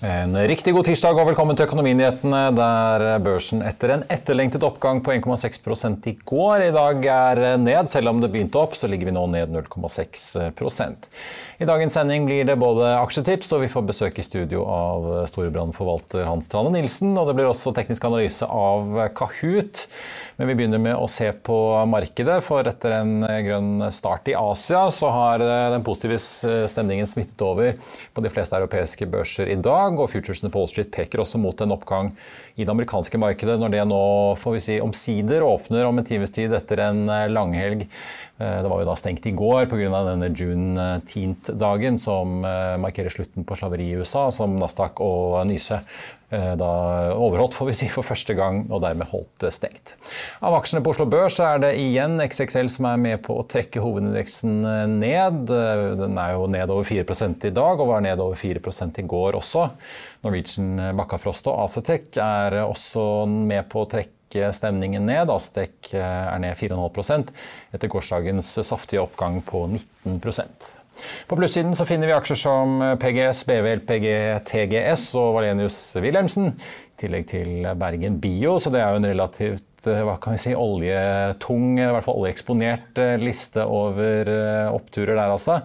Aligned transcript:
En 0.00 0.32
riktig 0.48 0.72
god 0.72 0.86
tirsdag 0.88 1.18
og 1.20 1.26
velkommen 1.28 1.58
til 1.58 1.66
Økonominyhetene, 1.66 2.38
der 2.56 3.02
børsen 3.20 3.60
etter 3.68 3.90
en 3.92 4.04
etterlengtet 4.08 4.62
oppgang 4.64 5.02
på 5.04 5.12
1,6 5.12 6.06
i 6.08 6.14
går 6.24 6.64
i 6.64 6.70
dag 6.72 7.04
er 7.04 7.40
ned. 7.60 7.90
Selv 7.92 8.08
om 8.08 8.22
det 8.22 8.30
begynte 8.32 8.56
opp, 8.56 8.78
så 8.80 8.88
ligger 8.88 9.10
vi 9.10 9.12
nå 9.12 9.26
ned 9.28 9.52
0,6 9.52 11.18
I 11.60 11.68
dagens 11.68 11.92
sending 11.92 12.24
blir 12.24 12.48
det 12.48 12.56
både 12.56 12.94
aksjetips, 13.02 13.52
og 13.52 13.60
vi 13.66 13.68
får 13.68 13.84
besøk 13.92 14.16
i 14.16 14.24
studio 14.24 14.64
av 14.64 15.10
Storebrand-forvalter 15.28 16.24
Hans 16.24 16.48
Trane 16.48 16.72
Nilsen. 16.72 17.12
Og 17.20 17.28
det 17.28 17.36
blir 17.36 17.52
også 17.52 17.76
teknisk 17.76 18.08
analyse 18.08 18.48
av 18.48 19.12
Kahoot. 19.12 19.84
Men 20.40 20.48
vi 20.48 20.54
begynner 20.56 20.80
med 20.80 20.96
å 20.96 21.04
se 21.04 21.26
på 21.44 21.54
markedet, 21.84 22.38
for 22.40 22.64
etter 22.64 22.94
en 22.96 23.26
grønn 23.44 23.82
start 23.92 24.30
i 24.32 24.34
Asia, 24.38 24.86
så 24.88 25.10
har 25.12 25.42
den 25.44 25.84
positive 25.84 26.16
stemningen 26.72 27.04
smittet 27.04 27.44
over 27.44 27.74
på 28.16 28.24
de 28.24 28.32
fleste 28.32 28.56
europeiske 28.56 29.04
børser 29.12 29.50
i 29.52 29.58
dag. 29.60 30.00
Og 30.00 30.08
futuresene 30.08 30.48
på 30.48 30.62
Wall 30.62 30.70
Street 30.72 30.88
peker 30.96 31.20
også 31.20 31.36
mot 31.42 31.60
en 31.60 31.76
oppgang 31.76 32.08
i 32.60 32.66
det 32.66 32.74
amerikanske 32.74 33.20
markedet, 33.20 33.56
når 33.60 33.72
det 33.72 33.84
nå 33.88 34.02
får 34.40 34.56
vi 34.56 34.64
si, 34.64 34.76
omsider 34.84 35.46
åpner 35.46 35.88
om 35.88 35.98
en 36.00 36.06
times 36.06 36.34
tid 36.36 36.52
etter 36.56 36.84
en 36.84 37.06
langhelg. 37.32 37.86
Det 38.40 38.68
var 38.72 38.80
jo 38.80 38.88
da 38.88 38.94
stengt 38.96 39.26
i 39.28 39.34
går 39.36 39.66
pga. 39.68 40.04
denne 40.06 40.30
Juneteenth-dagen, 40.32 41.98
som 42.00 42.40
markerer 42.80 43.12
slutten 43.12 43.44
på 43.44 43.58
slaveri 43.58 43.90
i 43.90 43.98
USA, 44.00 44.30
som 44.32 44.56
Nasdaq 44.60 45.02
og 45.04 45.42
Nyse 45.48 45.82
da 46.30 46.70
overholdt 47.18 47.56
får 47.58 47.66
vi 47.66 47.72
si, 47.74 47.88
for 47.90 48.06
første 48.06 48.36
gang, 48.38 48.62
og 48.70 48.84
dermed 48.84 49.10
holdt 49.10 49.48
stengt. 49.52 49.96
Av 50.46 50.54
aksjene 50.60 50.82
på 50.86 50.92
Oslo 50.94 51.08
Børs 51.10 51.40
er 51.42 51.58
det 51.64 51.72
igjen 51.82 52.22
XXL 52.22 52.70
som 52.70 52.86
er 52.86 53.00
med 53.02 53.18
på 53.24 53.34
å 53.40 53.46
trekke 53.50 53.82
hovedindeksen 53.82 54.60
ned. 54.94 55.42
Den 55.98 56.20
er 56.22 56.36
jo 56.36 56.46
ned 56.54 56.70
over 56.70 56.86
4 56.86 57.02
i 57.50 57.52
dag, 57.56 57.82
og 57.82 57.90
var 57.90 58.06
ned 58.06 58.22
over 58.22 58.38
4 58.38 58.62
i 59.02 59.06
går 59.10 59.40
også. 59.40 59.66
Norwegian, 60.24 60.74
Bakkafrost 60.98 61.46
og 61.50 61.62
Acetec 61.66 62.18
er 62.20 62.60
også 62.64 63.04
med 63.28 63.68
på 63.72 63.84
å 63.84 63.90
trekke 63.90 64.50
stemningen 64.54 65.08
ned. 65.08 65.32
Acetec 65.32 65.94
er 65.96 66.42
ned 66.42 66.58
4,5% 66.58 67.32
etter 67.74 67.92
gårsdagens 67.92 68.52
saftige 68.66 69.02
oppgang 69.06 69.40
på 69.46 69.64
19% 69.72 70.76
på 71.26 71.38
plussiden 71.38 71.74
så 71.76 71.86
finner 71.88 72.10
vi 72.10 72.16
aksjer 72.16 72.38
som 72.38 72.80
PGS, 73.00 73.42
BVL, 73.48 73.82
LPG, 73.82 74.06
TGS 74.48 75.06
og 75.20 75.34
Valenius 75.38 75.78
Wilhelmsen. 76.00 76.52
I 76.52 77.00
tillegg 77.00 77.28
til 77.30 77.68
Bergen 77.80 78.18
Bio, 78.20 78.58
så 78.60 78.72
det 78.72 78.82
er 78.82 78.92
jo 78.92 79.00
en 79.00 79.10
relativt 79.12 79.66
hva 79.80 80.18
kan 80.20 80.34
vi 80.36 80.42
si, 80.42 80.50
oljetung, 80.52 81.78
i 81.80 81.86
hvert 81.88 82.04
fall 82.04 82.18
oljeeksponert 82.20 83.00
liste 83.22 83.64
over 83.64 84.28
oppturer 84.74 85.14
der, 85.14 85.32
altså. 85.32 85.62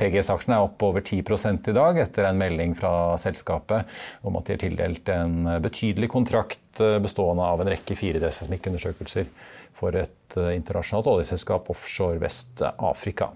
PGS-aksjen 0.00 0.56
er 0.56 0.66
opp 0.66 0.82
over 0.82 1.04
10 1.04 1.22
i 1.70 1.76
dag 1.76 1.98
etter 2.02 2.28
en 2.28 2.38
melding 2.40 2.74
fra 2.78 3.16
selskapet 3.22 3.90
om 4.26 4.36
at 4.38 4.46
de 4.46 4.56
har 4.56 4.62
tildelt 4.64 5.10
en 5.14 5.34
betydelig 5.62 6.10
kontrakt 6.10 6.82
bestående 7.02 7.46
av 7.46 7.62
en 7.62 7.70
rekke 7.70 7.94
4D-seismikkundersøkelser 7.94 9.28
for 9.74 9.96
et 9.98 10.36
internasjonalt 10.54 11.08
oljeselskap 11.10 11.68
offshore 11.70 12.18
Vest-Afrika. 12.22 13.30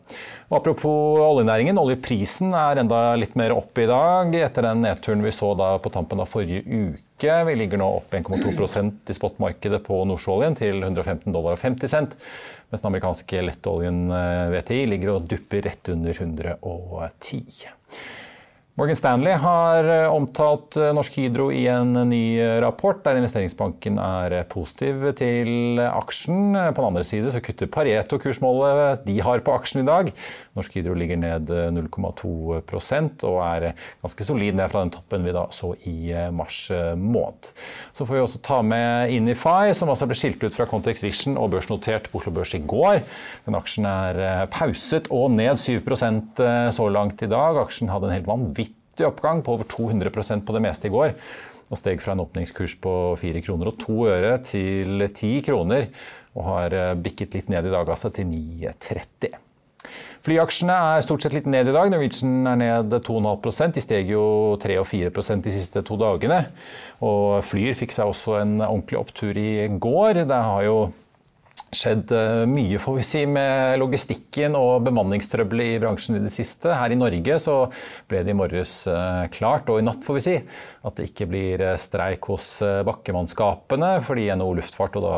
Apropos 0.54 1.20
oljenæringen, 1.22 1.78
oljeprisen 1.78 2.54
er 2.56 2.82
enda 2.82 3.00
litt 3.18 3.36
mer 3.38 3.54
opp 3.56 3.78
i 3.78 3.88
dag 3.90 4.34
etter 4.38 4.68
den 4.68 4.82
nedturen 4.86 5.22
vi 5.24 5.34
så 5.34 5.52
på 5.54 5.92
tampen 5.94 6.22
av 6.22 6.30
forrige 6.30 6.62
uke. 6.66 7.34
Vi 7.48 7.56
ligger 7.58 7.82
nå 7.82 7.88
opp 7.98 8.14
1,2% 8.14 9.10
i 9.10 9.16
spotmarkedet 9.16 9.82
på 9.86 10.04
nordsjøoljen 10.06 10.58
til 10.58 10.82
115 10.82 11.34
dollar 11.34 11.58
og 11.58 11.62
50 11.62 11.94
cent. 11.94 12.14
Mens 12.68 12.82
den 12.82 12.90
amerikanske 12.90 13.42
lettoljen 13.42 14.10
VTI 14.52 14.82
ligger 14.90 15.14
og 15.14 15.28
dupper 15.30 15.64
rett 15.64 15.88
under 15.94 16.12
110. 16.12 17.42
Morgan 18.78 18.94
Stanley 18.94 19.32
har 19.34 19.88
omtalt 20.06 20.76
Norsk 20.94 21.16
Hydro 21.18 21.48
i 21.50 21.64
en 21.66 21.96
ny 22.06 22.38
rapport 22.62 23.00
der 23.02 23.16
investeringsbanken 23.18 23.96
er 23.98 24.36
positiv 24.52 25.02
til 25.18 25.80
aksjen. 25.82 26.54
På 26.54 26.84
den 26.84 26.86
andre 26.86 27.02
side 27.02 27.32
så 27.34 27.40
kutter 27.42 27.66
Pareto 27.74 28.20
kursmålet 28.22 29.02
de 29.02 29.16
har 29.26 29.42
på 29.42 29.56
aksjen 29.58 29.82
i 29.82 29.88
dag. 29.88 30.12
Norsk 30.54 30.76
Hydro 30.78 30.94
ligger 30.94 31.18
ned 31.18 31.50
0,2% 31.74 33.24
og 33.26 33.40
er 33.48 33.66
ganske 34.04 34.28
solid 34.28 34.60
ned 34.60 34.70
fra 34.70 34.84
den 34.84 34.94
toppen 34.94 35.26
vi 35.26 35.34
da 35.34 35.48
så 35.50 35.72
i 35.82 36.14
mars 36.30 36.60
måned. 36.94 37.50
Så 37.90 38.06
får 38.06 38.14
vi 38.14 38.22
også 38.28 38.42
ta 38.46 38.60
med 38.62 39.10
Inify, 39.16 39.74
som 39.74 39.90
altså 39.90 40.06
ble 40.06 40.20
skilt 40.22 40.46
ut 40.46 40.54
fra 40.54 40.68
Context 40.70 41.02
Vision 41.02 41.34
og 41.34 41.50
børsnotert 41.56 42.06
på 42.12 42.22
Oslo 42.22 42.36
Børs 42.38 42.54
i 42.54 42.62
går. 42.62 43.02
Den 43.50 43.58
aksjen 43.58 43.90
er 43.90 44.46
pauset 44.54 45.10
og 45.10 45.34
ned 45.34 45.58
7% 45.58 46.46
så 46.78 46.90
langt 46.94 47.26
i 47.26 47.32
dag. 47.34 47.58
Aksjen 47.66 47.90
hadde 47.90 48.12
en 48.12 48.18
helt 48.20 48.30
vanvittig 48.30 48.67
oppgang 49.06 49.44
på 49.46 49.54
over 49.54 49.68
200% 49.70 50.42
på 50.46 50.56
det 50.56 50.64
meste 50.64 50.90
i 50.90 50.94
går. 50.94 51.14
Og 51.68 51.78
steg 51.78 52.00
fra 52.02 52.16
en 52.16 52.24
åpningskurs 52.24 52.78
på 52.82 52.94
4 53.20 53.44
kroner 53.44 53.70
og 53.70 53.78
2 53.82 53.98
øre 54.08 54.32
til 54.42 55.04
10 55.06 55.44
kroner. 55.46 55.90
Og 56.34 56.48
har 56.48 56.78
bikket 56.98 57.36
litt 57.36 57.52
ned 57.52 57.68
i 57.68 57.74
dag, 57.74 57.88
altså 57.88 58.10
til 58.14 58.28
9,30. 58.30 59.36
Flyaksjene 60.24 60.74
er 60.74 61.04
stort 61.04 61.22
sett 61.24 61.34
litt 61.36 61.46
ned 61.48 61.70
i 61.70 61.74
dag. 61.74 61.90
Norwegian 61.92 62.46
er 62.50 62.58
ned 62.58 62.94
2,5% 63.06 63.76
De 63.76 63.84
steg 63.84 64.10
jo 64.10 64.22
3 64.60 64.78
og 64.80 64.88
4% 64.90 65.44
de 65.44 65.54
siste 65.54 65.82
to 65.86 65.98
dagene. 66.00 66.42
Og 67.04 67.44
Flyr 67.46 67.76
fikk 67.78 67.94
seg 67.94 68.10
også 68.10 68.40
en 68.40 68.58
ordentlig 68.64 68.98
opptur 69.00 69.38
i 69.38 69.68
går. 69.78 70.24
Det 70.28 70.40
har 70.48 70.64
jo 70.66 70.78
skjedd 71.74 72.12
mye 72.48 72.78
får 72.80 72.96
vi 72.96 73.04
si, 73.04 73.22
med 73.28 73.78
logistikken 73.80 74.56
og 74.58 74.86
bemanningstrøbbel 74.86 75.62
i 75.64 75.78
bransjen 75.82 76.16
i 76.18 76.22
det 76.24 76.32
siste. 76.32 76.72
Her 76.72 76.94
i 76.94 76.98
Norge 76.98 77.38
så 77.42 77.56
ble 78.08 78.22
det 78.24 78.32
i 78.32 78.38
morges 78.38 78.80
klart, 79.34 79.68
og 79.68 79.80
i 79.80 79.86
natt 79.86 80.06
får 80.06 80.18
vi 80.18 80.24
si, 80.24 80.36
at 80.88 80.96
det 80.96 81.10
ikke 81.10 81.28
blir 81.28 81.64
streik 81.80 82.30
hos 82.32 82.46
bakkemannskapene, 82.88 83.90
fordi 84.06 84.28
NHO 84.38 84.54
Luftfart 84.58 84.96
og 85.00 85.04
da 85.04 85.16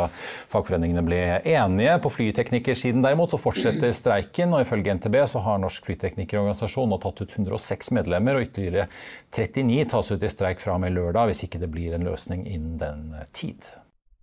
fagforeningene 0.51 1.05
ble 1.07 1.21
enige. 1.39 1.99
På 2.03 2.13
flyteknikersiden 2.13 3.05
derimot 3.05 3.35
så 3.35 3.41
fortsetter 3.41 3.95
streiken, 3.97 4.55
og 4.57 4.65
ifølge 4.67 4.97
NTB 4.99 5.21
så 5.31 5.45
har 5.47 5.61
Norsk 5.63 5.87
flyteknikerorganisasjon 5.87 6.91
nå 6.91 6.99
tatt 7.03 7.23
ut 7.23 7.37
106 7.39 7.95
medlemmer, 7.97 8.41
og 8.41 8.49
ytterligere 8.49 8.89
39 9.31 9.87
tas 9.95 10.11
ut 10.11 10.27
i 10.27 10.33
streik 10.33 10.65
fra 10.65 10.75
og 10.75 10.83
med 10.83 10.97
lørdag, 10.99 11.31
hvis 11.31 11.47
ikke 11.47 11.63
det 11.63 11.71
blir 11.71 11.95
en 11.95 12.09
løsning 12.11 12.45
innen 12.51 12.77
den 12.81 13.07
tid. 13.37 13.71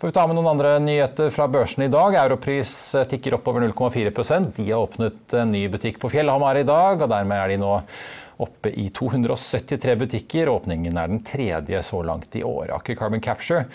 Får 0.00 0.08
vi 0.08 0.14
ta 0.16 0.26
med 0.26 0.38
noen 0.38 0.52
andre 0.54 0.76
nyheter 0.80 1.32
fra 1.34 1.48
børsen 1.50 1.84
i 1.84 1.90
dag. 1.92 2.16
Europris 2.16 2.72
tikker 3.10 3.36
opp 3.36 3.50
over 3.52 3.66
0,4% 3.66 4.54
De 4.56 4.70
har 4.70 4.80
åpnet 4.80 5.36
en 5.36 5.52
ny 5.52 5.66
butikk 5.72 6.00
på 6.00 6.10
Fjellhamar 6.12 6.60
i 6.60 6.66
dag, 6.68 7.02
og 7.02 7.12
dermed 7.12 7.36
er 7.36 7.52
de 7.52 7.60
nå 7.60 7.74
oppe 8.40 8.72
i 8.72 8.86
273 8.96 9.96
butikker. 10.00 10.48
Åpningen 10.48 10.96
er 10.96 11.10
den 11.12 11.20
tredje 11.26 11.82
så 11.84 12.00
langt 12.06 12.36
i 12.36 12.44
år. 12.46 12.72
Aker 12.78 12.96
Carbon 12.96 13.20
Capture 13.24 13.66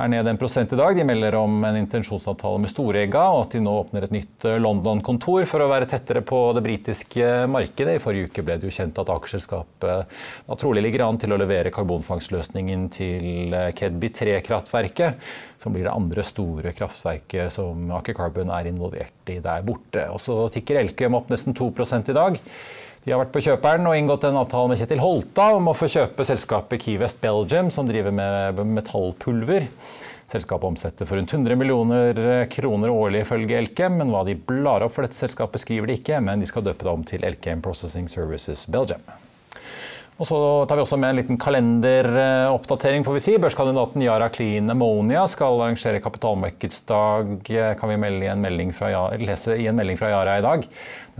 er 0.00 0.10
ned 0.12 0.28
en 0.30 0.38
prosent 0.40 0.72
i 0.72 0.78
dag. 0.78 0.96
De 0.96 1.04
melder 1.04 1.36
om 1.38 1.64
en 1.64 1.76
intensjonsavtale 1.76 2.60
med 2.62 2.72
Storegga, 2.72 3.22
og 3.34 3.42
at 3.44 3.56
de 3.56 3.62
nå 3.64 3.74
åpner 3.82 4.06
et 4.06 4.14
nytt 4.14 4.46
eh, 4.48 4.58
London-kontor 4.62 5.46
for 5.50 5.64
å 5.64 5.68
være 5.70 5.88
tettere 5.90 6.22
på 6.26 6.38
det 6.56 6.62
britiske 6.64 7.28
markedet. 7.50 7.98
I 7.98 8.02
forrige 8.02 8.30
uke 8.30 8.44
ble 8.46 8.56
det 8.60 8.68
jo 8.68 8.74
kjent 8.74 9.00
at 9.02 9.12
aksjeselskapet 9.12 10.16
trolig 10.60 10.84
ligger 10.86 11.04
an 11.06 11.20
til 11.20 11.34
å 11.34 11.40
levere 11.40 11.72
karbonfangstløsningen 11.74 12.88
til 12.96 13.56
eh, 13.56 13.70
Kedby 13.76 14.12
3-kraftverket, 14.16 15.30
som 15.60 15.76
blir 15.76 15.88
det 15.88 15.94
andre 15.94 16.24
store 16.26 16.74
kraftverket 16.76 17.52
som 17.54 17.90
Aker 18.00 18.16
Carbon 18.16 18.52
er 18.56 18.70
involvert 18.70 19.32
i 19.32 19.40
der 19.44 19.64
borte. 19.66 20.08
Og 20.14 20.22
så 20.22 20.42
tikker 20.54 20.80
Elkem 20.80 21.18
opp 21.18 21.32
nesten 21.32 21.56
2 21.56 21.72
i 22.00 22.16
dag. 22.16 22.40
De 23.00 23.14
har 23.14 23.20
vært 23.22 23.32
på 23.32 23.40
kjøperen 23.40 23.86
og 23.88 23.94
inngått 23.96 24.26
en 24.28 24.36
avtale 24.42 24.68
med 24.68 24.80
Kjetil 24.82 25.00
Holta 25.00 25.46
om 25.56 25.70
å 25.70 25.72
få 25.72 25.86
kjøpe 25.88 26.24
selskapet 26.28 26.82
Key 26.82 26.98
West 27.00 27.22
Belgium, 27.22 27.70
som 27.72 27.88
driver 27.88 28.12
med 28.12 28.60
metallpulver. 28.74 29.70
Selskapet 30.28 30.68
omsetter 30.68 31.08
for 31.08 31.16
rundt 31.16 31.32
100 31.32 31.56
millioner 31.56 32.20
kroner 32.52 32.92
årlig, 32.92 33.24
ifølge 33.24 33.56
Elkem. 33.56 33.96
Men 34.02 34.12
hva 34.12 34.20
de 34.28 34.36
blar 34.36 34.84
opp 34.84 34.92
for 34.98 35.08
dette 35.08 35.16
selskapet, 35.16 35.64
skriver 35.64 35.88
de 35.88 35.96
ikke, 35.96 36.20
men 36.20 36.44
de 36.44 36.50
skal 36.50 36.66
døpe 36.68 36.84
det 36.84 36.92
om 36.92 37.08
til 37.08 37.24
Elkem 37.24 37.64
Processing 37.64 38.04
Services 38.12 38.66
Belgium. 38.68 39.00
Og 40.20 40.28
så 40.28 40.38
tar 40.68 40.76
vi 40.76 40.82
også 40.84 40.98
med 41.00 41.14
en 41.14 41.18
liten 41.22 41.38
kalenderoppdatering. 41.40 43.04
får 43.06 43.14
vi 43.16 43.22
si. 43.24 43.38
Børskandidaten 43.40 44.02
Yara 44.04 44.28
Clean 44.28 44.68
Ammonia 44.68 45.22
skal 45.32 45.56
arrangere 45.56 46.02
kapitalmarkedsdag, 46.04 47.38
kan 47.80 47.88
vi 47.88 47.96
i 47.96 48.28
en 48.28 48.44
melding 48.44 48.74
fra, 48.76 49.08
lese 49.16 49.56
i 49.56 49.66
en 49.66 49.80
melding 49.80 49.96
fra 49.96 50.10
Yara 50.12 50.36
i 50.36 50.44
dag. 50.44 50.66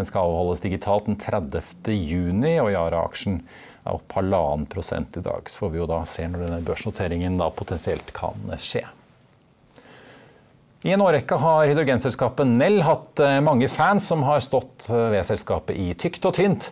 Den 0.00 0.08
skal 0.08 0.30
avholdes 0.30 0.62
digitalt 0.64 1.10
den 1.10 1.18
30. 1.20 1.92
juni, 1.92 2.54
og 2.62 2.70
Yara-aksjen 2.72 3.42
er 3.84 3.98
opp 3.98 4.14
halvannen 4.16 4.64
prosent 4.70 5.18
i 5.20 5.24
dag. 5.26 5.44
Så 5.44 5.60
får 5.60 5.74
vi 5.74 5.80
jo 5.82 5.88
da 5.90 5.98
se 6.08 6.24
når 6.24 6.46
denne 6.46 6.62
børsnoteringen 6.64 7.36
da 7.36 7.50
potensielt 7.52 8.08
kan 8.16 8.48
skje. 8.56 8.86
I 10.88 10.94
en 10.94 11.04
årrekke 11.04 11.36
har 11.36 11.68
hydrogenselskapet 11.68 12.48
Nell 12.48 12.80
hatt 12.86 13.20
eh, 13.20 13.42
mange 13.44 13.68
fans 13.68 14.06
som 14.08 14.24
har 14.24 14.40
stått 14.40 14.88
eh, 14.88 15.10
ved 15.12 15.28
selskapet 15.28 15.76
i 15.76 15.90
tykt 16.00 16.24
og 16.24 16.38
tynt. 16.38 16.70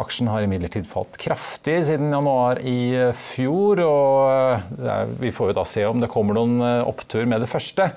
Aksjen 0.00 0.32
har 0.32 0.46
imidlertid 0.46 0.88
falt 0.88 1.20
kraftig 1.20 1.76
siden 1.90 2.16
januar 2.16 2.62
i 2.64 2.78
eh, 2.96 3.12
fjor. 3.12 3.84
og 3.84 5.20
Vi 5.20 5.36
får 5.36 5.52
jo 5.52 5.60
da 5.60 5.68
se 5.68 5.84
om 5.84 6.00
det 6.00 6.08
kommer 6.16 6.40
noen 6.40 6.64
opptur 6.88 7.28
med 7.28 7.44
det 7.44 7.52
første. 7.52 7.90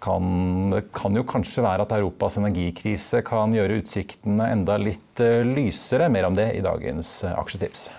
Kan, 0.00 0.72
kan 0.96 1.16
jo 1.16 1.26
kanskje 1.28 1.64
være 1.64 1.84
at 1.84 1.94
Europas 1.98 2.38
energikrise 2.40 3.20
kan 3.26 3.52
gjøre 3.52 3.82
utsiktene 3.82 4.48
enda 4.54 4.78
litt 4.80 5.20
lysere. 5.44 6.08
Mer 6.08 6.30
om 6.30 6.38
det 6.38 6.50
i 6.56 6.62
dagens 6.64 7.18
aksjetips. 7.34 7.90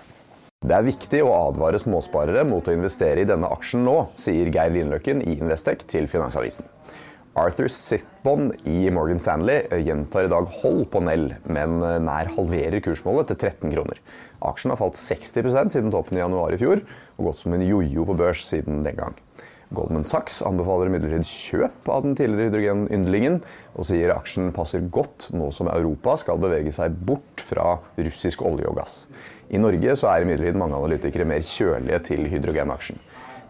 Det 0.62 0.74
er 0.76 0.84
viktig 0.86 1.18
å 1.26 1.32
advare 1.48 1.78
småsparere 1.82 2.44
mot 2.46 2.68
å 2.70 2.74
investere 2.74 3.24
i 3.24 3.26
denne 3.26 3.48
aksjen 3.50 3.82
nå, 3.86 3.96
sier 4.14 4.50
Geir 4.54 4.70
Lindløkken 4.70 5.24
i 5.26 5.34
Investec 5.34 5.82
til 5.90 6.06
Finansavisen. 6.10 6.68
Arthur 7.34 7.66
Sitbond 7.72 8.52
i 8.68 8.90
Morgan 8.92 9.18
Stanley 9.18 9.64
gjentar 9.82 10.28
i 10.28 10.30
dag 10.30 10.46
hold 10.60 10.84
på 10.92 11.00
Nell, 11.02 11.30
men 11.48 11.80
nær 11.80 12.28
halverer 12.36 12.82
kursmålet 12.84 13.32
til 13.32 13.38
13 13.40 13.72
kroner. 13.72 14.02
Aksjen 14.44 14.74
har 14.74 14.78
falt 14.78 15.00
60 15.00 15.48
siden 15.72 15.90
toppen 15.94 16.20
i 16.20 16.22
januar 16.22 16.52
i 16.52 16.60
fjor, 16.60 16.84
og 17.16 17.30
gått 17.30 17.40
som 17.40 17.56
en 17.56 17.64
jojo 17.64 18.04
på 18.10 18.18
børs 18.20 18.44
siden 18.46 18.84
den 18.84 19.00
gang. 19.00 19.16
Goldman 19.72 20.04
Sachs 20.08 20.40
anbefaler 20.46 20.90
imidlertid 20.90 21.26
kjøp 21.26 21.88
av 21.92 22.04
den 22.04 22.16
tidligere 22.18 22.50
hydrogenyndlingen, 22.50 23.38
og 23.76 23.86
sier 23.88 24.12
aksjen 24.14 24.52
passer 24.54 24.84
godt 24.92 25.30
nå 25.36 25.48
som 25.54 25.70
Europa 25.72 26.16
skal 26.20 26.40
bevege 26.42 26.74
seg 26.74 26.96
bort 27.08 27.42
fra 27.44 27.78
russisk 27.98 28.44
olje 28.46 28.68
og 28.68 28.78
gass. 28.80 28.96
I 29.52 29.60
Norge 29.60 29.96
så 29.98 30.10
er 30.12 30.24
imidlertid 30.24 30.60
mange 30.60 30.78
analytikere 30.78 31.28
mer 31.28 31.44
kjølige 31.46 32.02
til 32.10 32.28
hydrogenaksjen. 32.32 33.00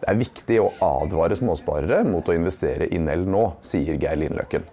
Det 0.03 0.11
er 0.11 0.19
viktig 0.19 0.59
å 0.59 0.71
advare 0.83 1.37
småsparere 1.39 2.03
mot 2.09 2.27
å 2.27 2.35
investere 2.35 2.89
i 2.91 2.99
Nell 2.99 3.23
nå, 3.31 3.45
sier 3.63 3.99
Geir 4.03 4.19
Lindløkken. 4.19 4.65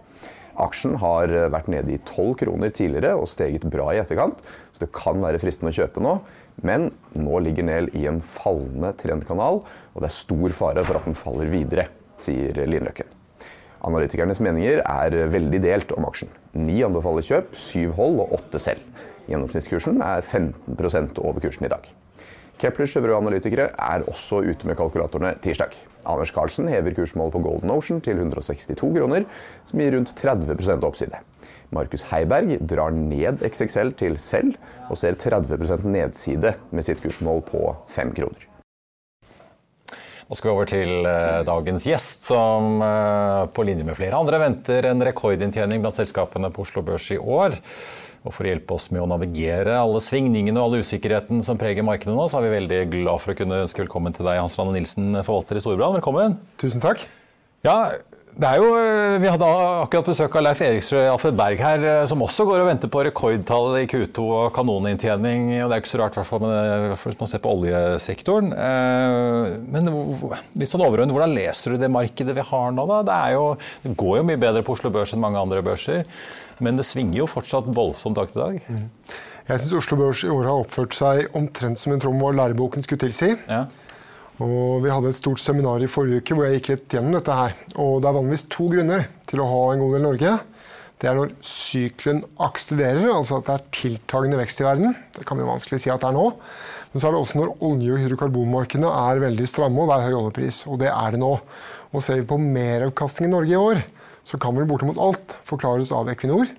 Aksjen 0.59 0.97
har 0.99 1.31
vært 1.53 1.69
nede 1.71 1.93
i 1.93 1.99
12 2.01 2.33
kroner 2.41 2.73
tidligere 2.75 3.13
og 3.15 3.29
steget 3.31 3.67
bra 3.71 3.93
i 3.93 4.01
etterkant, 4.01 4.41
så 4.73 4.83
det 4.83 4.91
kan 4.95 5.21
være 5.21 5.39
fristende 5.39 5.71
å 5.71 5.77
kjøpe 5.77 6.03
nå. 6.03 6.17
Men 6.65 6.89
nå 7.15 7.39
ligger 7.45 7.67
Nell 7.67 7.89
i 7.97 8.05
en 8.09 8.19
fallende 8.23 8.91
trendkanal, 8.99 9.61
og 9.63 10.01
det 10.01 10.09
er 10.09 10.17
stor 10.17 10.55
fare 10.55 10.83
for 10.87 10.99
at 10.99 11.07
den 11.07 11.17
faller 11.17 11.51
videre, 11.51 11.87
sier 12.19 12.57
Lindløkken. 12.67 13.15
Analytikernes 13.87 14.41
meninger 14.43 14.81
er 14.83 15.15
veldig 15.31 15.61
delt 15.63 15.93
om 15.95 16.07
aksjen. 16.09 16.31
Ni 16.59 16.81
anbefaler 16.83 17.23
kjøp, 17.23 17.55
syv 17.55 17.95
hold 17.99 18.19
og 18.25 18.35
åtte 18.39 18.59
selv. 18.59 18.83
Gjennomsnittskursen 19.29 20.01
er 20.03 20.25
15% 20.25 21.21
over 21.23 21.39
kursen 21.43 21.67
i 21.69 21.71
dag. 21.71 21.87
Keplers 22.59 22.97
øvrige 22.99 23.15
analytikere 23.15 23.69
er 23.71 24.03
også 24.11 24.41
ute 24.43 24.67
med 24.67 24.75
kalkulatorene 24.75 25.37
tirsdag. 25.39 25.77
Anders 26.09 26.33
Carlsen 26.35 26.67
hever 26.67 26.91
kursmålet 26.97 27.31
på 27.31 27.39
Golden 27.45 27.71
Ocean 27.71 28.01
til 28.03 28.19
162 28.19 28.75
kroner, 28.97 29.23
som 29.63 29.79
gir 29.79 29.95
rundt 29.95 30.11
30% 30.17 30.83
oppside. 30.83 31.21
Markus 31.75 32.05
Heiberg 32.09 32.57
drar 32.65 32.93
ned 32.95 33.43
XXL 33.45 33.93
til 33.99 34.17
selv, 34.21 34.55
og 34.89 34.97
ser 34.97 35.17
30% 35.19 35.85
nedside 35.85 36.55
med 36.71 36.85
sitt 36.85 37.03
kursmål 37.03 37.43
på 37.49 37.67
5 37.93 38.15
kroner. 38.17 38.47
Nå 40.29 40.37
skal 40.37 40.51
vi 40.51 40.53
over 40.53 40.67
til 40.69 41.07
eh, 41.09 41.39
dagens 41.41 41.87
gjest, 41.89 42.27
som 42.29 42.83
eh, 42.85 43.47
på 43.49 43.65
linje 43.65 43.85
med 43.85 43.97
flere 43.97 44.17
andre 44.17 44.37
venter 44.43 44.85
en 44.85 45.01
rekordinntjening 45.07 45.81
blant 45.81 45.97
selskapene 45.97 46.51
på 46.53 46.67
Oslo 46.67 46.83
Børs 46.85 47.07
i 47.15 47.17
år. 47.17 47.57
Og 48.27 48.35
For 48.35 48.45
å 48.45 48.51
hjelpe 48.51 48.75
oss 48.75 48.89
med 48.93 49.01
å 49.01 49.07
navigere 49.09 49.77
alle 49.79 50.01
svingningene 50.03 50.59
og 50.59 50.67
all 50.67 50.83
usikkerheten 50.83 51.41
som 51.45 51.57
preger 51.57 51.85
markedet 51.87 52.13
nå, 52.13 52.27
så 52.29 52.37
er 52.37 52.45
vi 52.45 52.57
veldig 52.59 52.81
glad 52.93 53.23
for 53.23 53.33
å 53.33 53.37
kunne 53.39 53.61
ønske 53.63 53.81
velkommen 53.81 54.13
til 54.13 54.27
deg, 54.27 54.41
Hans 54.43 54.59
Rane 54.59 54.75
Nilsen, 54.75 55.15
forvalter 55.23 55.57
i 55.57 55.63
Storebrand. 55.63 55.97
Velkommen. 55.97 56.37
Tusen 56.61 56.83
takk. 56.83 57.07
Ja, 57.65 57.77
jo, 58.39 58.67
Vi 59.19 59.27
hadde 59.27 59.47
akkurat 59.83 60.07
besøk 60.07 60.35
av 60.39 60.45
Leif 60.45 60.61
Eriksrød 60.63 61.09
Alfred 61.11 61.35
Berg 61.35 61.59
her, 61.59 61.81
eh, 61.83 62.05
som 62.07 62.21
også 62.23 62.45
går 62.47 62.61
og 62.61 62.69
venter 62.69 62.91
på 62.91 63.01
rekordtall 63.03 63.81
i 63.81 63.87
Q2 63.89 64.23
og 64.23 64.53
kanoninntjening. 64.55 65.49
og 65.63 65.69
Det 65.69 65.75
er 65.75 65.81
ikke 65.81 65.91
så 65.91 65.99
rart, 65.99 66.15
i 66.15 66.21
hvert 66.21 66.29
fall 66.29 67.11
hvis 67.11 67.19
man 67.19 67.27
ser 67.27 67.43
på 67.43 67.51
oljesektoren. 67.51 68.53
Eh, 68.55 69.57
men 69.67 69.91
litt 70.55 70.71
sånn 70.71 70.85
overordnet, 70.85 71.11
hvordan 71.11 71.35
leser 71.35 71.75
du 71.75 71.83
det 71.83 71.91
markedet 71.91 72.37
vi 72.37 72.47
har 72.51 72.71
nå? 72.71 72.85
da? 72.87 73.01
Det, 73.03 73.17
jo, 73.35 73.43
det 73.83 73.97
går 73.99 74.21
jo 74.21 74.27
mye 74.31 74.39
bedre 74.39 74.63
på 74.63 74.77
Oslo 74.77 74.93
Børs 74.93 75.11
enn 75.11 75.19
mange 75.19 75.41
andre 75.41 75.59
børser. 75.65 76.07
Men 76.63 76.79
det 76.79 76.87
svinger 76.87 77.25
jo 77.25 77.27
fortsatt 77.27 77.67
voldsomt 77.67 78.15
dag 78.15 78.31
til 78.31 78.39
dag. 78.39 78.63
Mm. 78.71 78.87
Jeg 79.49 79.61
syns 79.65 79.77
Oslo 79.81 79.99
Børs 79.99 80.23
i 80.23 80.31
år 80.31 80.47
har 80.47 80.63
oppført 80.63 80.95
seg 80.95 81.35
omtrent 81.35 81.81
som 81.81 81.91
en 81.91 81.99
trom 81.99 82.19
hva 82.21 82.31
læreboken 82.37 82.87
skulle 82.87 83.03
tilsi. 83.03 83.33
Ja. 83.49 83.65
Og 84.39 84.79
vi 84.85 84.91
hadde 84.91 85.11
et 85.11 85.17
stort 85.17 85.41
seminar 85.43 85.83
i 85.83 85.89
forrige 85.91 86.21
uke 86.21 86.35
hvor 86.37 86.47
jeg 86.47 86.59
gikk 86.59 86.71
litt 86.71 86.95
gjennom 86.95 87.17
dette 87.17 87.35
her. 87.35 87.57
Og 87.75 87.99
det 87.99 88.09
er 88.09 88.15
vanligvis 88.15 88.45
to 88.51 88.69
grunner 88.71 89.09
til 89.27 89.43
å 89.43 89.49
ha 89.49 89.63
en 89.73 89.83
god 89.83 89.95
del 89.97 90.05
Norge. 90.05 90.37
Det 90.99 91.07
er 91.07 91.15
når 91.15 91.31
sykelen 91.45 92.21
akselererer, 92.43 93.07
altså 93.13 93.37
at 93.39 93.47
det 93.47 93.53
er 93.55 93.67
tiltagende 93.75 94.39
vekst 94.39 94.59
i 94.59 94.67
verden. 94.67 94.95
Det 95.15 95.25
kan 95.27 95.39
vi 95.39 95.47
vanskelig 95.47 95.79
si 95.83 95.91
at 95.91 96.03
det 96.03 96.09
er 96.09 96.15
nå. 96.17 96.25
Men 96.91 97.01
så 97.01 97.07
er 97.07 97.15
det 97.15 97.21
også 97.21 97.39
når 97.39 97.53
olje- 97.69 97.93
og 97.95 98.01
hydrokarbonmarkedene 98.03 98.93
er 99.03 99.23
veldig 99.23 99.47
stramme 99.47 99.83
og 99.83 99.91
det 99.91 99.97
er 99.97 100.07
høy 100.07 100.17
oljepris. 100.17 100.61
Og 100.67 100.79
det 100.81 100.89
er 100.91 101.15
det 101.15 101.21
nå. 101.21 101.33
Og 101.93 102.03
ser 102.03 102.19
vi 102.19 102.27
på 102.27 102.39
meravkastning 102.41 103.29
i 103.29 103.33
Norge 103.35 103.55
i 103.55 103.59
år, 103.59 103.83
så 104.27 104.39
kan 104.41 104.55
vel 104.55 104.67
bortimot 104.69 104.99
alt 105.01 105.35
forklares 105.47 105.93
av 105.95 106.11
Equinor 106.11 106.49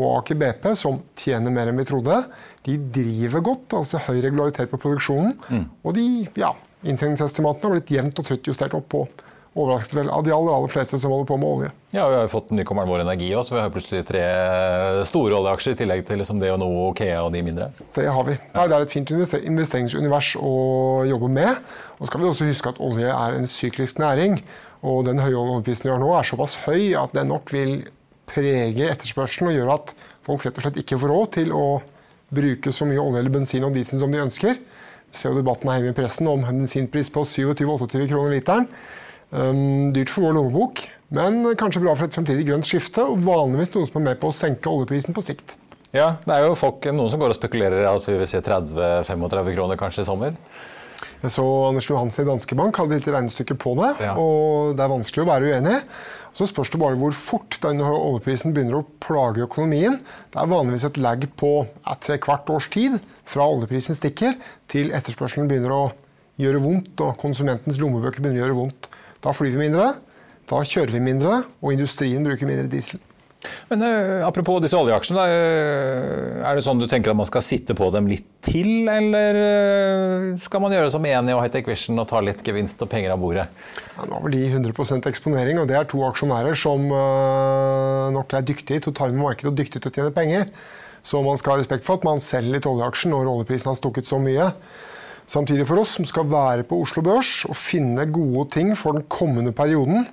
og 0.00 0.20
Aker 0.20 0.38
BP, 0.40 0.66
som 0.78 1.00
tjener 1.18 1.52
mer 1.52 1.70
enn 1.70 1.80
vi 1.80 1.88
trodde. 1.88 2.22
De 2.64 2.76
driver 2.94 3.44
godt, 3.50 3.76
altså 3.76 4.00
høy 4.06 4.20
regularitet 4.20 4.70
på 4.70 4.80
produksjonen. 4.80 5.34
Mm. 5.48 5.64
Og 5.84 5.96
de, 5.96 6.04
ja, 6.40 6.52
inntjeningsestimatene 6.86 7.68
har 7.68 7.76
blitt 7.76 7.92
jevnt 7.94 8.22
og 8.22 8.26
trutt 8.30 8.48
justert 8.52 8.76
opp 8.78 8.88
på 8.92 9.04
overrasket 9.58 9.96
vel 9.98 10.10
av 10.14 10.22
de 10.22 10.30
aller, 10.30 10.52
aller 10.54 10.70
fleste 10.70 10.98
som 11.00 11.10
holder 11.10 11.26
på 11.26 11.36
med 11.40 11.48
olje. 11.48 11.70
Ja, 11.90 12.04
Vi 12.06 12.14
har 12.14 12.22
jo 12.22 12.30
fått 12.30 12.52
nykommeren 12.54 12.88
Vår 12.88 13.02
Energi 13.02 13.32
også, 13.34 13.50
så 13.50 13.56
vi 13.56 13.62
har 13.64 13.72
plutselig 13.74 14.06
tre 14.06 14.22
store 15.08 15.40
oljeaksjer 15.40 15.74
i 15.74 15.78
tillegg 15.80 16.04
til 16.06 16.22
liksom 16.22 16.38
noe 16.38 16.86
Okea 16.90 17.18
og 17.24 17.32
de 17.34 17.42
mindre. 17.42 17.70
Det 17.96 18.06
har 18.06 18.26
vi. 18.28 18.36
Nei, 18.54 18.66
det 18.70 18.76
er 18.76 18.86
et 18.86 18.94
fint 18.94 19.10
investeringsunivers 19.10 20.36
å 20.38 20.52
jobbe 21.10 21.32
med. 21.34 21.58
Og 21.98 22.04
så 22.06 22.12
skal 22.12 22.22
vi 22.22 22.30
også 22.30 22.50
huske 22.50 22.72
at 22.72 22.82
olje 22.86 23.10
er 23.10 23.38
en 23.38 23.50
syklisk 23.50 23.98
næring. 24.02 24.38
Og 24.86 25.02
den 25.10 25.18
høye 25.20 25.36
oljeprisen 25.36 25.90
vi 25.90 25.94
har 25.96 26.00
nå, 26.02 26.12
er 26.14 26.30
såpass 26.30 26.60
høy 26.68 26.94
at 26.96 27.16
den 27.18 27.32
nok 27.34 27.50
vil 27.52 27.80
prege 28.30 28.86
etterspørselen 28.92 29.50
og 29.50 29.58
gjøre 29.58 29.78
at 29.80 29.94
folk 30.26 30.46
rett 30.46 30.60
og 30.60 30.68
slett 30.68 30.78
ikke 30.84 31.00
får 31.02 31.10
råd 31.10 31.32
til 31.40 31.50
å 31.56 31.64
bruke 32.30 32.70
så 32.70 32.86
mye 32.86 33.02
olje 33.02 33.18
eller 33.24 33.34
bensin 33.34 33.66
og 33.66 33.74
diesel 33.74 33.98
som 33.98 34.14
de 34.14 34.22
ønsker. 34.22 34.60
Ser 35.14 35.32
jo 35.32 35.40
debatten 35.40 35.70
her 35.72 35.88
i 35.88 35.94
pressen 35.96 36.28
om 36.30 36.44
bensinpris 36.46 37.10
på 37.12 37.24
27-28 37.26 38.06
kroner 38.10 38.36
literen. 38.36 38.68
Um, 39.30 39.90
dyrt 39.94 40.10
for 40.10 40.26
vår 40.26 40.36
lommebok, 40.38 40.84
men 41.14 41.42
kanskje 41.58 41.82
bra 41.84 41.94
for 41.94 42.08
et 42.08 42.16
fremtidig 42.16 42.46
grønt 42.48 42.66
skifte. 42.66 43.02
Og 43.02 43.22
vanligvis 43.26 43.74
noen 43.74 43.90
som 43.90 44.00
er 44.00 44.06
med 44.10 44.22
på 44.22 44.30
å 44.30 44.36
senke 44.36 44.70
oljeprisen 44.70 45.16
på 45.16 45.24
sikt. 45.24 45.56
Ja, 45.90 46.20
det 46.22 46.36
er 46.36 46.44
jo 46.46 46.58
folk, 46.58 46.86
noen 46.94 47.10
som 47.10 47.18
går 47.18 47.32
og 47.32 47.38
spekulerer 47.38 47.82
at 47.82 47.96
altså 47.96 48.12
vi 48.12 48.20
vil 48.20 48.28
se 48.30 48.42
30-35 48.46 49.54
kroner 49.56 49.78
kanskje 49.78 50.04
i 50.04 50.06
sommer. 50.06 50.36
Jeg 51.20 51.34
så 51.34 51.44
Anders 51.68 51.88
Johansen 51.88 52.24
i 52.24 52.30
Danske 52.30 52.56
Bank 52.58 52.78
hadde 52.80 52.98
et 52.98 53.08
regnestykke 53.08 53.56
på 53.60 53.74
det. 53.80 53.92
Ja. 54.04 54.14
og 54.20 54.76
Det 54.78 54.84
er 54.84 54.92
vanskelig 54.92 55.24
å 55.24 55.30
være 55.30 55.52
uenig. 55.52 55.76
Så 56.36 56.46
spørs 56.46 56.70
det 56.70 56.80
bare 56.80 56.98
hvor 56.98 57.14
fort 57.16 57.58
denne 57.62 57.88
oljeprisen 57.90 58.54
begynner 58.54 58.80
å 58.80 58.86
plage 59.02 59.42
økonomien. 59.46 59.98
Det 60.30 60.38
er 60.38 60.52
vanligvis 60.52 60.86
et 60.86 61.00
lag 61.02 61.24
på 61.40 61.54
et-tre 61.66 62.20
kvart 62.22 62.52
års 62.54 62.70
tid 62.70 63.00
fra 63.28 63.48
oljeprisen 63.50 63.98
stikker 63.98 64.38
til 64.70 64.94
etterspørselen 64.94 65.50
begynner 65.50 65.74
å 65.74 65.82
gjøre 66.40 66.62
vondt 66.62 67.02
og 67.04 67.18
konsumentens 67.20 67.80
lommebøker 67.82 68.22
begynner 68.22 68.44
å 68.44 68.46
gjøre 68.46 68.58
vondt. 68.62 68.90
Da 69.20 69.34
flyr 69.36 69.52
vi 69.56 69.66
mindre, 69.66 69.92
da 70.48 70.62
kjører 70.64 70.94
vi 70.96 71.02
mindre, 71.04 71.42
og 71.60 71.74
industrien 71.74 72.24
bruker 72.24 72.48
mindre 72.48 72.70
diesel. 72.72 73.02
Men 73.70 73.82
uh, 73.82 74.26
Apropos 74.26 74.60
disse 74.60 74.76
oljeaksjene. 74.76 75.22
Uh, 75.24 76.42
er 76.44 76.56
det 76.56 76.64
sånn 76.66 76.80
du 76.80 76.86
tenker 76.90 77.12
at 77.12 77.18
man 77.18 77.28
skal 77.28 77.44
sitte 77.44 77.76
på 77.78 77.88
dem 77.94 78.08
litt 78.10 78.26
til, 78.44 78.88
eller 78.90 79.38
uh, 79.40 80.26
skal 80.40 80.64
man 80.64 80.74
gjøre 80.74 80.90
som 80.92 81.06
Eni 81.08 81.32
og 81.36 81.40
Hightech 81.44 81.70
Vision 81.70 82.02
og 82.02 82.08
ta 82.10 82.20
litt 82.24 82.44
gevinst 82.46 82.82
og 82.84 82.90
penger 82.92 83.14
av 83.14 83.22
bordet? 83.22 83.46
Ja, 83.94 84.04
nå 84.10 84.20
har 84.20 84.34
de 84.34 84.42
100% 84.50 85.08
eksponering, 85.10 85.62
og 85.62 85.70
det 85.70 85.78
er 85.78 85.88
to 85.88 86.02
aksjonærer 86.08 86.58
som 86.58 86.84
nok 88.14 88.36
er 88.36 88.46
dyktige 88.46 88.84
til 88.84 88.92
å 88.92 88.96
ta 88.96 89.08
inn 89.10 89.20
markedet 89.20 89.52
og 89.52 89.58
dyktige 89.58 89.84
til 89.84 89.92
å 89.92 89.96
tjene 89.96 90.14
penger. 90.14 90.48
Så 91.06 91.22
man 91.24 91.38
skal 91.40 91.54
ha 91.54 91.60
respekt 91.62 91.86
for 91.86 91.96
at 91.96 92.04
man 92.04 92.20
selger 92.20 92.58
litt 92.58 92.68
oljeaksjer 92.68 93.12
når 93.12 93.30
oljeprisen 93.30 93.72
har 93.72 93.78
stukket 93.78 94.08
så 94.08 94.18
mye. 94.20 94.50
Samtidig 95.30 95.64
for 95.68 95.80
oss 95.80 95.94
som 95.96 96.08
skal 96.08 96.26
være 96.28 96.66
på 96.66 96.80
Oslo 96.82 97.04
Børs 97.06 97.44
og 97.46 97.56
finne 97.56 98.08
gode 98.10 98.48
ting 98.56 98.74
for 98.76 98.96
den 98.96 99.06
kommende 99.12 99.54
perioden, 99.56 100.08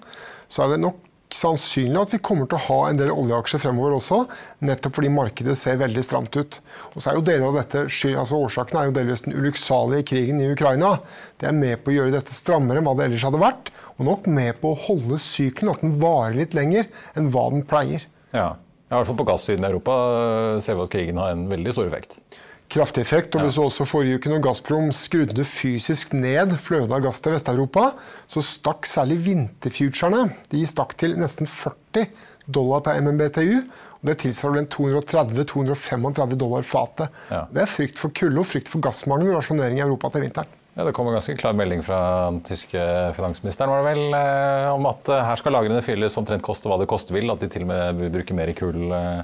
så 0.48 0.64
er 0.64 0.76
det 0.76 0.84
nok 0.84 1.07
sannsynlig 1.34 2.00
at 2.00 2.14
vi 2.16 2.20
kommer 2.24 2.48
til 2.48 2.58
å 2.58 2.66
ha 2.68 2.78
en 2.88 3.00
del 3.00 3.12
oljeaksjer 3.12 3.62
fremover 3.62 3.98
også, 3.98 4.20
nettopp 4.68 4.96
fordi 4.98 5.12
markedet 5.14 5.58
ser 5.60 5.80
veldig 5.82 6.04
stramt 6.06 6.38
ut. 6.38 6.60
Og 6.94 7.02
så 7.02 7.12
er 7.12 7.18
jo 7.18 7.26
deler 7.28 7.48
av 7.50 7.58
dette, 7.60 7.84
altså 7.88 8.40
Årsaken 8.46 8.80
er 8.80 8.90
jo 8.90 8.96
delvis 8.96 9.26
den 9.26 9.36
ulykksalige 9.36 10.08
krigen 10.14 10.42
i 10.44 10.50
Ukraina. 10.54 10.96
Det 11.40 11.50
er 11.50 11.58
med 11.58 11.84
på 11.84 11.92
å 11.92 11.98
gjøre 11.98 12.16
dette 12.16 12.36
strammere 12.36 12.82
enn 12.82 12.88
hva 12.88 12.96
det 12.98 13.10
ellers 13.10 13.28
hadde 13.28 13.44
vært, 13.44 13.74
og 13.98 14.08
nok 14.08 14.32
med 14.40 14.62
på 14.62 14.72
å 14.72 14.82
holde 14.88 15.20
sykelen, 15.22 15.74
at 15.74 15.84
den 15.84 15.98
varer 16.02 16.40
litt 16.40 16.58
lenger 16.58 16.88
enn 17.18 17.32
hva 17.34 17.48
den 17.54 17.68
pleier. 17.68 18.08
Ja, 18.36 18.54
i 18.88 18.96
hvert 18.96 19.10
fall 19.10 19.20
på 19.20 19.28
gassiden 19.28 19.66
i 19.66 19.72
Europa 19.72 19.96
ser 20.64 20.78
vi 20.78 20.86
at 20.88 20.94
krigen 20.94 21.20
har 21.20 21.36
en 21.36 21.48
veldig 21.52 21.76
stor 21.76 21.90
effekt 21.90 22.22
kraftig 22.72 23.04
effekt. 23.04 23.36
og 23.36 23.46
Vi 23.48 23.54
så 23.56 23.68
også 23.68 23.88
forrige 23.88 24.20
uke 24.20 24.32
når 24.32 24.44
Gazprom 24.46 24.92
skrudde 24.96 25.46
fysisk 25.48 26.14
ned 26.14 26.58
flødet 26.62 26.92
av 26.92 27.04
gass 27.06 27.22
til 27.24 27.36
Vest-Europa, 27.36 27.92
så 28.28 28.44
stakk 28.44 28.88
særlig 28.90 29.20
vinterfuturene 29.28 30.28
de 30.52 30.64
stakk 30.68 30.98
til 31.00 31.18
nesten 31.20 31.50
40 31.50 32.08
dollar 32.48 32.84
per 32.86 33.02
MMBTU. 33.02 33.64
og 33.98 34.06
Det 34.12 34.20
tilsvarer 34.24 34.62
vel 34.62 34.70
230-235 34.72 36.38
dollar 36.38 36.64
fatet. 36.64 37.10
Ja. 37.32 37.46
Det 37.52 37.64
er 37.64 37.72
frykt 37.72 38.00
for 38.00 38.14
kulde 38.16 38.44
og 38.44 38.48
frykt 38.48 38.72
for 38.72 38.84
gassmangel 38.84 39.34
og 39.34 39.42
rasjonering 39.42 39.82
i 39.82 39.86
Europa 39.86 40.14
til 40.14 40.28
vinteren. 40.28 40.54
Ja, 40.78 40.84
Det 40.86 40.94
kom 40.94 41.08
en 41.10 41.18
ganske 41.18 41.34
klar 41.36 41.56
melding 41.58 41.82
fra 41.82 42.30
den 42.30 42.44
tyske 42.46 42.78
finansministeren 43.18 43.72
var 43.72 43.82
det 43.82 43.96
vel, 43.96 44.14
eh, 44.14 44.70
om 44.70 44.86
at 44.86 45.10
eh, 45.10 45.26
her 45.26 45.36
skal 45.36 45.56
lagrene 45.58 45.82
fylles 45.82 46.18
omtrent 46.22 46.46
koste 46.46 46.70
hva 46.70 46.78
det 46.78 46.88
koste 46.88 47.16
vil. 47.16 47.32
At 47.34 47.42
de 47.42 47.50
til 47.50 47.66
og 47.66 47.72
med 47.72 47.98
vil 47.98 48.14
bruke 48.14 48.38
mer 48.38 48.54
kull 48.54 48.94
eh, 48.94 49.22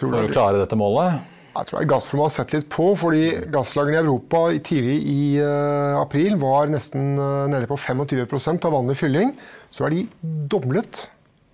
for 0.00 0.24
å 0.24 0.32
klare 0.32 0.62
dette 0.62 0.78
målet. 0.80 1.33
Jeg 1.54 1.68
tror 1.68 1.84
Gazprom 1.86 2.24
har 2.24 2.32
sett 2.34 2.52
litt 2.56 2.66
på, 2.72 2.88
fordi 2.98 3.28
gasslagrene 3.54 4.00
i 4.00 4.02
Europa 4.02 4.40
tidlig 4.66 4.96
i 5.06 5.18
uh, 5.38 6.00
april 6.00 6.34
var 6.42 6.66
nesten 6.72 7.12
uh, 7.14 7.46
nede 7.50 7.68
på 7.70 7.78
25 7.78 8.58
av 8.58 8.74
vanlig 8.74 8.96
fylling. 8.98 9.30
Så 9.70 9.86
er 9.86 9.94
de 9.94 10.00
doblet 10.50 11.04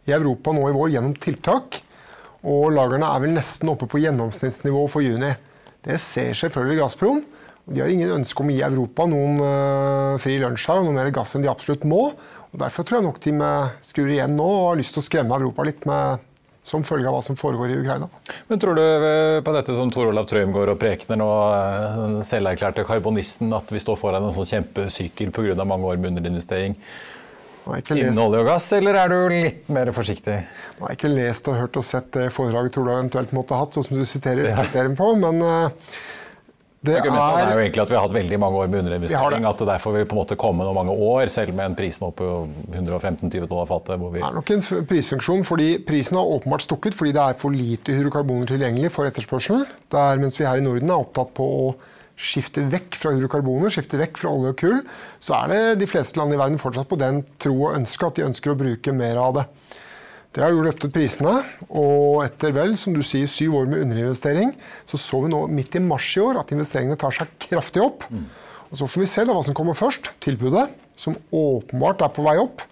i 0.08 0.14
Europa 0.16 0.54
nå 0.56 0.64
i 0.70 0.76
vår 0.76 0.94
gjennom 0.94 1.12
tiltak. 1.20 1.82
Og 2.48 2.70
lagrene 2.72 3.10
er 3.12 3.20
vel 3.20 3.36
nesten 3.36 3.68
oppe 3.68 3.90
på 3.92 4.00
gjennomsnittsnivå 4.00 4.86
for 4.88 5.04
juni. 5.04 5.34
Det 5.84 6.00
ser 6.00 6.32
selvfølgelig 6.32 6.80
Gazprom. 6.80 7.20
De 7.68 7.84
har 7.84 7.92
ingen 7.92 8.16
ønske 8.16 8.40
om 8.40 8.48
å 8.48 8.56
gi 8.56 8.64
Europa 8.64 9.04
noen 9.04 9.36
uh, 9.44 10.16
fri 10.22 10.38
lunsj 10.40 10.64
her 10.70 10.80
og 10.80 10.88
noe 10.88 10.96
mer 10.96 11.12
gass 11.12 11.36
enn 11.36 11.44
de 11.44 11.52
absolutt 11.52 11.84
må. 11.84 12.06
Og 12.48 12.56
Derfor 12.64 12.88
tror 12.88 13.02
jeg 13.02 13.08
nok 13.10 13.20
de 13.28 13.36
skrur 13.84 14.08
igjen 14.16 14.32
nå 14.40 14.48
og 14.48 14.66
har 14.70 14.80
lyst 14.80 14.96
til 14.96 15.04
å 15.04 15.08
skremme 15.10 15.36
Europa 15.36 15.68
litt 15.68 15.84
med 15.84 16.24
som 16.70 16.84
følge 16.86 17.10
av 17.10 17.16
hva 17.18 17.22
som 17.26 17.38
foregår 17.38 17.74
i 17.74 17.78
Ukraina. 17.82 18.08
Men 18.48 18.62
Tror 18.62 18.78
du 18.78 18.82
eh, 18.84 19.38
på 19.44 19.54
dette 19.56 19.74
som 19.76 19.90
Tor 19.92 20.10
Olav 20.12 20.28
Trøim 20.30 20.52
går 20.54 20.74
og 20.74 20.80
Prekner 20.80 21.18
nå, 21.18 21.30
eh, 21.56 21.96
den 22.00 22.26
selverklærte 22.26 22.86
karbonisten, 22.88 23.50
at 23.56 23.72
vi 23.74 23.82
står 23.82 23.98
foran 24.00 24.28
en 24.28 24.36
sånn 24.36 24.48
kjempesykkel 24.54 25.34
pga. 25.34 25.64
mange 25.64 25.90
år 25.90 25.98
med 25.98 26.14
underinvestering 26.14 26.78
innen 27.70 28.18
olje 28.18 28.40
og 28.40 28.48
gass, 28.48 28.70
eller 28.72 28.96
er 28.98 29.12
du 29.12 29.34
litt 29.34 29.68
mer 29.72 29.90
forsiktig? 29.94 30.38
Jeg 30.40 30.80
har 30.80 30.96
ikke 30.96 31.10
lest 31.12 31.50
og 31.50 31.58
hørt 31.58 31.76
og 31.78 31.84
sett 31.86 32.08
det 32.16 32.30
foredraget 32.34 32.74
Tor 32.74 32.86
Olav 32.86 33.02
eventuelt 33.02 33.34
måtte 33.36 33.56
ha 33.56 33.64
hatt, 33.64 33.76
sånn 33.76 33.86
som 33.86 34.00
du 34.00 34.06
siterer 34.08 34.48
ja. 34.50 34.86
på, 34.96 35.10
men 35.20 35.42
uh, 35.44 35.92
det 36.80 36.94
er, 36.96 37.10
er, 37.12 37.50
jo 37.52 37.60
egentlig 37.60 37.82
at 37.82 37.90
vi 37.90 37.96
har 37.98 38.06
hatt 38.06 38.14
veldig 38.14 38.36
mange 38.40 38.56
år 38.62 38.68
med 38.72 38.78
underinvestering. 38.80 39.44
At 39.44 39.58
det 39.60 39.66
derfor 39.68 39.92
vil 39.92 40.06
på 40.08 40.16
en 40.16 40.20
måte 40.22 40.36
komme 40.40 40.64
noen 40.64 40.78
mange 40.78 40.94
år, 40.94 41.28
selv 41.28 41.52
med 41.52 41.66
en 41.68 41.76
pris 41.76 41.98
nå 42.00 42.08
på 42.16 42.28
115-20 42.72 43.44
dollar 43.50 43.68
fatet. 43.68 44.00
Det 44.00 44.22
er 44.24 44.36
nok 44.38 44.52
en 44.54 44.64
prisfunksjon, 44.88 45.44
fordi 45.44 45.68
prisen 45.84 46.16
har 46.16 46.32
åpenbart 46.38 46.64
stukket 46.64 46.96
fordi 46.96 47.12
det 47.18 47.26
er 47.26 47.36
for 47.42 47.52
lite 47.52 47.98
hydrokarboner 47.98 48.48
tilgjengelig 48.48 48.94
for 48.94 49.10
etterspørsel. 49.10 49.66
Der, 49.92 50.22
mens 50.24 50.40
vi 50.40 50.48
her 50.48 50.62
i 50.62 50.64
Norden 50.64 50.88
er 50.88 51.04
opptatt 51.04 51.36
på 51.36 51.50
å 51.58 51.68
skifte 52.20 52.64
vekk 52.72 52.96
fra 52.96 53.12
hydrokarboner, 53.12 53.72
skifte 53.72 54.00
vekk 54.00 54.16
fra 54.22 54.32
olje 54.32 54.54
og 54.54 54.58
kull, 54.60 54.80
så 55.20 55.36
er 55.42 55.52
det 55.52 55.62
de 55.84 55.88
fleste 55.88 56.20
land 56.20 56.32
i 56.32 56.40
verden 56.40 56.60
fortsatt 56.60 56.88
på 56.88 57.00
den 57.00 57.22
tro 57.40 57.58
og 57.58 57.76
ønske 57.76 58.08
at 58.08 58.16
de 58.16 58.28
ønsker 58.28 58.54
å 58.54 58.60
bruke 58.60 58.96
mer 58.96 59.20
av 59.20 59.36
det. 59.36 59.46
Det 60.30 60.44
har 60.44 60.52
jo 60.54 60.62
løftet 60.62 60.92
prisene, 60.94 61.40
og 61.74 62.20
etter 62.22 62.52
vel, 62.54 62.76
som 62.78 62.94
du 62.94 63.02
sier, 63.02 63.26
syv 63.26 63.56
år 63.62 63.70
med 63.70 63.82
underinvestering, 63.82 64.52
så 64.86 65.00
så 65.00 65.24
vi 65.24 65.32
nå 65.32 65.40
midt 65.50 65.74
i 65.74 65.82
mars 65.82 66.06
i 66.14 66.22
år 66.22 66.38
at 66.38 66.52
investeringene 66.54 66.98
tar 67.00 67.16
seg 67.16 67.32
kraftig 67.48 67.82
opp. 67.82 68.06
Mm. 68.10 68.28
Og 68.70 68.78
Så 68.78 68.86
får 68.86 69.02
vi 69.02 69.08
se 69.10 69.24
da 69.26 69.34
hva 69.34 69.42
som 69.42 69.56
kommer 69.58 69.74
først. 69.74 70.12
Tilbudet, 70.22 70.68
som 70.94 71.16
åpenbart 71.34 72.04
er 72.06 72.12
på 72.14 72.22
vei 72.22 72.36
opp. 72.38 72.62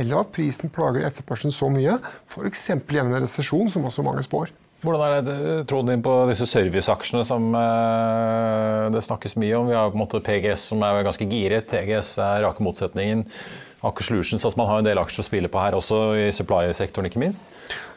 Eller 0.00 0.22
at 0.22 0.32
prisen 0.32 0.72
plager 0.72 1.04
etterspørselen 1.04 1.52
så 1.52 1.68
mye, 1.72 1.98
f.eks. 2.32 2.68
gjennom 2.72 3.12
en 3.12 3.24
resesjon, 3.24 3.68
som 3.72 3.84
også 3.88 4.04
mange 4.04 4.24
spår. 4.24 4.52
Hvordan 4.84 5.14
er 5.18 5.22
det 5.24 5.36
troen 5.70 5.88
din 5.88 6.02
på 6.04 6.12
disse 6.28 6.46
serviceaksjene 6.48 7.24
som 7.26 7.48
uh, 7.56 8.88
det 8.92 9.04
snakkes 9.04 9.36
mye 9.40 9.56
om? 9.56 9.70
Vi 9.70 9.76
har 9.76 9.88
på 9.92 9.96
en 9.96 10.02
måte 10.04 10.20
PGS 10.24 10.68
som 10.72 10.84
er 10.84 11.04
ganske 11.04 11.28
giret. 11.28 11.68
TGS 11.70 12.16
er 12.22 12.44
rake 12.44 12.64
motsetningen. 12.64 13.24
Aker 13.84 14.06
Solutions. 14.06 14.44
Altså 14.44 14.58
man 14.60 14.68
har 14.70 14.80
en 14.80 14.88
del 14.88 15.00
aksjer 15.00 15.24
å 15.24 15.26
spille 15.26 15.50
på 15.52 15.60
her, 15.60 15.76
også 15.76 16.00
i 16.18 16.28
supply-sektoren, 16.34 17.08
ikke 17.10 17.22
minst? 17.22 17.44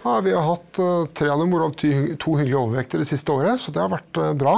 Ja, 0.04 0.20
Vi 0.26 0.34
har 0.36 0.48
hatt 0.48 0.82
uh, 0.82 1.08
tre 1.16 1.30
av 1.32 1.42
dem, 1.42 1.52
hvorav 1.54 1.76
to 1.78 1.90
hyggelige 2.40 2.60
overvekter 2.60 3.04
det 3.04 3.10
siste 3.10 3.36
året, 3.36 3.62
så 3.62 3.74
det 3.76 3.84
har 3.84 3.94
vært 3.94 4.20
uh, 4.20 4.32
bra. 4.38 4.58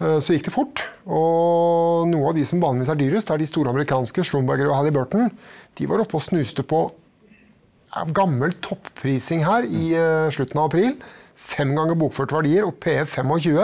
Uh, 0.00 0.18
så 0.20 0.36
gikk 0.36 0.48
det 0.50 0.54
fort. 0.54 0.84
Og 1.06 2.10
noe 2.10 2.32
av 2.32 2.36
de 2.38 2.44
som 2.48 2.62
vanligvis 2.62 2.92
er 2.92 3.00
dyrest, 3.00 3.32
er 3.32 3.40
de 3.40 3.48
store 3.48 3.72
amerikanske, 3.72 4.26
Schlumberger 4.28 4.70
og 4.70 4.78
Halliburton. 4.80 5.32
De 5.78 5.88
var 5.88 6.04
oppe 6.04 6.18
og 6.20 6.24
snuste 6.24 6.66
på 6.66 6.86
gammel 8.16 8.54
topprising 8.64 9.42
her 9.44 9.66
i 9.68 9.90
slutten 10.32 10.56
av 10.62 10.70
april. 10.70 10.94
Fem 11.36 11.74
ganger 11.76 11.98
bokførte 12.00 12.32
verdier 12.38 12.64
og 12.64 12.78
PF 12.80 13.18
25. 13.18 13.58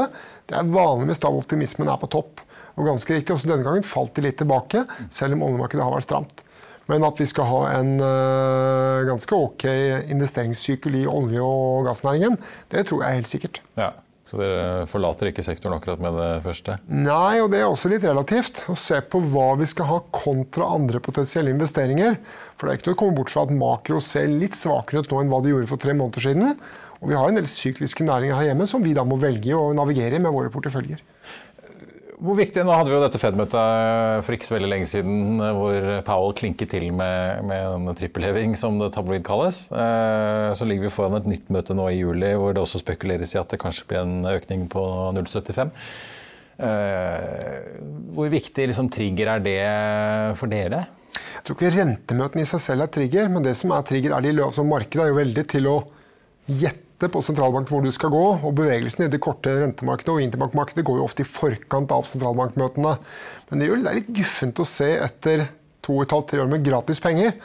Det 0.51 0.57
er 0.59 0.69
vanligvis 0.75 1.23
da 1.23 1.31
optimismen 1.33 1.89
er 1.89 1.97
på 2.01 2.11
topp. 2.13 2.43
Og 2.77 2.87
ganske 2.87 3.15
riktig, 3.15 3.35
også 3.35 3.49
denne 3.51 3.65
gangen 3.67 3.87
falt 3.87 4.13
de 4.19 4.27
litt 4.27 4.37
tilbake, 4.41 4.85
selv 5.15 5.39
om 5.39 5.47
oljemarkedet 5.49 5.83
har 5.83 5.95
vært 5.95 6.07
stramt. 6.07 6.45
Men 6.89 7.05
at 7.05 7.21
vi 7.21 7.29
skal 7.29 7.49
ha 7.51 7.63
en 7.77 7.95
uh, 8.01 9.05
ganske 9.09 9.37
ok 9.37 9.65
investeringssykkel 10.09 11.03
i 11.03 11.07
olje- 11.09 11.45
og 11.45 11.89
gassnæringen, 11.89 12.39
det 12.73 12.87
tror 12.89 13.05
jeg 13.05 13.21
helt 13.21 13.33
sikkert. 13.33 13.63
Ja. 13.79 13.93
Så 14.29 14.37
dere 14.37 14.85
forlater 14.85 15.31
ikke 15.31 15.41
sektoren 15.45 15.79
akkurat 15.79 16.03
med 16.05 16.17
det 16.19 16.33
første? 16.45 16.75
Nei, 16.93 17.39
og 17.41 17.49
det 17.53 17.63
er 17.63 17.71
også 17.71 17.89
litt 17.89 18.05
relativt. 18.05 18.61
Å 18.69 18.75
se 18.77 18.99
på 19.01 19.23
hva 19.25 19.55
vi 19.57 19.69
skal 19.71 19.89
ha 19.89 20.03
kontra 20.13 20.69
andre 20.77 21.01
potensielle 21.01 21.55
investeringer. 21.55 22.19
For 22.59 22.69
det 22.69 22.75
er 22.75 22.81
ikke 22.81 22.91
noe 22.91 22.99
å 22.99 23.01
komme 23.05 23.17
bort 23.17 23.33
fra 23.33 23.47
at 23.47 23.55
makro 23.57 24.03
ser 24.05 24.29
litt 24.29 24.59
svakere 24.59 25.01
ut 25.01 25.09
nå 25.15 25.23
enn 25.23 25.33
hva 25.33 25.41
de 25.41 25.55
gjorde 25.55 25.71
for 25.73 25.81
tre 25.81 25.97
måneder 25.97 26.27
siden. 26.27 26.61
Og 27.01 27.09
vi 27.09 27.17
har 27.17 27.31
en 27.31 27.41
del 27.41 27.49
sykliske 27.49 28.05
næringer 28.05 28.37
her 28.37 28.51
hjemme 28.51 28.69
som 28.69 28.85
vi 28.85 28.93
da 28.97 29.07
må 29.09 29.17
velge 29.23 29.57
å 29.57 29.71
navigere 29.77 30.21
med 30.21 30.35
våre 30.35 30.53
porteføljer. 30.53 31.01
Hvor 32.19 32.35
viktig, 32.35 32.65
Nå 32.67 32.75
hadde 32.75 32.91
vi 32.91 32.97
jo 32.97 33.03
dette 33.05 33.19
Fed-møtet 33.23 34.25
for 34.27 34.35
ikke 34.35 34.47
så 34.49 34.57
veldig 34.57 34.71
lenge 34.73 34.89
siden, 34.91 35.39
eh, 35.39 35.55
hvor 35.55 35.85
Powell 36.07 36.35
klinket 36.35 36.73
til 36.75 36.89
med, 36.91 37.45
med 37.47 37.95
trippelheving, 38.01 38.57
som 38.59 38.81
det 38.81 38.91
tabloid 38.97 39.23
kalles. 39.27 39.69
Eh, 39.71 40.49
så 40.59 40.67
ligger 40.67 40.89
vi 40.89 40.95
foran 40.95 41.21
et 41.21 41.29
nytt 41.31 41.47
møte 41.55 41.77
nå 41.79 41.87
i 41.93 42.01
juli, 42.01 42.33
hvor 42.35 42.57
det 42.57 42.65
også 42.65 42.83
spekuleres 42.83 43.37
i 43.37 43.39
at 43.39 43.55
det 43.55 43.61
kanskje 43.63 43.87
blir 43.87 44.03
en 44.03 44.27
økning 44.33 44.67
på 44.73 44.83
0,75. 45.15 45.71
Eh, 46.59 47.71
hvor 48.19 48.35
viktig 48.35 48.67
liksom, 48.67 48.91
trigger 48.91 49.37
er 49.37 49.45
det 49.45 49.61
for 50.41 50.51
dere? 50.51 50.89
Jeg 51.37 51.47
tror 51.47 51.55
ikke 51.55 51.75
rentemøtene 51.77 52.43
i 52.43 52.51
seg 52.51 52.65
selv 52.67 52.89
er 52.89 52.93
trigger, 52.99 53.31
men 53.31 53.47
det 53.47 53.55
som 53.61 53.71
er 53.77 53.87
trigger, 53.87 54.17
er 54.17 54.27
de 54.27 54.35
altså 54.43 54.67
Markedet 54.67 55.07
er 55.07 55.13
jo 55.15 55.21
veldig 55.23 55.49
til 55.55 55.71
å 55.71 55.79
gjette 56.51 56.88
rente 56.99 57.13
på 57.15 57.23
sentralbanken 57.23 57.71
hvor 57.71 57.85
du 57.85 57.93
skal 57.93 58.11
gå, 58.11 58.25
og 58.43 58.55
bevegelsen 58.59 59.07
i 59.07 59.11
det 59.11 59.21
korte 59.23 59.53
rentemarkedet 59.55 60.11
og 60.11 60.23
interbankmarkedet 60.23 60.85
går 60.85 60.99
jo 60.99 61.07
ofte 61.07 61.23
i 61.23 61.29
forkant 61.29 61.93
av 61.95 62.05
sentralbankmøtene. 62.05 62.99
Men 63.51 63.61
det 63.61 63.69
er 63.71 63.99
litt 64.01 64.11
guffent 64.11 64.59
å 64.59 64.67
se 64.67 64.91
etter 64.99 65.47
to 65.81 65.95
og 65.95 66.05
et 66.05 66.13
halvt, 66.13 66.29
tre 66.33 66.43
år 66.43 66.51
med 66.51 66.65
gratis 66.67 67.01
penger 67.01 67.37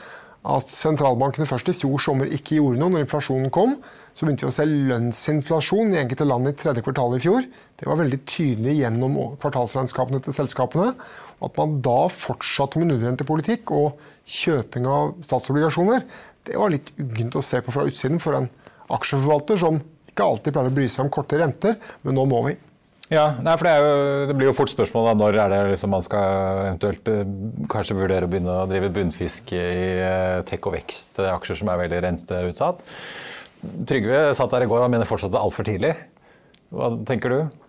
at 0.43 0.67
sentralbankene 0.67 1.45
først 1.47 1.69
i 1.71 1.75
fjor 1.77 2.01
sommer 2.03 2.27
ikke 2.35 2.57
gjorde 2.57 2.81
noe 2.81 2.91
når 2.91 3.05
inflasjonen 3.05 3.51
kom. 3.53 3.77
Så 4.11 4.25
begynte 4.25 4.43
vi 4.43 4.49
å 4.49 4.55
se 4.57 4.65
lønnsinflasjon 4.67 5.93
i 5.93 6.01
enkelte 6.01 6.27
land 6.27 6.49
i 6.49 6.55
tredje 6.57 6.83
kvartal 6.83 7.15
i 7.15 7.21
fjor. 7.23 7.45
Det 7.79 7.87
var 7.87 8.01
veldig 8.01 8.19
tydelig 8.27 8.73
gjennom 8.81 9.15
kvartalsregnskapene 9.39 10.19
til 10.25 10.35
selskapene. 10.35 10.89
Og 11.39 11.47
at 11.47 11.61
man 11.61 11.77
da 11.85 12.01
fortsatte 12.11 12.81
med 12.81 12.91
nullrentepolitikk 12.91 13.71
og 13.71 14.03
kjøping 14.27 14.89
av 14.89 15.13
statsobligasjoner, 15.23 16.03
det 16.43 16.59
var 16.59 16.73
litt 16.73 16.91
uggent 16.99 17.39
å 17.39 17.45
se 17.45 17.63
på 17.63 17.71
fra 17.71 17.87
utsiden 17.87 18.19
for 18.19 18.41
en 18.41 18.51
aksjeforvalter 18.95 19.59
som 19.59 19.81
ikke 20.13 20.27
alltid 20.27 20.53
pleier 20.53 20.69
å 20.69 20.75
bry 20.77 20.85
seg 20.91 21.05
om 21.05 21.11
korte 21.13 21.39
renter, 21.41 21.79
men 22.05 22.17
nå 22.17 22.25
må 22.29 22.43
vi. 22.47 22.55
Ja, 23.11 23.33
nei, 23.43 23.53
for 23.59 23.67
det, 23.67 23.73
jo, 23.77 23.95
det, 24.29 24.35
blir 24.39 24.47
jo 24.47 24.55
fort 24.55 24.71
spørsmål 24.71 25.09
da, 25.09 25.13
når 25.19 25.37
er 25.43 25.51
det 25.51 25.59
liksom 25.73 25.91
man 25.93 26.05
skal 26.05 26.61
eventuelt 26.63 27.09
eh, 27.11 27.33
kanskje 27.69 27.97
vurdere 27.97 28.29
å 28.29 28.31
begynne 28.31 28.55
å 28.61 28.69
drive 28.69 28.93
bunnfiske 28.95 29.59
i 29.59 29.89
eh, 29.99 30.39
tech 30.47 30.63
og 30.69 30.77
vekst-aksjer 30.77 31.59
som 31.59 31.69
er 31.73 31.81
veldig 31.83 31.99
renteutsatt. 32.07 32.81
Trygve 33.89 34.23
satt 34.37 34.55
der 34.55 34.65
i 34.65 34.71
går 34.71 34.85
og 34.85 34.93
mener 34.93 35.09
fortsatt 35.09 35.33
det 35.33 35.39
er 35.39 35.45
altfor 35.45 35.67
tidlig. 35.67 35.93
Hva 36.73 36.89
tenker 37.07 37.35
du? 37.35 37.62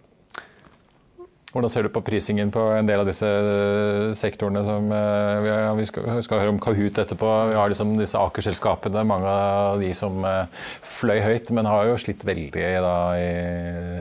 Hvordan 1.55 1.71
ser 1.71 1.87
du 1.87 1.91
på 1.95 2.01
prisingen 2.03 2.49
på 2.51 2.63
en 2.75 2.89
del 2.89 2.99
av 2.99 3.07
disse 3.07 3.29
eh, 3.29 4.09
sektorene 4.19 4.65
som 4.67 4.89
eh, 4.91 5.69
Vi 5.79 5.85
skal, 5.87 6.09
skal 6.27 6.41
høre 6.43 6.51
om 6.51 6.59
Kahoot 6.59 6.99
etterpå. 6.99 7.29
Vi 7.53 7.55
har 7.55 7.71
liksom 7.71 7.93
disse 7.95 8.19
Aker-selskapene, 8.19 9.05
mange 9.07 9.31
av 9.31 9.79
de 9.79 9.93
som 9.95 10.19
eh, 10.27 10.65
fløy 10.83 11.21
høyt, 11.23 11.53
men 11.55 11.71
har 11.71 11.87
jo 11.93 12.01
slitt 12.03 12.27
veldig 12.27 12.65
da, 12.83 12.97
i 13.15 13.29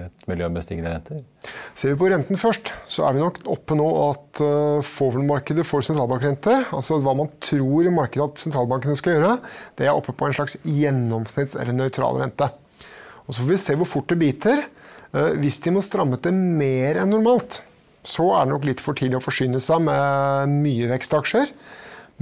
et 0.08 0.26
miljø 0.32 0.50
med 0.50 0.66
stigende 0.66 0.96
renter. 0.96 1.22
Ser 1.78 1.94
vi 1.94 2.00
på 2.02 2.10
renten 2.10 2.42
først, 2.42 2.74
så 2.90 3.06
er 3.06 3.14
vi 3.14 3.22
nok 3.22 3.44
oppe 3.54 3.78
nå 3.78 3.86
at 4.08 4.42
forward-markedet 4.88 5.68
for 5.68 5.86
sentralbankrente, 5.86 6.56
altså 6.74 6.98
hva 7.06 7.14
man 7.20 7.30
tror 7.44 7.86
i 7.86 7.94
markedet 7.94 8.32
at 8.32 8.48
sentralbankene 8.48 8.98
skal 8.98 9.20
gjøre, 9.20 9.34
det 9.78 9.86
er 9.86 9.94
oppe 9.94 10.16
på 10.18 10.26
en 10.26 10.38
slags 10.40 10.58
gjennomsnitts- 10.66 11.60
eller 11.62 11.78
nøytral 11.78 12.18
rente. 12.24 12.50
Og 13.28 13.36
Så 13.36 13.44
får 13.44 13.54
vi 13.54 13.62
se 13.62 13.78
hvor 13.78 13.90
fort 14.00 14.10
det 14.10 14.20
biter. 14.20 14.66
Eh, 15.14 15.38
hvis 15.42 15.62
de 15.64 15.74
må 15.76 15.84
stramme 15.86 16.20
til 16.22 16.34
mer 16.34 17.02
enn 17.04 17.14
normalt, 17.14 17.62
så 18.04 18.34
er 18.36 18.46
det 18.46 18.56
nok 18.56 18.68
litt 18.68 18.84
for 18.84 18.98
tidlig 18.98 19.22
å 19.22 19.24
forsyne 19.24 19.62
seg 19.64 19.86
med 19.86 20.54
mye 20.66 20.90
vekstaksjer. 20.92 21.54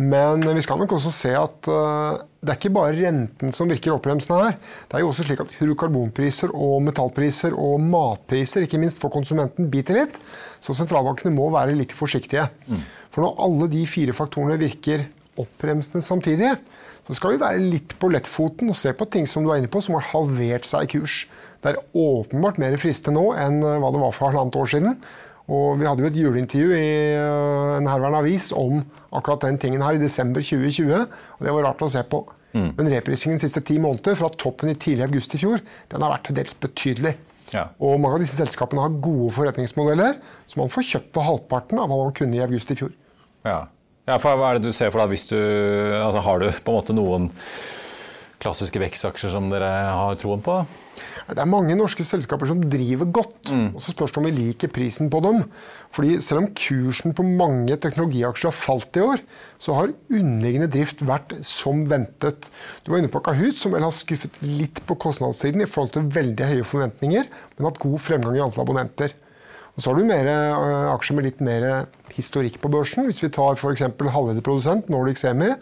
Men 0.02 0.44
vi 0.56 0.62
skal 0.64 0.80
nok 0.80 0.94
også 0.96 1.12
se 1.14 1.32
at 1.36 1.68
eh, 1.70 2.20
det 2.42 2.54
er 2.54 2.58
ikke 2.58 2.74
bare 2.74 2.96
renten 2.98 3.52
som 3.54 3.70
virker 3.70 3.94
oppbremsende 3.94 4.40
her. 4.40 4.56
Det 4.90 4.98
er 4.98 5.04
jo 5.04 5.12
også 5.12 5.26
slik 5.28 5.44
at 5.44 5.58
karbonpriser 5.78 6.54
og 6.56 6.80
metallpriser 6.86 7.54
og 7.54 7.84
matpriser, 7.84 8.66
ikke 8.66 8.80
minst 8.82 9.02
for 9.04 9.14
konsumenten, 9.14 9.70
biter 9.72 10.00
litt. 10.00 10.18
Så 10.64 10.74
sentralbankene 10.78 11.34
må 11.36 11.52
være 11.54 11.76
litt 11.78 11.94
forsiktige. 11.96 12.48
Mm. 12.72 12.86
For 13.12 13.26
når 13.26 13.44
alle 13.46 13.68
de 13.76 13.84
fire 13.90 14.16
faktorene 14.16 14.58
virker 14.62 15.06
oppbremsende 15.42 16.04
samtidig, 16.06 16.56
så 17.12 17.18
skal 17.18 17.34
vi 17.34 17.42
være 17.42 17.60
litt 17.60 17.98
på 18.00 18.08
lettfoten 18.08 18.72
og 18.72 18.78
se 18.80 18.94
på 18.96 19.08
ting 19.12 19.26
som 19.28 19.44
du 19.44 19.50
er 19.52 19.60
inne 19.60 19.72
på, 19.72 19.82
som 19.84 19.98
har 19.98 20.06
halvert 20.14 20.64
seg 20.68 20.86
i 20.86 20.92
kurs. 20.94 21.16
Det 21.60 21.74
er 21.74 21.82
åpenbart 21.92 22.60
mer 22.62 22.78
fristende 22.80 23.20
nå 23.20 23.34
enn 23.36 23.60
eh, 23.60 23.80
hva 23.84 23.90
det 23.92 24.00
var 24.00 24.14
for 24.16 24.30
halvannet 24.30 24.56
år 24.56 24.70
siden. 24.72 24.96
Og 25.52 25.82
vi 25.82 25.90
hadde 25.90 26.06
jo 26.06 26.08
et 26.08 26.20
juleintervju 26.22 26.78
i 26.78 26.94
eh, 27.18 27.74
en 27.82 27.90
herværende 27.92 28.22
avis 28.24 28.54
om 28.56 28.80
akkurat 29.12 29.44
den 29.44 29.60
tingen 29.60 29.84
her 29.84 30.00
i 30.00 30.02
desember 30.02 30.40
2020. 30.40 31.04
og 31.04 31.44
Det 31.44 31.58
var 31.58 31.68
rart 31.68 31.84
å 31.84 31.92
se 31.92 32.06
på. 32.08 32.24
Mm. 32.56 32.72
Men 32.80 32.94
reprisingen 32.96 33.40
de 33.40 33.44
siste 33.44 33.64
ti 33.68 33.76
måneder, 33.80 34.16
fra 34.16 34.32
toppen 34.32 34.72
i 34.72 34.80
tidlig 34.80 35.10
august 35.10 35.36
i 35.36 35.42
fjor, 35.44 35.60
den 35.92 36.04
har 36.04 36.16
vært 36.16 36.30
til 36.30 36.40
dels 36.40 36.56
betydelig. 36.64 37.18
Ja. 37.52 37.68
Og 37.84 38.00
mange 38.00 38.22
av 38.22 38.24
disse 38.24 38.40
selskapene 38.40 38.88
har 38.88 38.98
gode 39.04 39.34
forretningsmodeller, 39.36 40.18
så 40.48 40.64
man 40.64 40.72
får 40.72 40.88
kjøpt 40.94 41.14
for 41.18 41.28
halvparten 41.28 41.84
av 41.84 41.92
hva 41.92 42.00
man 42.06 42.16
kunne 42.16 42.40
i 42.40 42.44
august 42.44 42.72
i 42.72 42.80
fjor. 42.80 42.96
Ja. 43.44 43.66
Ja 44.12 44.20
for 44.22 44.40
Hva 44.40 44.52
er 44.52 44.60
det 44.60 44.70
du 44.70 44.76
ser 44.76 44.92
for 44.92 45.04
deg 45.04 45.14
hvis 45.16 45.30
du 45.32 45.38
altså, 45.40 46.24
Har 46.26 46.42
du 46.42 46.50
på 46.52 46.74
en 46.74 46.80
måte 46.80 46.98
noen 46.98 47.32
klassiske 48.42 48.82
vekstaksjer 48.82 49.36
som 49.36 49.52
dere 49.52 49.70
har 49.94 50.16
troen 50.18 50.42
på? 50.42 50.64
Det 51.32 51.40
er 51.40 51.48
mange 51.48 51.76
norske 51.78 52.04
selskaper 52.04 52.50
som 52.50 52.64
driver 52.72 53.08
godt. 53.14 53.52
Mm. 53.54 53.76
og 53.78 53.84
Så 53.84 53.94
spørs 53.94 54.12
det 54.12 54.20
om 54.20 54.28
vi 54.28 54.34
liker 54.36 54.72
prisen 54.74 55.12
på 55.14 55.22
dem. 55.24 55.44
Fordi 55.96 56.18
Selv 56.20 56.42
om 56.42 56.50
kursen 56.58 57.14
på 57.16 57.24
mange 57.24 57.78
teknologiaksjer 57.78 58.50
har 58.50 58.58
falt 58.58 58.98
i 59.00 59.06
år, 59.06 59.24
så 59.62 59.78
har 59.78 59.94
underliggende 60.10 60.72
drift 60.74 61.04
vært 61.08 61.38
som 61.48 61.86
ventet. 61.88 62.50
Du 62.84 62.92
var 62.92 63.00
inne 63.00 63.14
på 63.14 63.24
Kahoot, 63.24 63.56
som 63.62 63.72
vel 63.72 63.86
har 63.86 63.96
skuffet 63.96 64.42
litt 64.44 64.82
på 64.88 64.98
kostnadssiden 65.00 65.64
i 65.64 65.70
forhold 65.70 65.96
til 65.96 66.12
veldig 66.12 66.52
høye 66.52 66.68
forventninger, 66.68 67.30
men 67.56 67.70
hatt 67.70 67.80
god 67.80 68.00
fremgang 68.02 68.36
i 68.36 68.44
antall 68.44 68.66
abonnenter. 68.66 69.16
Og 69.76 69.84
Så 69.84 69.92
har 69.92 70.00
du 70.00 70.08
mer, 70.08 70.28
uh, 70.28 70.92
aksjer 70.96 71.18
med 71.18 71.30
litt 71.30 71.44
mer 71.44 71.68
historikk 72.16 72.60
på 72.62 72.72
børsen. 72.72 73.08
Hvis 73.08 73.24
vi 73.24 73.32
tar 73.34 73.56
f.eks. 73.56 73.86
halvlederprodusent 73.88 74.92
Nordic 74.92 75.22
Semi. 75.22 75.54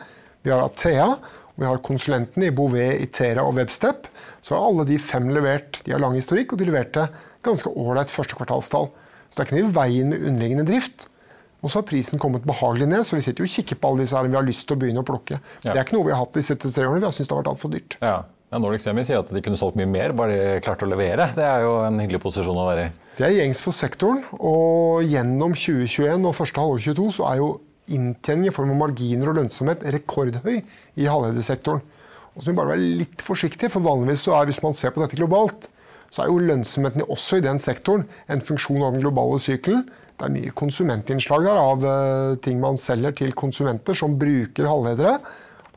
Vi 0.46 0.52
har 0.54 0.64
Athea, 0.64 1.18
vi 1.60 1.68
har 1.68 1.82
konsulentene 1.84 2.48
i 2.48 2.54
Bouvet, 2.56 3.02
Itera 3.04 3.44
og 3.44 3.58
Webstep. 3.60 4.08
Så 4.42 4.56
har 4.56 4.64
alle 4.64 4.86
de 4.88 4.98
fem 5.04 5.28
levert. 5.36 5.82
De 5.84 5.92
har 5.92 6.00
lang 6.00 6.16
historikk, 6.16 6.54
og 6.56 6.62
de 6.62 6.70
leverte 6.70 7.10
ganske 7.46 7.72
ålreit 7.76 8.12
førstekvartalstall. 8.14 8.88
Så 9.28 9.36
det 9.36 9.44
er 9.44 9.50
ikke 9.50 9.58
noe 9.60 9.68
i 9.68 9.76
veien 9.76 10.14
med 10.14 10.24
underliggende 10.24 10.68
drift. 10.70 11.10
Og 11.60 11.68
så 11.68 11.82
har 11.82 11.88
prisen 11.90 12.22
kommet 12.22 12.48
behagelig 12.48 12.88
ned, 12.88 13.04
så 13.04 13.18
vi 13.18 13.26
sitter 13.26 13.44
jo 13.44 13.50
og 13.50 13.52
kikker 13.52 13.80
på 13.80 13.90
alle 13.90 14.06
disse 14.06 14.16
her 14.16 14.30
vi 14.30 14.40
har 14.40 14.48
lyst 14.48 14.64
til 14.70 14.78
å 14.78 14.80
begynne 14.80 15.04
å 15.04 15.08
plukke. 15.08 15.42
Ja. 15.66 15.74
Det 15.74 15.76
er 15.76 15.84
ikke 15.84 15.98
noe 15.98 16.08
vi 16.08 16.14
har 16.16 16.22
hatt 16.24 16.38
de 16.38 16.44
siste 16.48 16.72
tre 16.72 16.88
årene. 16.88 17.02
Vi 17.04 17.10
har 17.10 17.16
syntes 17.18 17.28
det 17.28 17.36
har 17.36 17.42
vært 17.42 17.52
altfor 17.52 17.74
dyrt. 17.74 17.98
Ja. 18.00 18.16
Ja, 18.50 18.58
Nordic 18.58 18.82
Semi 18.82 19.04
sier 19.06 19.22
at 19.22 19.30
de 19.30 19.42
kunne 19.46 19.60
solgt 19.60 19.78
mye 19.78 19.86
mer, 19.90 20.14
bare 20.18 20.34
de 20.34 20.62
klarte 20.66 20.88
å 20.88 20.90
levere. 20.90 21.28
Det 21.38 21.46
er 21.46 21.62
jo 21.68 21.76
en 21.86 22.00
hyggelig 22.02 22.22
posisjon 22.24 22.58
å 22.58 22.66
være 22.66 22.88
i. 22.88 22.94
Det 23.20 23.28
er 23.28 23.36
gjengs 23.36 23.62
for 23.62 23.76
sektoren. 23.78 24.24
Og 24.34 25.04
gjennom 25.06 25.54
2021 25.54 26.26
og 26.26 26.34
første 26.38 26.64
halvår 26.64 26.82
2022 26.82 27.10
så 27.20 27.28
er 27.30 27.42
jo 27.44 27.50
inntjening 27.94 28.50
i 28.50 28.54
form 28.54 28.72
av 28.74 28.80
marginer 28.82 29.30
og 29.30 29.38
lønnsomhet 29.38 29.84
rekordhøy 29.94 30.56
i 30.56 31.06
halvledersektoren. 31.06 31.84
Og 32.34 32.42
så 32.42 32.50
må 32.50 32.56
vi 32.56 32.60
bare 32.62 32.72
være 32.72 32.90
litt 33.04 33.26
forsiktige, 33.26 33.70
for 33.74 33.86
vanligvis 33.86 34.26
så 34.26 34.38
er, 34.40 34.50
hvis 34.50 34.62
man 34.64 34.78
ser 34.78 34.96
på 34.96 35.04
dette 35.04 35.20
globalt, 35.20 35.68
så 36.10 36.24
er 36.24 36.32
jo 36.32 36.42
lønnsomheten 36.42 37.06
også 37.06 37.38
i 37.38 37.46
den 37.46 37.62
sektoren 37.62 38.08
en 38.34 38.42
funksjon 38.42 38.82
av 38.82 38.96
den 38.96 39.04
globale 39.04 39.38
sykelen. 39.44 39.84
Det 40.18 40.26
er 40.26 40.34
mye 40.34 40.56
konsumentinnslag 40.58 41.46
der 41.46 41.60
av 41.62 41.86
uh, 41.86 42.40
ting 42.42 42.58
man 42.64 42.82
selger 42.82 43.14
til 43.22 43.36
konsumenter 43.38 43.98
som 43.98 44.18
bruker 44.20 44.68
halvledere. 44.72 45.20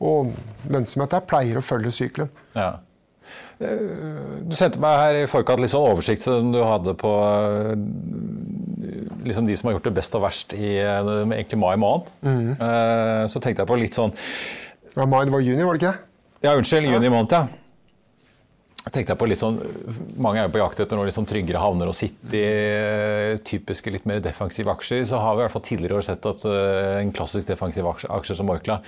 Og 0.01 0.33
lønnsomhet 0.71 1.13
der 1.13 1.27
pleier 1.27 1.59
å 1.59 1.65
følge 1.65 1.93
sykelen. 1.93 2.31
Ja. 2.57 2.79
Eh, 3.63 4.43
du 4.43 4.55
sendte 4.57 4.81
meg 4.83 4.99
her 4.99 5.19
i 5.21 5.29
forkant 5.29 5.61
litt 5.61 5.73
sånn 5.73 5.87
oversikt 5.87 6.25
som 6.25 6.51
du 6.53 6.59
hadde 6.65 6.95
på 6.99 7.11
eh, 7.23 7.73
liksom 9.27 9.47
de 9.47 9.57
som 9.57 9.69
har 9.69 9.77
gjort 9.77 9.89
det 9.89 9.97
best 9.99 10.17
og 10.17 10.25
verst 10.25 10.55
i 10.57 10.75
eh, 10.81 11.11
egentlig 11.23 11.61
mai 11.61 11.75
måned. 11.79 12.13
Mm. 12.25 12.53
Så 13.31 13.41
tenkte 13.43 13.63
jeg 13.63 13.71
på 13.71 13.79
litt 13.79 13.97
sånn 13.97 14.13
ja, 14.93 15.07
Mai, 15.09 15.23
det 15.25 15.33
var 15.33 15.41
juni, 15.41 15.63
var 15.65 15.77
det 15.77 15.81
ikke? 15.81 15.93
Ja, 16.43 16.51
unnskyld. 16.53 16.85
Juni 16.91 17.09
måned, 17.09 17.33
ja. 17.33 17.47
tenkte 18.91 19.15
Jeg 19.15 19.17
på 19.17 19.25
litt 19.31 19.39
sånn, 19.39 19.55
Mange 20.21 20.41
er 20.41 20.45
jo 20.45 20.53
på 20.53 20.61
jakt 20.61 20.83
etter 20.83 20.99
noe 20.99 21.07
litt 21.07 21.15
sånn 21.15 21.25
tryggere 21.29 21.61
havner 21.63 21.89
og 21.89 21.97
sitte 21.97 22.37
i 22.37 23.39
typiske 23.47 23.93
litt 23.95 24.05
mer 24.09 24.21
defensive 24.21 24.69
aksjer. 24.69 25.01
Så 25.09 25.21
har 25.23 25.33
vi 25.33 25.41
i 25.41 25.47
hvert 25.47 25.55
fall 25.55 25.65
tidligere 25.65 25.97
år 25.97 26.05
sett 26.05 26.29
at 26.29 26.45
en 26.45 27.13
klassisk 27.15 27.49
defensiv 27.49 27.89
aksje, 27.89 28.11
aksje 28.13 28.37
som 28.37 28.53
Orkla 28.53 28.83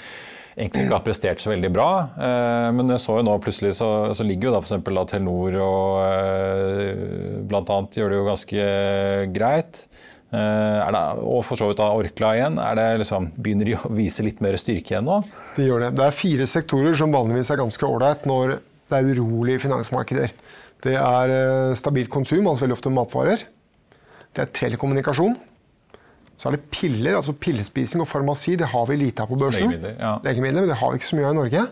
egentlig 0.56 0.86
ikke 0.86 0.96
har 0.96 1.04
prestert 1.06 1.44
så 1.44 1.52
veldig 1.52 1.72
bra. 1.76 1.89
Eh, 2.15 2.70
men 2.76 2.91
jeg 2.94 3.04
så 3.04 3.20
jo 3.20 3.28
nå 3.28 3.36
plutselig 3.44 3.76
så, 3.78 3.89
så 4.15 4.26
ligger 4.28 4.50
jo 4.50 4.56
da 4.56 4.62
f.eks. 4.63 4.76
Telenor 5.12 5.58
og 5.62 6.02
eh, 6.08 7.39
bl.a. 7.48 7.80
gjør 7.91 8.13
det 8.13 8.20
jo 8.20 8.28
ganske 8.30 8.68
greit. 9.36 9.82
Eh, 10.32 10.91
det, 10.96 11.02
og 11.22 11.41
for 11.48 11.60
så 11.60 11.70
vidt 11.70 11.82
da 11.82 11.89
Orkla 11.96 12.36
igjen. 12.39 12.60
Det 12.80 12.88
liksom, 13.04 13.32
begynner 13.36 13.72
de 13.72 13.78
å 13.80 13.91
vise 13.96 14.26
litt 14.26 14.39
mer 14.44 14.58
styrke 14.62 14.96
igjen 14.96 15.10
nå? 15.10 15.20
De 15.58 15.68
gjør 15.68 15.88
det. 15.88 15.96
Det 16.00 16.08
er 16.08 16.20
fire 16.22 16.48
sektorer 16.50 16.96
som 17.00 17.15
vanligvis 17.15 17.52
er 17.52 17.62
ganske 17.63 17.89
ålreit 17.89 18.24
når 18.30 18.58
det 18.60 19.02
er 19.02 19.12
urolige 19.18 19.65
finansmarkeder. 19.65 20.32
Det 20.86 20.94
er 21.00 21.74
stabilt 21.80 22.12
konsum, 22.13 22.46
altså 22.46 22.65
veldig 22.65 22.76
ofte 22.78 22.91
matvarer. 22.94 23.44
Det 24.36 24.44
er 24.44 24.52
telekommunikasjon. 24.54 25.34
Så 26.36 26.50
er 26.50 26.58
det 26.58 26.65
piller, 26.74 27.15
altså 27.15 27.36
pillespising 27.39 28.04
og 28.04 28.10
farmasi. 28.10 28.58
Det 28.60 28.67
har 28.74 28.88
vi 28.89 28.98
lite 29.00 29.24
av 29.24 29.32
på 29.32 29.38
børsen. 29.39 29.69
Legemidler, 29.69 29.95
ja. 30.00 30.15
Legemidler, 30.26 30.65
men 30.65 30.74
det 30.74 30.80
har 30.82 30.91
vi 30.91 31.00
ikke 31.00 31.10
så 31.10 31.19
mye 31.19 31.30
av 31.30 31.36
i 31.36 31.39
Norge. 31.39 31.65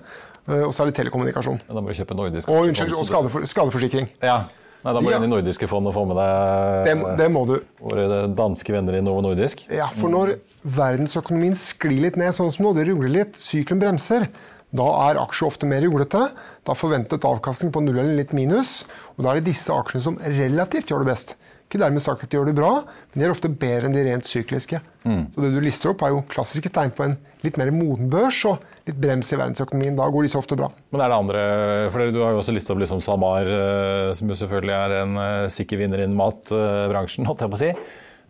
Eh, 0.47 0.63
og 0.63 0.73
så 0.75 0.83
er 0.83 0.91
det 0.91 0.97
telekommunikasjon. 0.99 1.61
Ja, 1.67 1.75
da 1.75 1.83
må 1.83 1.91
du 1.91 1.99
kjøpe 1.99 2.17
nordisk. 2.19 2.51
Og, 2.51 2.69
unnskyld, 2.69 2.95
og 2.99 3.07
skadefor, 3.09 3.47
skadeforsikring. 3.49 4.09
Ja. 4.23 4.43
Nei, 4.83 4.91
Da 4.91 4.99
må 4.99 5.07
du 5.07 5.13
ja. 5.13 5.19
inn 5.21 5.29
i 5.29 5.31
nordiske 5.31 5.67
fond 5.71 5.87
og 5.87 5.93
få 5.95 6.01
med 6.09 6.17
deg 6.19 6.89
det, 6.89 6.95
det 7.21 7.27
må 7.31 7.45
du. 7.47 7.53
våre 7.79 8.25
danske 8.35 8.73
venner 8.75 8.97
i 8.97 9.03
Novo 9.03 9.21
Nordisk. 9.23 9.63
Ja, 9.71 9.87
for 9.95 10.11
når 10.11 10.33
verdensøkonomien 10.63 11.55
sklir 11.59 12.01
litt 12.03 12.19
ned 12.19 12.35
sånn 12.35 12.51
som 12.51 12.67
nå, 12.67 12.73
det 12.75 12.89
rugler 12.89 13.13
litt, 13.13 13.39
sykelen 13.39 13.79
bremser, 13.79 14.27
da 14.75 14.89
er 15.05 15.21
aksjer 15.21 15.47
ofte 15.47 15.69
mer 15.69 15.85
ruglete. 15.85 16.25
Da 16.67 16.75
forventet 16.75 17.23
avkastning 17.29 17.71
på 17.71 17.83
null 17.85 18.01
eller 18.01 18.17
litt 18.17 18.33
minus. 18.35 18.81
Og 19.15 19.23
da 19.23 19.31
er 19.31 19.39
det 19.39 19.51
disse 19.53 19.71
aksjene 19.71 20.03
som 20.03 20.19
relativt 20.19 20.91
gjør 20.91 21.05
det 21.05 21.11
best. 21.13 21.35
Ikke 21.73 21.81
dermed 21.81 22.03
sagt 22.05 22.21
at 22.21 22.29
de 22.29 22.37
gjør 22.37 22.51
det 22.51 22.53
bra, 22.53 22.67
men 22.85 23.17
de 23.17 23.25
er 23.25 23.31
ofte 23.33 23.49
bedre 23.49 23.87
enn 23.89 23.95
de 23.95 24.03
rent 24.05 24.27
sykliske. 24.29 24.77
Mm. 25.09 25.23
Så 25.33 25.41
det 25.41 25.49
du 25.55 25.57
lister 25.65 25.89
opp, 25.89 26.03
er 26.05 26.11
jo 26.13 26.19
klassiske 26.29 26.69
tegn 26.69 26.93
på 26.93 27.07
en 27.07 27.15
litt 27.41 27.57
mer 27.57 27.71
moden 27.73 28.11
børs 28.13 28.43
og 28.45 28.61
litt 28.85 28.99
brems 29.01 29.31
i 29.33 29.39
verdensøkonomien. 29.39 29.97
Da 29.97 30.05
går 30.13 30.27
disse 30.27 30.37
ofte 30.37 30.53
bra. 30.59 30.69
Men 30.93 31.01
er 31.01 31.09
det 31.09 31.17
andre 31.17 31.41
for 31.89 32.13
Du 32.13 32.21
har 32.21 32.35
jo 32.35 32.43
også 32.43 32.53
listet 32.53 32.75
opp 32.75 32.83
liksom 32.83 33.01
SalMar, 33.01 33.49
eh, 33.49 34.13
som 34.13 34.29
jo 34.29 34.37
selvfølgelig 34.37 34.75
er 34.77 34.95
en 34.99 35.17
eh, 35.23 35.49
sikker 35.57 35.81
vinner 35.81 36.05
innen 36.05 36.19
matbransjen, 36.19 37.25
holdt 37.25 37.41
jeg 37.41 37.55
på 37.55 37.57
å 37.57 37.63
si. 37.63 37.73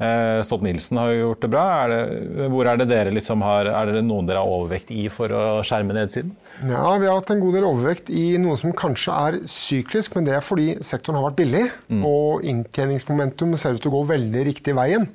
Eh, 0.03 0.39
Stolt-Nielsen 0.43 0.99
har 0.99 1.11
jo 1.11 1.19
gjort 1.21 1.43
det 1.45 1.49
bra. 1.53 1.63
Er 1.83 1.93
det, 1.93 2.47
hvor 2.51 2.67
er 2.69 2.79
det 2.81 2.89
dere 2.91 3.13
liksom 3.15 3.43
har, 3.45 3.69
er 3.71 3.91
det 3.93 4.03
noen 4.05 4.27
dere 4.27 4.41
har 4.43 4.55
overvekt 4.57 4.91
i 4.91 5.05
for 5.13 5.31
å 5.31 5.43
skjerme 5.65 5.95
nedsiden? 5.95 6.33
Ja, 6.67 6.97
Vi 6.99 7.07
har 7.07 7.19
hatt 7.19 7.31
en 7.33 7.43
god 7.43 7.57
del 7.57 7.67
overvekt 7.69 8.11
i 8.11 8.25
noe 8.41 8.57
som 8.59 8.75
kanskje 8.77 9.19
er 9.27 9.39
syklisk, 9.49 10.17
men 10.17 10.27
det 10.27 10.35
er 10.37 10.45
fordi 10.45 10.73
sektoren 10.83 11.19
har 11.19 11.29
vært 11.29 11.39
billig. 11.39 11.63
Mm. 11.87 12.03
Og 12.09 12.43
inntjeningsmomentum 12.49 13.55
ser 13.59 13.77
ut 13.77 13.83
til 13.83 13.93
å 13.93 13.97
gå 13.99 14.03
veldig 14.15 14.47
riktig 14.49 14.75
veien. 14.77 15.07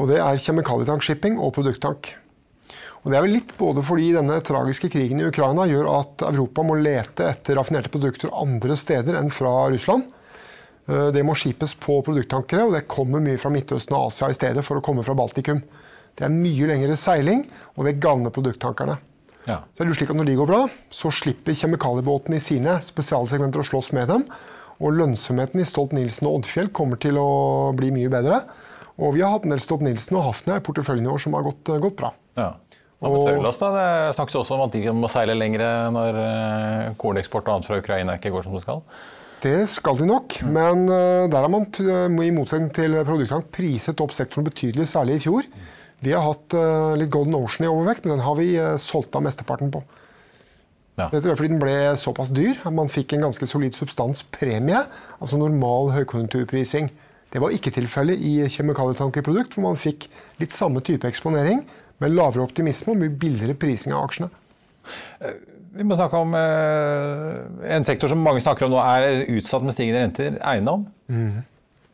Og 0.00 0.08
det 0.08 0.20
er 0.22 0.40
kjemikalietankshipping 0.40 1.36
og 1.42 1.52
produkttank. 1.58 2.14
Og 3.00 3.10
Det 3.10 3.16
er 3.16 3.24
vel 3.24 3.36
litt 3.38 3.52
både 3.56 3.82
fordi 3.84 4.10
denne 4.12 4.36
tragiske 4.44 4.90
krigen 4.92 5.22
i 5.22 5.28
Ukraina 5.28 5.64
gjør 5.68 5.88
at 5.94 6.24
Europa 6.28 6.64
må 6.66 6.76
lete 6.76 7.30
etter 7.30 7.56
raffinerte 7.56 7.92
produkter 7.92 8.32
andre 8.36 8.76
steder 8.76 9.16
enn 9.16 9.32
fra 9.32 9.54
Russland. 9.72 10.04
Eh, 10.90 11.08
det 11.14 11.22
må 11.26 11.36
skipes 11.38 11.76
på 11.78 12.00
produkttankere, 12.06 12.66
og 12.66 12.74
det 12.74 12.88
kommer 12.90 13.22
mye 13.22 13.38
fra 13.40 13.52
Midtøsten 13.54 13.96
og 13.96 14.10
Asia 14.10 14.30
i 14.30 14.36
stedet 14.36 14.64
for 14.66 14.80
å 14.80 14.84
komme 14.84 15.04
fra 15.06 15.14
Baltikum. 15.18 15.62
Det 16.18 16.26
er 16.26 16.34
mye 16.34 16.68
lengre 16.68 16.96
seiling, 16.98 17.44
og 17.76 17.86
det 17.86 18.00
gagner 18.02 18.34
produkttankerne. 18.34 18.98
Ja. 19.46 19.62
Så 19.72 19.82
er 19.82 19.88
det 19.88 19.96
slik 19.96 20.10
at 20.12 20.18
Når 20.18 20.28
de 20.28 20.36
går 20.36 20.48
bra, 20.50 20.64
så 20.92 21.10
slipper 21.14 21.56
kjemikaliebåtene 21.56 22.36
i 22.36 22.44
sine 22.44 22.76
spesialsegmenter 22.84 23.62
å 23.62 23.68
slåss 23.70 23.92
med 23.96 24.10
dem. 24.10 24.26
Og 24.80 24.96
lønnsomheten 24.96 25.60
i 25.60 25.68
Stolt-Nielsen 25.68 26.26
og 26.28 26.40
Oddfjell 26.40 26.70
kommer 26.76 27.00
til 27.00 27.16
å 27.20 27.72
bli 27.76 27.90
mye 27.94 28.10
bedre. 28.12 28.42
Og 29.00 29.14
vi 29.16 29.22
har 29.24 29.32
hatt 29.32 29.46
en 29.46 29.54
del 29.54 29.62
Stolt-Nielsen 29.62 30.18
og 30.18 30.26
Hafnia 30.26 30.58
i 30.60 30.64
porteføljen 30.64 31.06
i 31.06 31.12
år 31.12 31.22
som 31.22 31.36
har 31.36 31.44
gått, 31.46 31.72
gått 31.80 31.96
bra. 32.00 32.12
Ja. 32.36 32.52
Amatørlass, 33.00 33.56
da? 33.60 33.70
Det 33.72 34.16
snakkes 34.18 34.36
også 34.42 34.58
om 34.58 34.66
at 34.66 34.76
de 34.76 34.92
må 34.92 35.08
seile 35.08 35.36
lengre 35.36 35.68
når 35.94 36.20
eh, 36.20 36.90
korneksport 37.00 37.46
og 37.46 37.54
annet 37.54 37.68
fra 37.68 37.78
Ukraina 37.80 38.18
ikke 38.18 38.32
går 38.34 38.44
som 38.44 38.56
det 38.56 38.64
skal? 38.66 38.82
Det 39.40 39.56
skal 39.72 39.96
de 39.96 40.08
nok, 40.08 40.36
mm. 40.44 40.50
men 40.52 40.82
eh, 40.92 41.26
der 41.32 41.46
har 41.46 41.52
man 41.52 41.68
i 42.20 42.32
motsetning 42.34 42.72
til 42.76 42.98
produktene 43.08 43.46
priset 43.54 44.02
opp 44.04 44.12
sektoren 44.12 44.48
betydelig, 44.48 44.88
særlig 44.90 45.16
i 45.16 45.24
fjor. 45.24 45.48
Vi 46.04 46.12
har 46.16 46.26
hatt 46.26 46.56
eh, 46.56 46.96
litt 47.00 47.12
Golden 47.12 47.38
Ocean 47.38 47.68
i 47.68 47.72
overvekt, 47.72 48.04
men 48.04 48.18
den 48.18 48.26
har 48.26 48.36
vi 48.36 48.52
solgt 48.80 49.16
av 49.16 49.24
mesteparten 49.24 49.72
på. 49.72 49.82
Ja. 51.00 51.08
Dette 51.08 51.30
er 51.30 51.38
fordi 51.38 51.54
den 51.54 51.62
ble 51.62 51.76
såpass 51.96 52.32
dyr 52.34 52.58
man 52.74 52.90
fikk 52.92 53.14
en 53.16 53.24
ganske 53.28 53.46
solid 53.48 53.76
substanspremie, 53.76 54.82
altså 55.18 55.38
normal 55.40 55.94
høykonjunkturprising. 55.94 56.90
Det 57.30 57.40
var 57.40 57.54
ikke 57.54 57.72
tilfellet 57.72 58.20
i 58.26 58.40
kjemikalietankeprodukt, 58.50 59.54
hvor 59.54 59.70
man 59.70 59.78
fikk 59.78 60.08
litt 60.42 60.52
samme 60.54 60.82
type 60.84 61.08
eksponering, 61.08 61.62
med 62.00 62.14
lavere 62.16 62.42
optimisme 62.42 62.94
og 62.94 63.00
mye 63.02 63.12
billigere 63.22 63.54
prising 63.60 63.94
av 63.94 64.08
aksjene. 64.08 64.30
Vi 65.70 65.86
må 65.86 65.94
snakke 65.94 66.18
om 66.18 66.34
eh, 66.34 67.70
en 67.76 67.86
sektor 67.86 68.10
som 68.10 68.22
mange 68.24 68.42
snakker 68.42 68.66
om 68.66 68.74
nå 68.74 68.80
er 68.82 69.24
utsatt 69.36 69.62
med 69.62 69.76
stigende 69.76 70.02
renter, 70.02 70.38
eiendom. 70.42 70.88
Mm. 71.10 71.44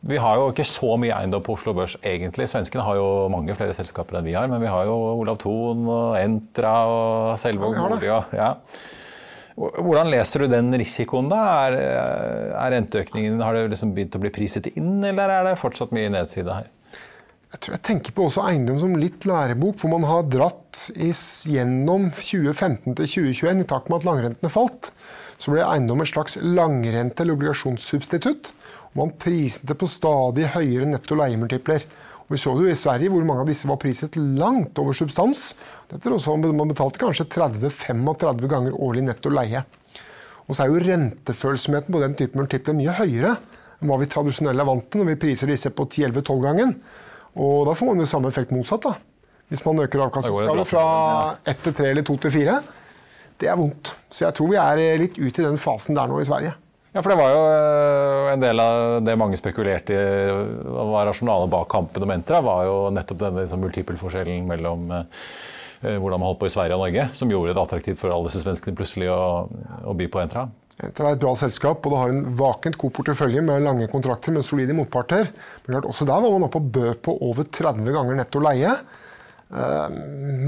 Vi 0.07 0.19
har 0.21 0.37
jo 0.39 0.51
ikke 0.51 0.65
så 0.65 0.93
mye 1.01 1.13
eiendom 1.13 1.43
på 1.45 1.55
Oslo 1.57 1.73
Børs, 1.77 1.97
egentlig. 2.05 2.47
Svenskene 2.49 2.85
har 2.85 2.97
jo 2.99 3.07
mange 3.33 3.55
flere 3.57 3.75
selskaper 3.77 4.19
enn 4.19 4.27
vi 4.27 4.35
har. 4.37 4.47
Men 4.49 4.61
vi 4.63 4.69
har 4.71 4.85
jo 4.87 4.95
Olav 5.17 5.39
Thon 5.41 5.83
og 5.89 6.19
Entra 6.19 6.73
og 6.89 7.33
Selvåg 7.41 7.75
ja, 7.75 7.83
bolig. 7.83 8.11
Ja. 8.37 8.51
Hvordan 9.57 10.11
leser 10.13 10.45
du 10.45 10.51
den 10.53 10.69
risikoen? 10.77 11.29
da? 11.33 11.41
Er, 11.65 11.77
er 12.53 12.73
renteøkningen, 12.77 13.41
Har 13.41 13.57
det 13.57 13.67
liksom 13.73 13.93
begynt 13.97 14.17
å 14.17 14.21
bli 14.21 14.33
priset 14.33 14.69
inn, 14.75 14.99
eller 15.01 15.33
er 15.33 15.49
det 15.49 15.57
fortsatt 15.61 15.93
mye 15.97 16.13
nedside 16.13 16.53
her? 16.53 16.69
Jeg 17.47 17.63
tror 17.63 17.77
jeg 17.77 17.85
tenker 17.87 18.13
på 18.13 18.27
også 18.27 18.43
eiendom 18.43 18.77
som 18.81 18.95
litt 18.99 19.25
lærebok, 19.25 19.79
hvor 19.81 19.93
man 19.95 20.05
har 20.05 20.25
dratt 20.29 20.66
gjennom 21.49 22.09
2015 22.13 22.95
til 22.97 23.09
2021 23.09 23.63
i 23.63 23.67
takt 23.69 23.89
med 23.89 24.01
at 24.01 24.07
langrentene 24.07 24.51
falt. 24.51 24.91
Så 25.37 25.53
ble 25.53 25.65
eiendom 25.65 26.01
et 26.01 26.09
slags 26.09 26.37
langrente- 26.41 27.23
eller 27.23 27.37
obligasjonssubstitutt. 27.37 28.53
Og 28.91 28.99
man 29.01 29.15
priset 29.21 29.67
det 29.69 29.77
på 29.77 29.89
stadig 29.89 30.49
høyere 30.55 30.89
netto 30.89 31.17
leiemultipler. 31.17 31.85
Og 32.27 32.35
vi 32.35 32.41
så 32.41 32.53
det 32.57 32.65
jo 32.65 32.73
i 32.73 32.79
Sverige, 32.79 33.11
hvor 33.13 33.23
mange 33.23 33.45
av 33.45 33.51
disse 33.51 33.69
var 33.69 33.79
priset 33.79 34.17
langt 34.17 34.79
over 34.81 34.95
substans. 34.97 35.53
Dette 35.91 36.11
også, 36.11 36.35
Man 36.37 36.67
betalte 36.67 36.99
kanskje 36.99 37.29
30-35 37.31 38.47
ganger 38.47 38.75
årlig 38.75 39.03
netto 39.03 39.29
leie. 39.29 39.63
Og 40.47 40.55
så 40.55 40.63
er 40.63 40.71
jo 40.71 40.83
rentefølsomheten 40.83 41.93
på 41.93 42.01
den 42.01 42.15
type 42.15 42.37
multipler 42.39 42.75
mye 42.75 42.95
høyere 42.99 43.37
enn 43.77 43.91
hva 43.91 43.99
vi 44.01 44.09
tradisjonelt 44.09 44.59
er 44.59 44.67
vant 44.67 44.87
til 44.89 45.03
når 45.03 45.11
vi 45.11 45.21
priser 45.21 45.51
disse 45.51 45.69
på 45.69 45.85
10-11-12 45.85 46.41
gangen. 46.41 46.73
Og 47.37 47.67
da 47.67 47.75
får 47.77 47.91
man 47.91 48.01
jo 48.01 48.09
samme 48.09 48.31
effekt 48.31 48.51
motsatt. 48.55 48.87
da. 48.87 48.95
Hvis 49.47 49.63
man 49.63 49.79
øker 49.79 50.03
avkastningskravet 50.07 50.67
fra 50.67 50.85
ett 51.47 51.61
til 51.63 51.75
tre 51.75 51.91
eller 51.93 52.03
to 52.07 52.17
til 52.19 52.33
fire. 52.33 52.59
Det 53.39 53.47
er 53.47 53.57
vondt. 53.59 53.93
Så 54.09 54.25
jeg 54.25 54.35
tror 54.35 54.49
vi 54.51 54.57
er 54.59 54.99
litt 54.99 55.19
ute 55.19 55.43
i 55.43 55.45
den 55.45 55.59
fasen 55.61 55.95
der 55.95 56.09
nå 56.09 56.19
i 56.19 56.27
Sverige. 56.27 56.55
Ja, 56.97 57.03
for 57.03 57.13
Det 57.13 57.19
var 57.19 57.29
jo 57.29 57.41
eh, 57.45 58.31
en 58.33 58.41
del 58.41 58.61
av 58.63 59.03
det 59.05 59.13
mange 59.19 59.37
spekulerte 59.37 59.93
i 59.93 60.85
var 60.89 61.05
rasjonalet 61.05 61.51
bak 61.51 61.67
kampen 61.69 62.03
om 62.07 62.13
Entra, 62.15 62.39
var 62.41 62.63
jo 62.65 62.77
nettopp 62.95 63.19
denne 63.21 63.43
liksom, 63.43 63.61
multipelforskjellen 63.61 64.47
mellom 64.49 64.87
eh, 64.95 65.25
eh, 65.83 65.97
hvordan 65.99 66.17
man 66.17 66.31
holdt 66.31 66.41
på 66.41 66.49
i 66.49 66.55
Sverige 66.55 66.79
og 66.79 66.87
Norge, 66.87 67.09
som 67.19 67.29
gjorde 67.29 67.53
det 67.53 67.61
attraktivt 67.61 68.01
for 68.01 68.15
alle 68.15 68.31
disse 68.31 68.41
svenskene 68.41 68.79
plutselig 68.79 69.11
å, 69.13 69.45
å 69.85 69.95
by 69.99 70.09
på 70.09 70.23
Entra. 70.23 70.47
Entra 70.87 71.11
er 71.11 71.19
et 71.19 71.21
bra 71.21 71.35
selskap, 71.37 71.85
og 71.85 71.93
det 71.93 72.01
har 72.01 72.15
en 72.15 72.25
vakent 72.39 72.79
god 72.81 72.95
portefølje 72.97 73.45
med 73.45 73.65
lange 73.65 73.89
kontrakter 73.93 74.33
med 74.33 74.45
solide 74.45 74.75
motparter. 74.77 75.29
Men 75.65 75.75
klart, 75.75 75.91
også 75.93 76.07
der 76.09 76.23
var 76.23 76.33
man 76.33 76.47
oppe 76.49 76.63
og 76.63 76.71
bød 76.79 77.03
på 77.05 77.17
over 77.29 77.45
30 77.45 77.93
ganger 77.93 78.17
netto 78.17 78.41
leie. 78.41 78.73
Uh, 79.47 79.87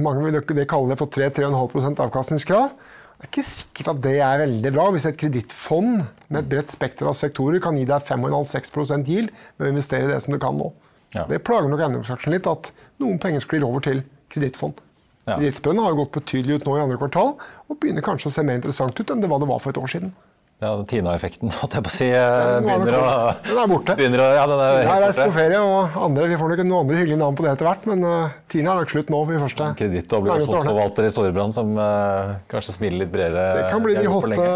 mange 0.04 0.26
vil 0.26 0.36
det 0.36 0.68
kalle 0.70 0.92
det 0.92 1.00
for 1.00 1.12
3-3,5% 1.14 2.02
avkastningskrav. 2.04 2.72
Det 3.20 3.28
er 3.28 3.32
ikke 3.34 3.48
sikkert 3.48 3.92
at 3.92 4.04
det 4.04 4.18
er 4.24 4.42
veldig 4.46 4.72
bra 4.76 4.86
hvis 4.96 5.06
et 5.10 5.18
kredittfond 5.20 6.06
med 6.30 6.38
et 6.40 6.52
bredt 6.52 6.72
spekter 6.72 7.10
av 7.10 7.18
sektorer 7.20 7.60
kan 7.64 7.76
gi 7.76 7.84
deg 7.88 8.06
5,5-6% 8.08 9.12
yield 9.12 9.34
ved 9.58 9.68
å 9.68 9.74
investere 9.74 10.08
i 10.08 10.12
det 10.14 10.22
som 10.24 10.36
du 10.36 10.40
kan 10.40 10.56
nå. 10.56 10.70
Ja. 11.16 11.26
Det 11.28 11.42
plager 11.44 11.68
nok 11.72 11.84
eiendomsaksjen 11.84 12.36
litt 12.36 12.48
at 12.48 12.72
noen 13.04 13.20
penger 13.20 13.44
sklir 13.44 13.66
over 13.68 13.84
til 13.84 14.06
kredittfond. 14.32 14.80
Ja. 15.26 15.36
Kredittspreddene 15.36 15.84
har 15.84 15.98
gått 16.00 16.16
betydelig 16.16 16.60
ut 16.60 16.70
nå 16.70 16.78
i 16.78 16.84
andre 16.86 17.00
kvartal, 17.02 17.36
og 17.68 17.80
begynner 17.82 18.06
kanskje 18.06 18.32
å 18.32 18.36
se 18.38 18.46
mer 18.46 18.60
interessant 18.60 18.96
ut 18.96 19.12
enn 19.12 19.24
det 19.24 19.30
var 19.32 19.44
for 19.60 19.74
et 19.74 19.82
år 19.82 19.92
siden. 19.92 20.14
Ja, 20.60 20.74
Tina-effekten, 20.84 21.48
holdt 21.62 21.76
jeg 21.78 21.84
på 21.86 21.88
å 21.88 21.94
si, 21.94 22.08
eh, 22.12 22.58
begynner 22.66 22.98
å 22.98 23.04
Den 23.46 23.60
er 23.62 23.70
borte. 23.72 23.94
Begynner 23.96 24.24
å, 24.26 24.28
ja, 24.36 24.42
den 24.50 24.60
er 24.60 24.82
Tina 24.82 24.98
er 24.98 25.04
reist 25.06 25.22
på 25.22 25.32
ferie, 25.38 25.62
og 25.64 25.96
andre, 26.04 26.28
vi 26.28 26.40
får 26.42 26.52
nok 26.52 26.64
noen 26.66 26.80
andre 26.82 27.00
hyggelige 27.00 27.20
navn 27.22 27.38
på 27.40 27.46
det 27.46 27.54
etter 27.54 27.70
hvert, 27.70 27.88
men 27.88 28.04
uh, 28.04 28.34
Tina 28.52 28.74
er 28.74 28.84
nok 28.84 28.92
slutt 28.92 29.14
nå. 29.14 29.22
for 29.24 29.38
de 29.38 29.40
første. 29.46 29.70
Kreditt- 29.80 30.12
og 30.12 30.26
obligasjonsforvalter 30.26 31.08
i 31.08 31.14
Storebrand 31.16 31.56
som 31.56 31.72
uh, 31.80 32.36
kanskje 32.52 32.76
smiler 32.76 33.06
litt 33.06 33.14
bredere. 33.14 33.48
Det 33.56 33.70
kan 33.72 33.86
bli 33.88 33.96
de 33.96 34.12
hotte 34.12 34.52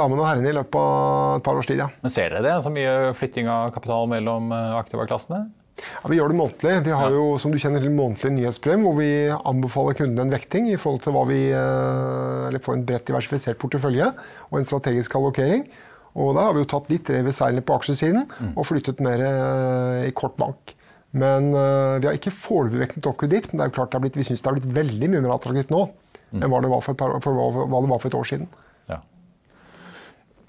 damene 0.00 0.22
og 0.22 0.28
herrene 0.30 0.48
i 0.48 0.56
løpet 0.56 0.80
av 0.80 1.36
et 1.36 1.44
par 1.44 1.60
års 1.60 1.68
tid, 1.68 1.84
ja. 1.84 1.92
Men 2.00 2.16
Ser 2.16 2.32
dere 2.32 2.46
det? 2.48 2.56
Så 2.64 2.72
mye 2.72 3.12
flytting 3.18 3.52
av 3.52 3.68
kapital 3.76 4.08
mellom 4.08 4.48
aktiva-klassene? 4.80 5.44
Ja, 5.80 6.10
vi 6.10 6.18
gjør 6.18 6.32
det 6.32 6.38
månedlig. 6.38 6.74
Vi 6.86 6.92
har 6.94 7.14
jo 7.14 7.22
som 7.40 7.52
du 7.52 7.58
kjenner 7.60 7.82
til, 7.82 7.94
månedlig 7.96 8.32
nyhetsbrev 8.36 8.82
hvor 8.84 8.98
vi 8.98 9.12
anbefaler 9.32 9.96
kundene 9.98 10.26
en 10.26 10.34
vekting 10.34 10.68
i 10.70 10.76
forhold 10.80 11.02
til 11.06 11.16
hva 11.16 11.24
vi 11.30 11.40
eh, 11.48 12.48
Eller 12.50 12.62
får 12.62 12.76
en 12.76 12.84
bredt 12.88 13.08
diversifisert 13.08 13.60
portefølje 13.62 14.10
og 14.50 14.58
en 14.58 14.68
strategisk 14.68 15.16
allokering. 15.18 15.64
Og 16.12 16.34
da 16.36 16.48
har 16.48 16.54
vi 16.54 16.62
jo 16.62 16.68
tatt 16.68 16.90
litt 16.92 17.08
rev 17.08 17.30
i 17.30 17.34
seilene 17.34 17.64
på 17.64 17.74
aksjesiden 17.78 18.26
mm. 18.28 18.52
og 18.52 18.68
flyttet 18.68 19.00
mer 19.04 19.24
eh, 19.24 20.08
i 20.10 20.14
kort 20.16 20.36
bank. 20.40 20.76
Men 21.12 21.50
uh, 21.52 22.00
vi 22.00 22.08
har 22.08 22.16
ikke 22.16 22.32
foreløpig 22.32 22.80
vektet 22.86 23.06
opp 23.10 23.18
kreditt, 23.20 23.50
men 23.50 23.60
det 23.60 23.64
er 23.66 23.68
jo 23.68 23.74
klart 23.76 23.96
blitt, 24.00 24.16
vi 24.16 24.24
syns 24.24 24.40
det 24.40 24.48
har 24.48 24.56
blitt 24.56 24.70
veldig 24.72 25.10
mye 25.12 25.20
mer 25.20 25.34
attraktivt 25.34 25.72
nå 25.72 25.82
mm. 25.84 26.38
enn 26.38 26.48
hva 26.48 26.60
det, 26.64 26.70
var 26.72 26.84
for 26.86 26.96
par, 26.96 27.18
for 27.20 27.36
hva 27.36 27.80
det 27.84 27.90
var 27.90 28.00
for 28.00 28.08
et 28.08 28.16
år 28.16 28.30
siden. 28.30 28.48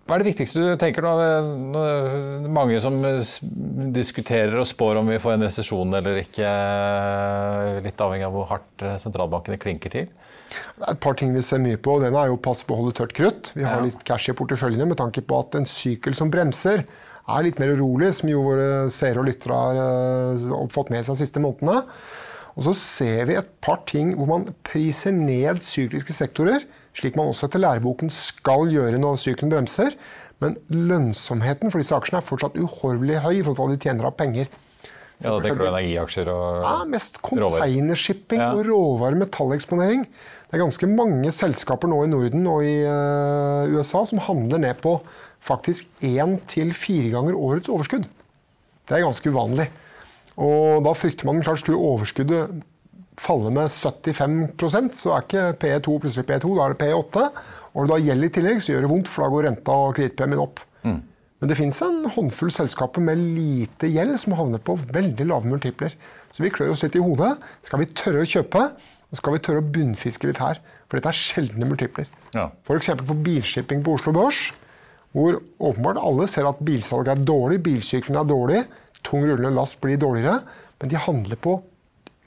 Hva 0.04 0.18
er 0.18 0.24
det 0.24 0.34
viktigste 0.34 0.60
du 0.60 0.74
tenker 0.80 1.06
nå? 1.06 1.84
Mange 2.52 2.80
som 2.84 2.98
diskuterer 3.96 4.58
og 4.60 4.68
spår 4.68 5.00
om 5.00 5.08
vi 5.08 5.20
får 5.22 5.38
en 5.38 5.46
resesjon 5.48 5.96
eller 5.96 6.20
ikke, 6.20 6.50
litt 7.86 8.04
avhengig 8.04 8.28
av 8.28 8.36
hvor 8.36 8.50
hardt 8.50 8.84
sentralbankene 9.00 9.62
klinker 9.62 9.94
til? 9.94 10.10
Det 10.52 10.84
er 10.84 10.92
et 10.92 11.02
par 11.04 11.16
ting 11.20 11.32
vi 11.32 11.46
ser 11.46 11.64
mye 11.64 11.80
på. 11.80 11.96
og 11.96 12.04
Den 12.04 12.18
er 12.20 12.28
jo 12.30 12.42
pass 12.42 12.66
på 12.68 12.76
å 12.76 12.82
holde 12.82 12.98
tørt 13.00 13.16
krutt. 13.16 13.54
Vi 13.56 13.64
har 13.64 13.80
ja. 13.80 13.88
litt 13.88 14.04
cash 14.08 14.28
i 14.30 14.38
porteføljene 14.38 14.90
med 14.92 15.00
tanke 15.00 15.24
på 15.24 15.40
at 15.40 15.56
en 15.60 15.68
sykkel 15.70 16.18
som 16.20 16.32
bremser, 16.34 16.86
er 17.24 17.46
litt 17.46 17.60
mer 17.62 17.72
urolig, 17.72 18.10
som 18.18 18.28
jo 18.28 18.42
våre 18.44 18.90
seere 18.92 19.22
og 19.22 19.30
lyttere 19.30 19.56
har 19.56 19.78
eh, 19.80 20.56
fått 20.74 20.90
med 20.92 21.06
seg 21.06 21.16
de 21.16 21.22
siste 21.24 21.40
månedene. 21.40 21.86
Og 22.54 22.66
så 22.68 22.74
ser 22.78 23.30
vi 23.30 23.38
et 23.40 23.54
par 23.64 23.80
ting 23.90 24.12
hvor 24.18 24.28
man 24.30 24.50
priser 24.68 25.16
ned 25.16 25.64
sykliske 25.64 26.14
sektorer 26.16 26.68
slik 26.98 27.18
man 27.18 27.32
også 27.32 27.48
etter 27.50 27.64
læreboken 27.64 28.12
skal 28.14 28.68
gjøre 28.72 29.00
når 29.02 29.18
sykkelen 29.22 29.54
bremser. 29.54 29.96
Men 30.44 30.58
lønnsomheten 30.70 31.72
for 31.72 31.82
disse 31.82 31.96
aksjene 31.96 32.20
er 32.22 32.28
fortsatt 32.28 32.60
uhorvelig 32.60 33.22
høy 33.24 33.34
i 33.38 33.44
forhold 33.46 33.58
til 33.58 33.66
hva 33.66 33.74
de 33.74 33.84
tjener 33.86 34.10
av 34.10 34.16
penger. 34.20 34.50
Ja, 35.22 35.30
Da 35.30 35.40
tenker 35.44 35.62
du 35.62 35.70
energiaksjer 35.70 36.30
og 36.34 36.64
ja, 36.66 36.78
Mest 36.90 37.20
containershipping 37.24 38.42
ja. 38.42 38.50
og 38.56 38.66
råvare- 38.68 39.20
metalleksponering. 39.22 40.08
Det 40.08 40.58
er 40.58 40.64
ganske 40.66 40.90
mange 40.90 41.32
selskaper 41.34 41.90
nå 41.90 42.02
i 42.04 42.10
Norden 42.12 42.50
og 42.50 42.66
i 42.66 42.74
uh, 42.86 43.72
USA 43.74 44.04
som 44.10 44.22
handler 44.26 44.62
ned 44.62 44.82
på 44.84 44.98
faktisk 45.44 45.88
én 46.04 46.38
til 46.50 46.74
fire 46.78 47.14
ganger 47.14 47.38
årets 47.40 47.72
overskudd. 47.72 48.06
Det 48.90 48.98
er 48.98 49.06
ganske 49.06 49.32
uvanlig. 49.32 49.70
Og 50.44 50.84
da 50.86 50.94
frykter 50.98 51.30
man 51.30 51.44
klart 51.46 51.62
skulle 51.62 51.82
overskuddet 51.82 52.62
faller 53.20 53.54
med 53.54 53.72
75% 53.72 54.96
så 54.98 55.14
er 55.16 55.26
ikke 55.26 55.48
PE2 55.62 55.98
plutselig 56.04 56.28
PE2, 56.30 56.54
da 56.58 56.66
er 56.66 56.74
det 56.74 56.80
PE8. 56.84 57.26
Og 57.74 57.76
når 57.76 57.90
det 57.90 57.94
da 57.94 58.06
gjelder 58.08 58.30
i 58.30 58.36
tillegg, 58.38 58.62
så 58.62 58.74
gjør 58.74 58.86
det 58.86 58.92
vondt, 58.94 59.10
for 59.12 59.26
da 59.26 59.34
går 59.34 59.48
renta 59.50 59.76
og 59.86 59.98
kredittpremien 59.98 60.44
opp. 60.44 60.64
Mm. 60.84 61.00
Men 61.44 61.52
det 61.52 61.58
fins 61.60 61.82
en 61.84 62.06
håndfull 62.16 62.54
selskaper 62.56 63.04
med 63.04 63.20
lite 63.20 63.90
gjeld 63.92 64.16
som 64.22 64.36
havner 64.40 64.62
på 64.64 64.78
veldig 64.80 65.26
lave 65.28 65.50
multipler. 65.52 65.96
Så 66.32 66.46
vi 66.46 66.52
klør 66.56 66.72
oss 66.72 66.86
litt 66.86 66.96
i 66.96 67.04
hodet. 67.04 67.34
Skal 67.68 67.82
vi 67.82 67.90
tørre 67.92 68.24
å 68.24 68.30
kjøpe, 68.30 68.62
og 69.12 69.20
skal 69.20 69.36
vi 69.36 69.42
tørre 69.44 69.60
å 69.60 69.72
bunnfiske 69.76 70.30
litt 70.30 70.40
her? 70.40 70.62
For 70.88 70.98
dette 70.98 71.12
er 71.12 71.20
sjeldne 71.20 71.68
multipler. 71.68 72.08
Ja. 72.32 72.48
F.eks. 72.64 72.94
på 73.02 73.18
bilshipping 73.26 73.84
på 73.84 73.98
Oslo 73.98 74.14
Børs, 74.16 74.46
hvor 75.14 75.42
åpenbart 75.60 76.00
alle 76.02 76.30
ser 76.32 76.48
at 76.50 76.64
bilsalget 76.64 77.12
er 77.12 77.28
dårlig, 77.28 77.60
bilsykkelen 77.68 78.22
er 78.22 78.30
dårlig, 78.30 78.64
tung 79.04 79.28
rullende 79.28 79.52
last 79.54 79.82
blir 79.84 80.00
dårligere, 80.00 80.40
men 80.80 80.94
de 80.96 81.02
handler 81.10 81.44
på 81.44 81.58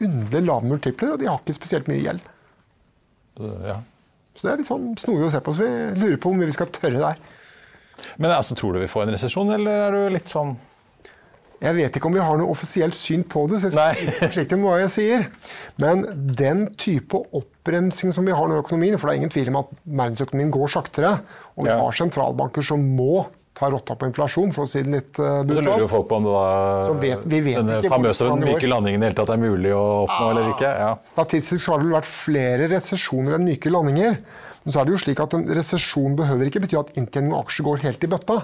underlig 0.02 0.44
lave 0.46 0.70
multipler, 0.70 1.14
og 1.14 1.22
de 1.22 1.28
har 1.30 1.40
ikke 1.40 1.56
spesielt 1.56 1.88
mye 1.90 2.02
gjeld. 2.02 2.22
Ja. 3.64 3.80
Så 4.36 4.44
det 4.44 4.52
er 4.52 4.60
litt 4.60 4.68
sånn 4.68 4.92
snodig 5.00 5.28
å 5.28 5.32
se 5.32 5.40
på, 5.44 5.54
så 5.56 5.64
vi 5.66 6.00
lurer 6.02 6.20
på 6.20 6.30
hvor 6.30 6.38
mye 6.38 6.48
vi 6.50 6.56
skal 6.56 6.72
tørre 6.74 7.00
der. 7.00 7.20
Men 8.20 8.34
altså, 8.34 8.56
tror 8.58 8.76
du 8.76 8.82
vi 8.82 8.90
får 8.92 9.06
en 9.06 9.14
resesjon, 9.16 9.52
eller 9.56 9.86
er 9.86 9.94
du 9.96 10.16
litt 10.16 10.32
sånn 10.32 10.56
jeg 11.56 11.72
vet 11.72 11.94
ikke 11.96 12.10
om 12.10 12.16
vi 12.16 12.20
har 12.20 12.36
noe 12.36 12.52
offisielt 12.52 12.96
syn 12.96 13.22
på 13.24 13.46
det, 13.48 13.62
så 13.62 13.70
jeg 13.70 13.74
skal 13.74 13.86
være 13.88 14.16
forsiktig 14.26 14.58
med 14.60 14.68
hva 14.68 14.74
jeg 14.82 14.92
sier. 14.92 15.22
Men 15.80 16.04
den 16.36 16.66
type 16.76 17.16
oppbremsing 17.38 18.12
som 18.12 18.28
vi 18.28 18.34
har 18.36 18.50
nå 18.50 18.58
i 18.58 18.60
økonomien, 18.60 18.98
for 19.00 19.08
det 19.08 19.14
er 19.14 19.22
ingen 19.22 19.32
tvil 19.32 19.48
om 19.54 19.62
at 19.62 19.72
verdensøkonomien 19.86 20.52
går 20.52 20.72
saktere, 20.74 21.14
og 21.56 21.64
vi 21.64 21.72
ja. 21.72 21.78
har 21.80 21.96
sentralbanker 21.96 22.66
som 22.66 22.84
må 22.98 23.24
ta 23.56 23.70
rotta 23.72 23.96
på 23.96 24.08
inflasjon, 24.10 24.52
for 24.52 24.66
å 24.66 24.70
si 24.70 24.82
det 24.84 24.92
litt 24.92 25.18
uh, 25.20 25.40
brutalt. 25.40 25.56
Så 25.56 25.64
lurer 25.64 25.84
jo 25.84 25.88
folk 25.90 26.08
på 26.10 26.18
om 26.20 26.26
det 26.26 26.34
da, 26.34 26.96
vet, 27.00 27.26
vet 27.32 27.46
denne 27.56 27.78
famøse 27.88 28.28
myke 28.36 28.68
landingen 28.68 29.04
i 29.04 29.08
hele 29.08 29.16
tatt 29.16 29.32
er 29.32 29.40
mulig 29.40 29.72
å 29.72 29.84
oppnå 30.04 30.26
ah, 30.26 30.32
eller 30.34 30.50
ikke. 30.52 30.72
Ja. 30.82 30.90
Statistisk 31.08 31.72
har 31.72 31.80
det 31.80 31.88
vel 31.88 31.96
vært 31.96 32.10
flere 32.10 32.68
resesjoner 32.72 33.38
enn 33.38 33.46
myke 33.48 33.72
landinger. 33.72 34.18
Men 34.64 34.74
så 34.74 34.82
er 34.82 34.88
det 34.88 34.96
jo 34.96 35.02
slik 35.04 35.22
at 35.22 35.36
en 35.38 35.46
resesjon 35.56 36.18
behøver 36.18 36.50
ikke 36.50 36.64
bety 36.66 36.78
at 36.80 36.92
inntjening 36.98 37.32
av 37.32 37.46
aksjer 37.46 37.68
går 37.68 37.84
helt 37.86 38.04
i 38.04 38.10
bøtta. 38.12 38.40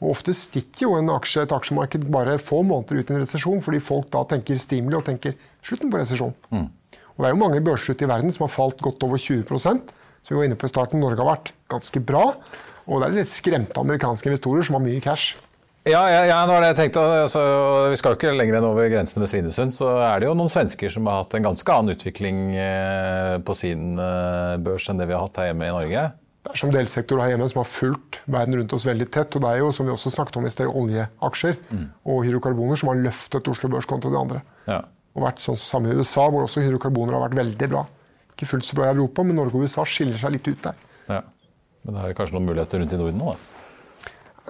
Og 0.00 0.12
Ofte 0.12 0.34
stikker 0.36 0.86
jo 0.86 0.96
en 0.98 1.12
aksje, 1.14 1.44
et 1.44 1.54
aksjemarked 1.54 2.04
bare 2.12 2.36
få 2.42 2.60
måneder 2.66 3.00
ut 3.00 3.12
i 3.12 3.16
en 3.16 3.22
resesjon, 3.22 3.62
fordi 3.64 3.80
folk 3.84 4.10
da 4.12 4.24
tenker 4.28 4.60
stimuli 4.60 4.98
og 4.98 5.06
tenker 5.06 5.36
slutten 5.64 5.92
på 5.92 6.00
resesjon. 6.00 6.36
Mm. 6.52 6.68
Og 7.14 7.22
Det 7.22 7.28
er 7.28 7.34
jo 7.36 7.40
mange 7.42 7.64
børser 7.64 7.96
i 7.96 8.08
verden 8.08 8.32
som 8.32 8.46
har 8.46 8.52
falt 8.52 8.80
godt 8.84 9.04
over 9.08 9.20
20% 9.20 9.96
som 10.20 10.34
vi 10.34 10.38
var 10.38 10.48
inne 10.48 10.58
på 10.58 10.68
i 10.68 10.72
starten. 10.72 11.00
Norge 11.00 11.20
har 11.20 11.30
vært 11.30 11.52
ganske 11.70 12.02
bra. 12.04 12.24
Og 12.90 12.98
det 13.00 13.06
er 13.06 13.20
litt 13.20 13.30
skremte 13.30 13.78
amerikanske 13.80 14.28
investorer 14.28 14.66
som 14.66 14.76
har 14.76 14.84
mye 14.84 15.02
cash. 15.04 15.38
Ja, 15.88 16.02
ja, 16.12 16.24
ja, 16.28 16.38
nå 16.44 16.52
har 16.52 16.64
jeg 16.66 16.76
tenkt, 16.76 16.96
altså, 17.00 17.40
Vi 17.88 17.96
skal 17.96 18.16
ikke 18.16 18.34
lenger 18.36 18.58
enn 18.58 18.66
over 18.68 18.88
grensen 18.92 19.22
ved 19.22 19.30
Svinesund. 19.30 19.72
Så 19.72 19.88
er 20.04 20.20
det 20.20 20.28
jo 20.28 20.34
noen 20.36 20.52
svensker 20.52 20.92
som 20.92 21.08
har 21.08 21.22
hatt 21.22 21.36
en 21.38 21.46
ganske 21.46 21.76
annen 21.76 21.96
utvikling 21.96 22.50
eh, 22.52 23.36
på 23.40 23.56
sin 23.56 23.94
eh, 23.96 24.58
børs 24.60 24.90
enn 24.90 25.00
det 25.00 25.08
vi 25.08 25.16
har 25.16 25.24
hatt 25.24 25.40
her 25.40 25.50
hjemme 25.50 25.70
i 25.70 25.72
Norge. 25.72 26.02
Det 26.40 26.52
er 26.52 26.60
som 26.60 26.72
delsektor 26.72 27.20
her 27.20 27.32
hjemme 27.32 27.48
som 27.52 27.62
har 27.62 27.68
fulgt 27.68 28.20
verden 28.28 28.58
rundt 28.60 28.74
oss 28.76 28.84
veldig 28.88 29.08
tett. 29.12 29.38
Og 29.38 29.44
det 29.44 29.54
er 29.54 29.62
jo, 29.62 29.72
som 29.76 29.88
vi 29.88 29.94
også 29.94 30.12
snakket 30.12 30.40
om 30.40 30.48
i 30.48 30.52
sted, 30.52 30.68
oljeaksjer 30.68 31.56
mm. 31.70 31.88
og 32.12 32.22
hydrokarboner 32.28 32.80
som 32.80 32.92
har 32.92 33.00
løftet 33.00 33.50
Oslo 33.52 33.72
Børs 33.72 33.88
kontra 33.88 34.12
de 34.12 34.20
andre. 34.20 34.44
Ja. 34.68 34.82
Og 35.16 35.24
vært 35.24 35.40
sånn 35.40 35.56
som 35.56 35.78
samme 35.78 35.94
i 35.94 35.96
USA, 35.96 36.28
hvor 36.28 36.44
også 36.44 36.64
hydrokarboner 36.64 37.16
har 37.16 37.24
vært 37.24 37.40
veldig 37.40 37.72
bra. 37.72 37.86
Ikke 38.34 38.52
fullt 38.52 38.68
så 38.68 38.76
bra 38.76 38.88
i 38.90 38.94
Europa, 38.94 39.24
men 39.24 39.40
Norge 39.40 39.56
og 39.56 39.64
USA 39.64 39.88
skiller 39.88 40.20
seg 40.20 40.36
litt 40.36 40.48
ut 40.48 40.64
der. 40.68 40.88
Ja. 41.08 41.24
Men 41.84 41.96
det 41.96 42.04
er 42.04 42.16
kanskje 42.18 42.36
noen 42.36 42.48
muligheter 42.50 42.82
rundt 42.82 42.94
i 42.94 43.00
Norden 43.00 43.20
nå, 43.22 43.34
da? 43.34 43.56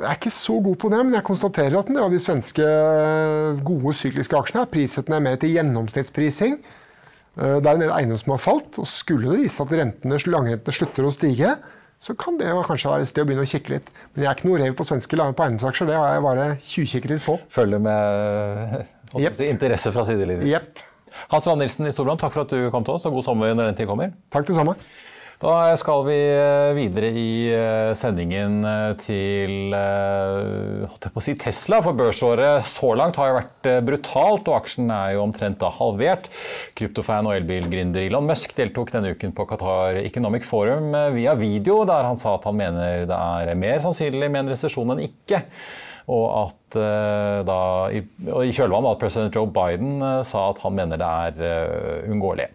Jeg 0.01 0.09
er 0.09 0.17
ikke 0.17 0.33
så 0.33 0.55
god 0.65 0.77
på 0.81 0.89
det, 0.89 1.01
men 1.05 1.17
jeg 1.19 1.27
konstaterer 1.27 1.77
at 1.77 1.89
en 1.91 1.99
del 1.99 2.07
av 2.07 2.15
de 2.15 2.21
svenske 2.23 2.69
gode 3.67 3.93
sykliske 3.99 4.39
aksjene 4.39 4.63
er 4.65 4.71
prissettene 4.73 5.19
mer 5.27 5.37
til 5.41 5.53
gjennomsnittsprising. 5.59 6.55
Eh, 7.37 7.59
det 7.61 7.69
er 7.69 7.75
en 7.75 7.85
del 7.85 7.93
eiendommer 7.93 8.23
som 8.23 8.35
har 8.35 8.43
falt, 8.43 8.79
og 8.81 8.89
skulle 8.89 9.35
det 9.35 9.43
vise 9.45 9.61
at 9.61 9.75
rentene, 9.77 10.21
langrentene 10.33 10.77
slutter 10.77 11.07
å 11.07 11.13
stige, 11.15 11.53
så 12.01 12.17
kan 12.17 12.39
det 12.41 12.49
kanskje 12.65 12.89
være 12.89 13.05
et 13.05 13.11
sted 13.11 13.27
å 13.27 13.29
begynne 13.29 13.45
å 13.45 13.51
kikke 13.51 13.75
litt. 13.75 13.91
Men 14.15 14.25
jeg 14.25 14.31
er 14.31 14.39
ikke 14.39 14.49
noe 14.49 14.63
rev 14.63 14.79
på 14.79 14.87
svenske 14.89 15.21
på 15.21 15.45
eiendomsaksjer, 15.45 15.91
det 15.91 15.99
har 16.01 16.15
jeg 16.15 16.25
bare 16.25 16.47
tjuvkikket 16.65 17.13
litt 17.13 17.27
på. 17.27 17.37
Følger 17.53 17.85
med 17.85 18.79
yep. 19.21 19.43
interesse 19.51 19.93
fra 19.93 20.07
sidelinjen. 20.09 20.49
Yep. 20.49 20.87
Hans 21.35 21.51
Rand 21.51 21.61
Nilsen 21.61 21.91
i 21.91 21.93
Storbrann, 21.93 22.21
takk 22.23 22.33
for 22.33 22.47
at 22.47 22.57
du 22.57 22.71
kom 22.73 22.87
til 22.87 22.97
oss, 22.97 23.05
og 23.05 23.19
god 23.19 23.27
sommer 23.27 23.53
når 23.53 23.73
den 23.73 23.81
tid 23.83 23.91
kommer. 23.91 24.15
Takk 24.33 24.49
det 24.49 24.57
samme. 24.57 24.79
Da 25.41 25.73
skal 25.81 26.03
vi 26.05 26.17
eh, 26.21 26.71
videre 26.77 27.09
i 27.17 27.31
eh, 27.49 27.95
sendingen 27.97 28.59
eh, 28.61 28.91
til 29.01 29.73
si 31.25 31.35
Tesla. 31.41 31.79
For 31.81 31.97
børsåret 31.97 32.69
så 32.69 32.91
langt 32.93 33.17
har 33.17 33.31
jo 33.31 33.39
vært 33.39 33.71
brutalt, 33.87 34.51
og 34.53 34.59
aksjen 34.59 34.93
er 34.93 35.15
jo 35.15 35.25
omtrent 35.25 35.57
da 35.63 35.73
halvert. 35.73 36.29
Kryptofan 36.77 37.31
og 37.31 37.39
elbilgründer 37.39 38.05
Elon 38.05 38.29
Musk 38.29 38.53
deltok 38.59 38.93
denne 38.93 39.15
uken 39.17 39.33
på 39.33 39.49
Qatar 39.49 40.03
Economic 40.03 40.45
Forum 40.45 40.93
via 41.17 41.33
video, 41.41 41.87
der 41.89 42.11
han 42.11 42.21
sa 42.21 42.37
at 42.37 42.45
han 42.45 42.61
mener 42.61 43.09
det 43.09 43.23
er 43.49 43.57
mer 43.65 43.81
sannsynlig 43.81 44.29
med 44.29 44.45
en 44.45 44.53
resesjon 44.59 44.93
enn 44.93 45.07
ikke 45.09 45.47
og 46.11 46.27
at 46.41 46.77
uh, 46.81 47.41
da, 47.47 47.61
i, 47.95 48.03
i 48.03 48.55
kjølvannet 48.55 48.97
at 48.97 49.03
president 49.03 49.37
Joe 49.37 49.47
Biden 49.47 50.01
uh, 50.03 50.21
sa 50.27 50.49
at 50.51 50.63
han 50.65 50.75
mener 50.75 50.99
det 51.01 51.07
er 51.07 51.39
unngåelig. 52.11 52.11
uunngåelig. 52.11 52.47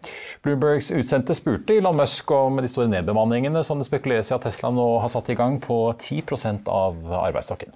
Bloombergs 0.43 0.91
utsendte 0.91 1.33
spurte 1.33 1.77
Elon 1.77 1.97
Musk 1.97 2.31
om 2.31 2.59
de 2.61 2.67
store 2.67 2.87
nedbemanningene 2.91 3.63
som 3.63 3.79
det 3.79 3.87
spekuleres 3.87 4.31
i 4.31 4.35
at 4.35 4.45
Tesla 4.45 4.69
nå 4.71 4.99
har 4.99 5.09
satt 5.09 5.29
i 5.29 5.37
gang 5.39 5.59
på 5.61 5.93
10% 5.99 6.69
av 6.69 6.99
arbeidsstokken. 7.25 7.73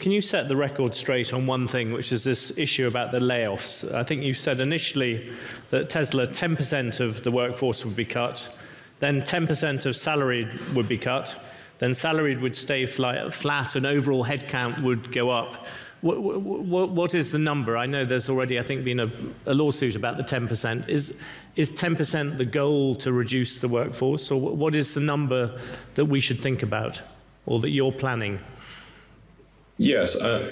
Can 0.00 0.10
you 0.10 0.20
set 0.20 0.48
the 0.48 0.56
record 0.56 0.96
straight 0.96 1.32
on 1.32 1.46
one 1.46 1.68
thing, 1.68 1.92
which 1.92 2.12
is 2.12 2.24
this 2.24 2.58
issue 2.58 2.88
about 2.88 3.12
the 3.12 3.20
layoffs? 3.20 3.84
I 3.94 4.02
think 4.02 4.22
you 4.22 4.34
said 4.34 4.60
initially 4.60 5.32
that 5.70 5.88
Tesla 5.88 6.26
10% 6.26 7.00
of 7.00 7.22
the 7.22 7.30
workforce 7.30 7.84
would 7.84 7.96
be 7.96 8.04
cut, 8.04 8.48
then 8.98 9.22
10% 9.22 9.86
of 9.86 9.96
salaried 9.96 10.48
would 10.74 10.88
be 10.88 10.98
cut. 10.98 11.36
Then 11.78 11.94
salaried 11.94 12.40
would 12.40 12.56
stay 12.56 12.86
flat 12.86 13.76
and 13.76 13.86
overall 13.86 14.24
headcount 14.24 14.82
would 14.82 15.12
go 15.12 15.30
up. 15.30 15.66
What, 16.00 16.20
what, 16.20 16.90
what 16.90 17.14
is 17.14 17.32
the 17.32 17.38
number? 17.38 17.78
I 17.78 17.86
know 17.86 18.04
there's 18.04 18.28
already, 18.28 18.58
I 18.58 18.62
think, 18.62 18.84
been 18.84 19.00
a, 19.00 19.10
a 19.46 19.54
lawsuit 19.54 19.96
about 19.96 20.18
the 20.18 20.22
10%. 20.22 20.86
Is, 20.88 21.18
is 21.56 21.72
10% 21.72 22.36
the 22.36 22.44
goal 22.44 22.94
to 22.96 23.12
reduce 23.12 23.62
the 23.62 23.68
workforce, 23.68 24.30
or 24.30 24.38
what 24.38 24.74
is 24.74 24.92
the 24.92 25.00
number 25.00 25.58
that 25.94 26.04
we 26.04 26.20
should 26.20 26.40
think 26.40 26.62
about, 26.62 27.00
or 27.46 27.58
that 27.60 27.70
you're 27.70 27.90
planning? 27.90 28.38
Yes. 29.76 30.14
Uh, 30.14 30.48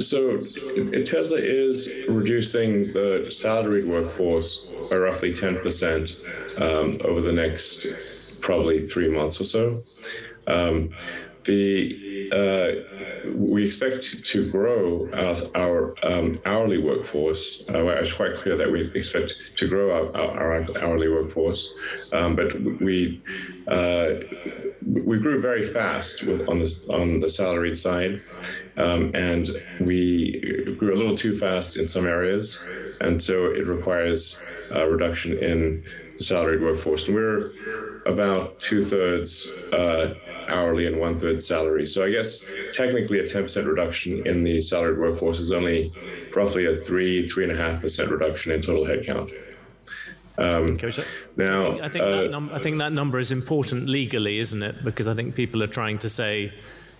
so 0.00 0.38
Tesla 0.38 1.38
is 1.38 1.94
reducing 2.08 2.82
the 2.82 3.28
salaried 3.30 3.86
workforce 3.86 4.66
by 4.90 4.96
roughly 4.96 5.32
10% 5.32 6.60
um, 6.60 6.98
over 7.04 7.20
the 7.20 7.32
next 7.32 8.40
probably 8.42 8.86
three 8.86 9.08
months 9.08 9.40
or 9.40 9.44
so. 9.44 9.82
Um, 10.46 10.90
the 11.46 12.28
uh, 12.32 13.30
we 13.34 13.64
expect 13.64 14.24
to 14.24 14.50
grow 14.50 15.08
our, 15.12 15.36
our 15.54 15.94
um, 16.02 16.38
hourly 16.44 16.78
workforce. 16.78 17.64
Uh, 17.68 17.86
it's 17.86 18.12
quite 18.12 18.34
clear 18.34 18.56
that 18.56 18.70
we 18.70 18.90
expect 18.94 19.56
to 19.56 19.68
grow 19.68 20.12
our, 20.14 20.38
our 20.38 20.64
hourly 20.80 21.08
workforce, 21.08 21.72
um, 22.12 22.36
but 22.36 22.60
we 22.80 23.22
uh, 23.68 24.14
we 24.84 25.18
grew 25.18 25.40
very 25.40 25.62
fast 25.66 26.22
with, 26.24 26.48
on 26.48 26.58
the 26.58 26.86
on 26.92 27.20
the 27.20 27.28
salaried 27.28 27.78
side, 27.78 28.18
um, 28.76 29.10
and 29.14 29.48
we 29.80 30.40
grew 30.78 30.94
a 30.94 30.96
little 30.96 31.16
too 31.16 31.36
fast 31.36 31.76
in 31.76 31.88
some 31.88 32.06
areas, 32.06 32.58
and 33.00 33.22
so 33.22 33.46
it 33.46 33.66
requires 33.66 34.42
a 34.74 34.88
reduction 34.88 35.38
in 35.38 35.84
salaried 36.18 36.62
workforce. 36.62 37.06
And 37.08 37.16
we're 37.16 37.52
about 38.06 38.58
two 38.60 38.82
thirds 38.82 39.46
uh, 39.72 40.14
hourly 40.48 40.86
and 40.86 40.98
one 40.98 41.18
third 41.20 41.42
salary. 41.42 41.86
So 41.86 42.04
I 42.04 42.10
guess 42.10 42.44
technically 42.74 43.18
a 43.20 43.24
10% 43.24 43.66
reduction 43.66 44.26
in 44.26 44.44
the 44.44 44.60
salaried 44.60 44.98
workforce 44.98 45.40
is 45.40 45.52
only 45.52 45.92
roughly 46.34 46.66
a 46.66 46.76
three, 46.76 47.26
three 47.28 47.44
and 47.44 47.52
a 47.52 47.56
half 47.56 47.80
percent 47.80 48.10
reduction 48.10 48.52
in 48.52 48.62
total 48.62 48.84
headcount. 48.84 49.32
Um, 50.38 50.78
now, 51.36 51.80
I 51.80 51.88
think, 51.88 52.04
uh, 52.04 52.22
that 52.22 52.30
num- 52.30 52.50
I 52.52 52.58
think 52.58 52.78
that 52.78 52.92
number 52.92 53.18
is 53.18 53.32
important 53.32 53.88
legally, 53.88 54.38
isn't 54.38 54.62
it? 54.62 54.84
Because 54.84 55.08
I 55.08 55.14
think 55.14 55.34
people 55.34 55.62
are 55.62 55.66
trying 55.66 55.98
to 56.00 56.10
say 56.10 56.52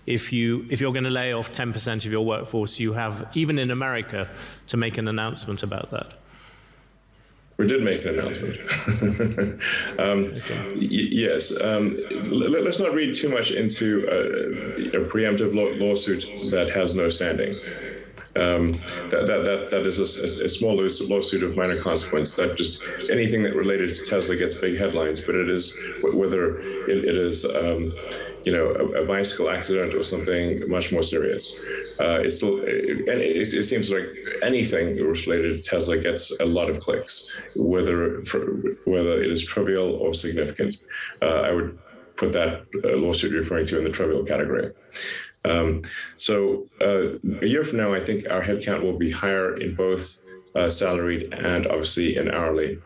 if 0.06 0.32
you 0.32 0.66
if 0.70 0.80
you're 0.80 0.92
going 0.92 1.04
to 1.04 1.10
lay 1.10 1.34
off 1.34 1.52
10% 1.52 1.96
of 1.96 2.06
your 2.06 2.24
workforce, 2.24 2.80
you 2.80 2.94
have 2.94 3.30
even 3.34 3.58
in 3.58 3.70
America 3.70 4.28
to 4.68 4.76
make 4.78 4.96
an 4.96 5.06
announcement 5.06 5.62
about 5.62 5.90
that. 5.90 6.14
We 7.56 7.66
did 7.66 7.82
make 7.82 8.04
an 8.04 8.18
announcement. 8.18 8.58
um, 9.98 10.30
yes. 10.76 11.52
Um, 11.58 11.96
let, 12.24 12.66
us 12.66 12.78
not 12.78 12.92
read 12.92 13.14
too 13.14 13.30
much 13.30 13.50
into 13.50 14.06
a, 14.10 14.98
a 14.98 15.04
preemptive 15.06 15.54
law- 15.54 15.72
lawsuit 15.82 16.26
that 16.50 16.68
has 16.70 16.94
no 16.94 17.08
standing. 17.08 17.54
Um, 18.36 18.72
that, 19.08 19.26
that, 19.26 19.44
that, 19.44 19.70
that 19.70 19.86
is 19.86 19.98
a, 19.98 20.44
a, 20.44 20.48
small 20.50 20.76
lawsuit 20.76 21.42
of 21.42 21.56
minor 21.56 21.80
consequence. 21.80 22.36
That 22.36 22.56
just 22.56 22.82
anything 23.10 23.42
that 23.44 23.56
related 23.56 23.94
to 23.94 24.04
Tesla 24.04 24.36
gets 24.36 24.54
big 24.54 24.76
headlines, 24.76 25.22
but 25.22 25.34
it 25.34 25.48
is 25.48 25.74
whether 26.02 26.58
it, 26.58 27.04
it 27.04 27.16
is 27.16 27.46
um, 27.46 27.90
you 28.46 28.52
know, 28.52 28.66
a, 28.82 29.02
a, 29.02 29.04
bicycle 29.04 29.50
accident 29.50 29.92
or 29.92 30.04
something 30.04 30.66
much 30.70 30.92
more 30.92 31.02
serious. 31.02 31.52
Uh, 31.98 32.20
it's 32.22 32.36
still, 32.36 32.60
it, 32.62 33.08
it, 33.08 33.64
seems 33.64 33.90
like 33.90 34.06
anything 34.40 34.94
related 34.96 35.50
to 35.56 35.62
Tesla 35.68 35.98
gets 35.98 36.30
a 36.38 36.44
lot 36.44 36.70
of 36.70 36.78
clicks, 36.78 37.36
whether 37.56 38.22
whether 38.84 39.20
it 39.20 39.30
is 39.32 39.44
trivial 39.44 39.96
or 39.96 40.14
significant. 40.14 40.76
Uh, 41.20 41.40
I 41.48 41.50
would 41.50 41.76
put 42.14 42.32
that 42.34 42.66
uh, 42.84 42.96
lawsuit 42.96 43.32
referring 43.32 43.66
to 43.66 43.78
in 43.78 43.84
the 43.84 43.90
trivial 43.90 44.22
category. 44.22 44.70
Um, 45.44 45.82
so 46.16 46.68
uh, 46.80 47.18
a 47.42 47.46
year 47.46 47.64
from 47.64 47.78
now, 47.78 47.94
I 47.94 48.00
think 48.00 48.30
our 48.30 48.42
headcount 48.42 48.80
will 48.80 48.96
be 48.96 49.10
higher 49.10 49.56
in 49.56 49.74
both 49.74 50.22
uh, 50.56 50.70
salaried 50.70 51.32
and 51.34 51.66
obviously 51.66 52.16
in 52.16 52.30
hourly. 52.30 52.78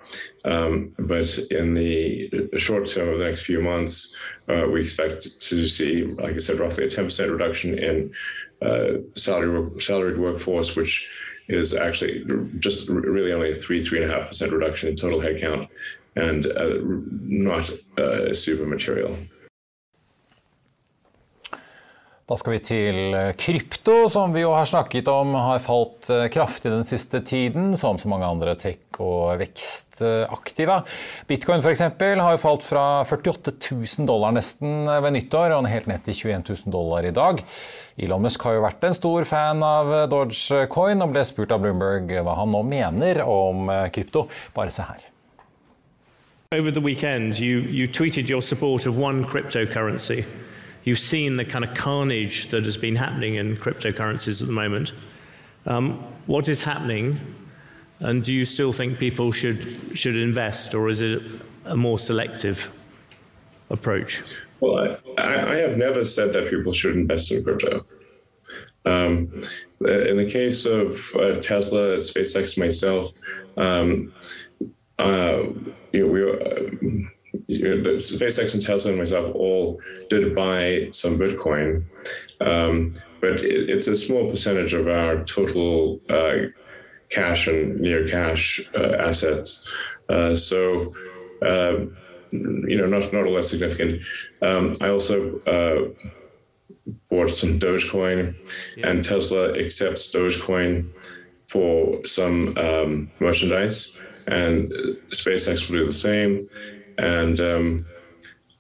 Um, 0.45 0.93
but 0.99 1.39
in 1.51 1.75
the 1.75 2.49
short 2.57 2.89
term 2.89 3.09
of 3.09 3.19
the 3.19 3.25
next 3.25 3.43
few 3.43 3.61
months, 3.61 4.17
uh, 4.49 4.67
we 4.71 4.81
expect 4.81 5.41
to 5.41 5.69
see, 5.69 6.05
like 6.05 6.35
I 6.35 6.39
said, 6.39 6.59
roughly 6.59 6.85
a 6.85 6.89
10% 6.89 7.31
reduction 7.31 7.79
in 7.79 8.13
uh, 8.61 8.99
salary, 9.15 9.81
salaried 9.81 10.19
workforce, 10.19 10.77
which 10.77 11.09
is 11.49 11.75
actually 11.75 12.25
just 12.59 12.89
really 12.89 13.33
only 13.33 13.51
a 13.51 13.55
three, 13.55 13.83
three 13.83 14.03
and 14.03 14.11
a 14.11 14.15
half 14.15 14.29
percent 14.29 14.53
reduction 14.53 14.89
in 14.89 14.97
total 14.97 15.21
headcount 15.21 15.69
and 16.17 16.47
uh, 16.47 16.79
not 17.23 17.71
uh, 17.99 18.35
super 18.35 18.67
material. 18.67 19.17
Da 22.31 22.37
skal 22.39 22.53
vi 22.55 22.59
til 22.63 22.97
eh, 23.11 23.33
krypto, 23.35 24.05
som 24.07 24.31
vi 24.31 24.45
jo 24.45 24.53
har 24.55 24.69
snakket 24.71 25.09
om 25.11 25.33
har 25.35 25.59
falt 25.65 26.07
eh, 26.15 26.29
kraftig 26.31 26.71
den 26.71 26.85
siste 26.87 27.19
tiden, 27.27 27.73
som 27.75 27.97
så 27.99 28.07
mange 28.07 28.29
andre 28.29 28.53
tech- 28.55 29.01
og 29.03 29.41
vekstaktiva. 29.41 30.77
Bitcoin 31.27 31.59
f.eks. 31.59 31.83
har 31.99 32.37
jo 32.37 32.39
falt 32.39 32.63
fra 32.63 32.85
48 33.03 33.57
000 33.73 34.07
dollar 34.07 34.37
nesten 34.37 34.87
ved 34.87 35.17
nyttår 35.17 35.57
og 35.57 35.67
helt 35.73 35.89
ned 35.91 36.05
til 36.07 36.15
21 36.31 36.45
000 36.69 36.75
dollar 36.77 37.09
i 37.09 37.11
dag. 37.17 37.43
Elon 37.99 38.23
Musk 38.23 38.47
har 38.47 38.55
jo 38.55 38.63
vært 38.63 38.87
en 38.87 38.95
stor 38.95 39.27
fan 39.27 39.65
av 39.67 39.91
Dogecoin 40.13 41.03
og 41.03 41.11
ble 41.11 41.25
spurt 41.27 41.51
av 41.57 41.65
Bloomberg 41.65 42.15
hva 42.15 42.37
han 42.39 42.55
nå 42.55 42.61
mener 42.63 43.25
om 43.27 43.67
eh, 43.75 43.89
krypto. 43.91 44.29
Bare 44.55 44.71
se 44.71 44.87
her. 44.87 45.03
Over 46.55 46.71
the 46.71 46.87
weekend, 46.87 47.41
you, 47.41 47.67
you 47.67 47.91
tweeted 47.91 48.31
your 48.31 48.43
support 48.43 48.87
of 48.87 49.03
one 49.03 49.27
cryptocurrency. 49.27 50.23
You've 50.85 50.99
seen 50.99 51.37
the 51.37 51.45
kind 51.45 51.65
of 51.65 51.75
carnage 51.75 52.49
that 52.49 52.65
has 52.65 52.77
been 52.77 52.97
happening 52.97 53.35
in 53.35 53.57
cryptocurrencies 53.57 54.41
at 54.41 54.47
the 54.47 54.53
moment. 54.53 54.93
Um, 55.67 56.03
what 56.27 56.49
is 56.49 56.63
happening, 56.63 57.21
and 57.99 58.25
do 58.25 58.33
you 58.33 58.45
still 58.45 58.73
think 58.73 58.99
people 58.99 59.31
should 59.31 59.77
should 59.95 60.17
invest, 60.17 60.75
or 60.75 60.89
is 60.89 61.03
it 61.03 61.23
a 61.67 61.77
more 61.77 61.99
selective 61.99 62.73
approach? 63.69 64.23
Well, 64.61 64.99
I, 65.19 65.53
I 65.53 65.57
have 65.57 65.77
never 65.77 66.05
said 66.05 66.33
that 66.33 66.49
people 66.49 66.73
should 66.73 66.97
invest 66.97 67.31
in 67.31 67.45
crypto. 67.45 67.85
Um, 68.87 69.43
in 69.81 70.17
the 70.17 70.29
case 70.31 70.65
of 70.65 71.15
uh, 71.17 71.41
Tesla, 71.41 71.97
SpaceX, 71.97 72.59
myself, 72.59 73.13
um, 73.59 74.15
uh, 74.99 75.43
you 75.93 76.07
know, 76.07 76.07
we. 76.07 76.23
Uh, 76.23 77.11
the 77.47 77.97
SpaceX 77.99 78.55
and 78.55 78.63
Tesla 78.63 78.91
and 78.91 78.99
myself 78.99 79.35
all 79.35 79.81
did 80.09 80.35
buy 80.35 80.89
some 80.93 81.19
Bitcoin, 81.19 81.85
um, 82.41 82.95
but 83.21 83.43
it, 83.43 83.71
it's 83.71 83.87
a 83.87 83.97
small 83.97 84.31
percentage 84.31 84.73
of 84.73 84.89
our 84.89 85.25
total 85.25 86.01
uh, 86.09 86.49
cash 87.11 87.47
and 87.47 87.81
near 87.81 88.07
cash 88.09 88.61
uh, 88.75 88.95
assets. 88.99 89.73
Uh, 90.09 90.35
so, 90.35 90.93
uh, 91.43 91.79
you 92.33 92.77
know, 92.77 92.87
not 92.87 93.13
not 93.13 93.27
all 93.27 93.35
that 93.35 93.45
significant. 93.45 94.01
Um, 94.43 94.77
I 94.81 94.89
also 94.89 95.39
uh, 95.41 95.89
bought 97.09 97.31
some 97.31 97.59
Dogecoin, 97.59 98.35
yeah. 98.77 98.89
and 98.89 99.05
Tesla 99.05 99.53
accepts 99.59 100.13
Dogecoin 100.13 100.89
for 101.47 102.05
some 102.07 102.57
um, 102.59 103.11
merchandise, 103.19 103.97
and 104.31 104.71
SpaceX 105.11 105.69
will 105.69 105.81
do 105.81 105.87
the 105.87 105.95
same 105.95 106.49
and 106.99 107.41
um, 107.41 107.87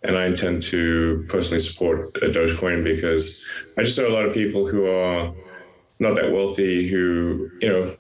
and 0.02 0.16
I 0.16 0.26
intend 0.26 0.62
to 0.62 1.24
personally 1.28 1.61
support 1.61 2.12
Dogecoin 2.14 2.83
because 2.85 3.44
I 3.76 3.83
just 3.83 3.98
know 3.98 4.09
a 4.09 4.14
lot 4.14 4.24
of 4.24 4.33
people 4.33 4.66
who 4.66 4.87
are 4.87 5.33
not 5.98 6.14
that 6.16 6.33
wealthy 6.33 6.88
who 6.88 7.50
you 7.61 7.68
know 7.68 7.96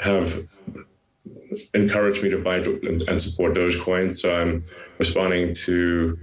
have 0.00 0.46
encouraged 1.74 2.22
me 2.22 2.30
to 2.30 2.38
buy 2.38 2.56
and 2.56 3.22
support 3.22 3.54
Dogecoin. 3.54 4.14
So 4.14 4.34
I'm 4.34 4.64
responding 4.98 5.54
to 5.54 6.18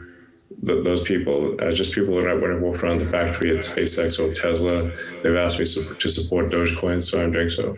those 0.62 1.02
people, 1.02 1.58
uh, 1.62 1.72
just 1.72 1.94
people 1.94 2.16
when 2.16 2.28
I, 2.28 2.34
when 2.34 2.52
I 2.52 2.56
walked 2.58 2.84
around 2.84 3.00
the 3.00 3.06
factory 3.06 3.56
at 3.56 3.64
SpaceX 3.64 4.20
or 4.20 4.34
Tesla, 4.34 4.92
they've 5.22 5.36
asked 5.36 5.60
me 5.60 5.66
to 5.66 6.10
support 6.10 6.52
Dogecoin, 6.52 7.02
so 7.04 7.22
I'm 7.22 7.32
doing 7.32 7.50
so. 7.50 7.76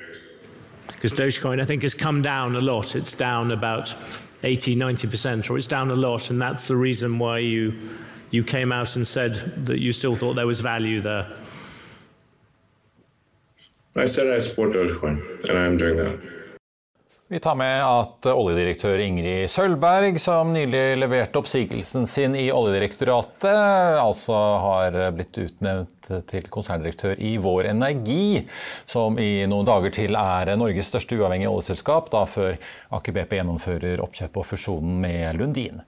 Because 1.06 1.20
Dogecoin, 1.20 1.62
I 1.62 1.66
think, 1.66 1.84
has 1.84 1.94
come 1.94 2.24
down 2.24 2.56
a 2.56 2.62
lot. 2.62 2.96
It's 2.96 3.14
down 3.14 3.52
about 3.52 3.94
80, 4.42 4.76
90%, 4.76 5.52
or 5.52 5.58
it's 5.58 5.68
down 5.68 5.92
a 5.92 5.96
lot, 5.96 6.32
and 6.32 6.42
that's 6.42 6.68
the 6.68 6.76
reason 6.76 7.20
why 7.20 7.38
you, 7.38 7.74
you 8.32 8.44
came 8.44 8.72
out 8.72 8.96
and 8.96 9.08
said 9.08 9.68
that 9.68 9.78
you 9.78 9.94
still 9.94 10.16
thought 10.16 10.36
there 10.36 10.48
was 10.48 10.62
value 10.62 11.02
there. 11.02 11.28
I 13.96 14.08
said 14.08 14.36
I 14.36 14.40
support 14.40 14.74
Dogecoin, 14.74 15.22
and 15.48 15.60
I'm 15.60 15.78
doing 15.78 15.98
that. 15.98 16.20
Vi 17.28 17.40
tar 17.40 17.56
med 17.56 17.84
at 17.84 18.26
oljedirektør 18.26 19.00
Ingrid 19.02 19.50
Sølvberg, 19.50 20.20
som 20.22 20.54
nylig 20.54 20.98
leverte 20.98 21.38
oppsigelsen 21.42 22.06
sin 22.08 22.36
i 22.38 22.52
Oljedirektoratet, 22.54 23.98
altså 24.02 24.34
har 24.62 24.98
blitt 25.12 25.38
utnevnt 25.38 25.95
til 26.30 26.50
konserndirektør 26.54 27.20
i 27.20 27.36
Vår 27.42 27.70
Energi, 27.72 28.44
som 28.90 29.20
i 29.22 29.46
noen 29.50 29.68
dager 29.68 29.94
til 29.96 30.18
er 30.20 30.54
Norges 30.60 30.92
største 30.92 31.18
uavhengige 31.20 31.52
oljeselskap, 31.52 32.12
da 32.14 32.26
før 32.30 32.60
Aker 32.96 33.16
BP 33.16 33.38
gjennomfører 33.40 34.04
oppkjøp 34.04 34.40
og 34.42 34.48
fusjonen 34.50 35.00
med 35.04 35.40
Lundin. 35.40 35.82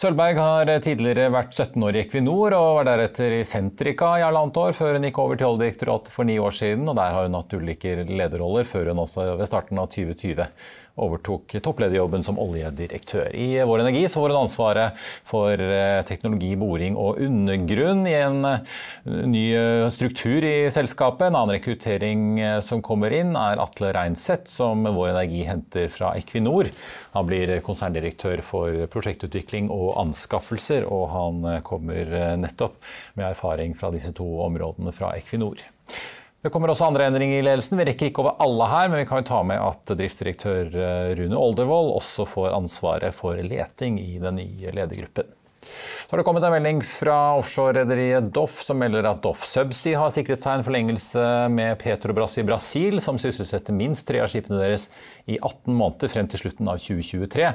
Sølvberg 0.00 0.40
har 0.40 0.72
tidligere 0.84 1.32
vært 1.34 1.54
17 1.54 1.82
år 1.86 1.98
i 1.98 2.04
Equinor 2.04 2.56
og 2.58 2.70
var 2.80 2.88
deretter 2.92 3.38
i 3.40 3.42
Sentrica 3.48 4.14
i 4.18 4.24
halvannet 4.26 4.62
år, 4.62 4.72
før 4.76 4.98
hun 4.98 5.08
gikk 5.08 5.20
over 5.22 5.40
til 5.40 5.50
Oljedirektoratet 5.50 6.14
for 6.14 6.28
ni 6.28 6.38
år 6.42 6.56
siden, 6.56 6.88
og 6.88 6.98
der 6.98 7.14
har 7.14 7.28
hun 7.28 7.38
hatt 7.38 7.54
ulike 7.54 7.98
lederroller 8.08 8.66
før 8.68 8.92
hun 8.92 9.04
også 9.04 9.34
ved 9.38 9.50
starten 9.50 9.82
av 9.82 9.90
2020 9.94 10.48
overtok 10.94 11.56
topplederjobben 11.62 12.22
som 12.22 12.38
oljedirektør. 12.38 13.32
I 13.34 13.64
Vår 13.66 13.82
Energi 13.82 14.04
så 14.06 14.20
får 14.20 14.30
hun 14.30 14.44
ansvaret 14.44 15.00
for 15.26 15.58
eh, 15.58 16.02
teknologi, 16.06 16.52
boring 16.58 16.94
og 17.00 17.18
undergrunn 17.24 18.04
i 18.06 18.14
en 18.20 18.46
eh, 18.46 18.78
ny 19.26 19.44
eh, 19.58 19.88
struktur 19.94 20.46
i 20.46 20.70
selskapet. 20.74 21.26
En 21.28 21.40
annen 21.40 21.56
rekruttering 21.56 22.38
som 22.62 22.82
kommer 22.84 23.14
inn, 23.16 23.34
er 23.38 23.62
Atle 23.62 23.90
Reinseth, 23.96 24.46
som 24.54 24.86
Vår 24.86 25.10
Energi 25.16 25.42
henter 25.48 25.90
fra 25.90 26.14
Equinor. 26.18 26.70
Han 27.18 27.26
blir 27.26 27.56
konserndirektør 27.66 28.44
for 28.46 28.86
prosjektutvikling 28.92 29.72
og 29.74 29.96
anskaffelser, 30.04 30.86
og 30.86 31.08
han 31.14 31.62
kommer 31.66 32.36
nettopp 32.38 32.78
med 33.18 33.32
erfaring 33.32 33.74
fra 33.78 33.90
disse 33.94 34.14
to 34.14 34.26
områdene 34.46 34.94
fra 34.94 35.14
Equinor. 35.18 35.62
Det 36.44 36.50
kommer 36.52 36.68
også 36.68 36.90
andre 36.90 37.06
endringer 37.08 37.38
i 37.40 37.44
ledelsen. 37.46 37.78
Vi 37.80 37.86
rekker 37.88 38.10
ikke 38.10 38.20
over 38.20 38.34
alle 38.44 38.66
her, 38.68 38.90
men 38.92 39.00
vi 39.00 39.06
kan 39.08 39.22
jo 39.22 39.28
ta 39.30 39.38
med 39.48 39.62
at 39.64 39.94
driftsdirektør 39.96 40.74
Rune 41.16 41.38
Oldervold 41.40 41.94
også 41.94 42.26
får 42.28 42.50
ansvaret 42.52 43.16
for 43.16 43.40
leting 43.40 43.96
i 44.02 44.18
den 44.20 44.36
nye 44.42 44.74
ledergruppen. 44.76 45.30
Så 45.64 46.12
har 46.12 46.20
det 46.20 46.26
kommet 46.28 46.44
en 46.44 46.52
melding 46.52 46.82
fra 46.84 47.16
offshorerederiet 47.38 48.26
Doff 48.36 48.58
som 48.66 48.76
melder 48.76 49.08
at 49.08 49.22
Doff 49.24 49.46
Subsea 49.48 50.02
har 50.02 50.12
sikret 50.12 50.44
seg 50.44 50.58
en 50.58 50.66
forlengelse 50.66 51.24
med 51.48 51.78
Petrobras 51.80 52.36
i 52.36 52.44
Brasil, 52.44 53.00
som 53.00 53.16
sysselsetter 53.20 53.72
minst 53.72 54.04
tre 54.10 54.20
av 54.20 54.28
skipene 54.28 54.60
deres 54.60 54.90
i 55.24 55.38
18 55.38 55.72
måneder 55.72 56.12
frem 56.12 56.28
til 56.28 56.44
slutten 56.44 56.68
av 56.68 56.84
2023. 56.84 57.48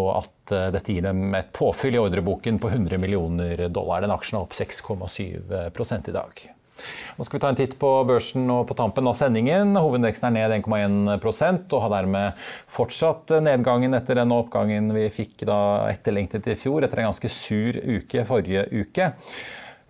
Og 0.00 0.08
at 0.14 0.56
eh, 0.56 0.70
dette 0.78 0.96
gir 0.96 1.04
dem 1.04 1.36
et 1.36 1.52
påfyll 1.52 2.00
i 2.00 2.02
ordreboken 2.02 2.64
på 2.64 2.72
100 2.72 2.96
millioner 3.04 3.66
dollar. 3.68 4.00
Den 4.00 4.16
aksjen 4.16 4.40
er 4.40 4.48
opp 4.48 4.56
6,7 4.56 6.08
i 6.08 6.16
dag. 6.16 6.44
Nå 7.16 7.26
skal 7.26 7.38
vi 7.38 7.42
ta 7.44 7.52
en 7.52 7.58
titt 7.58 7.78
på 7.80 7.90
børsen 8.08 8.48
og 8.52 8.66
på 8.70 8.76
tampen 8.78 9.08
av 9.08 9.16
sendingen. 9.18 9.74
Hovedindeksen 9.76 10.28
er 10.30 10.36
ned 10.36 10.56
1,1% 10.62 11.74
og 11.76 11.84
har 11.84 11.94
dermed 11.98 12.44
fortsatt 12.72 13.34
nedgangen 13.44 13.94
etter 13.98 14.22
den 14.22 14.34
oppgangen 14.34 14.92
vi 14.96 15.08
fikk 15.12 15.44
etterlengtet 15.46 16.48
i 16.52 16.58
fjor, 16.60 16.84
etter 16.84 17.02
en 17.02 17.10
ganske 17.12 17.32
sur 17.32 17.78
uke 17.78 18.24
forrige 18.28 18.68
uke. 18.72 19.12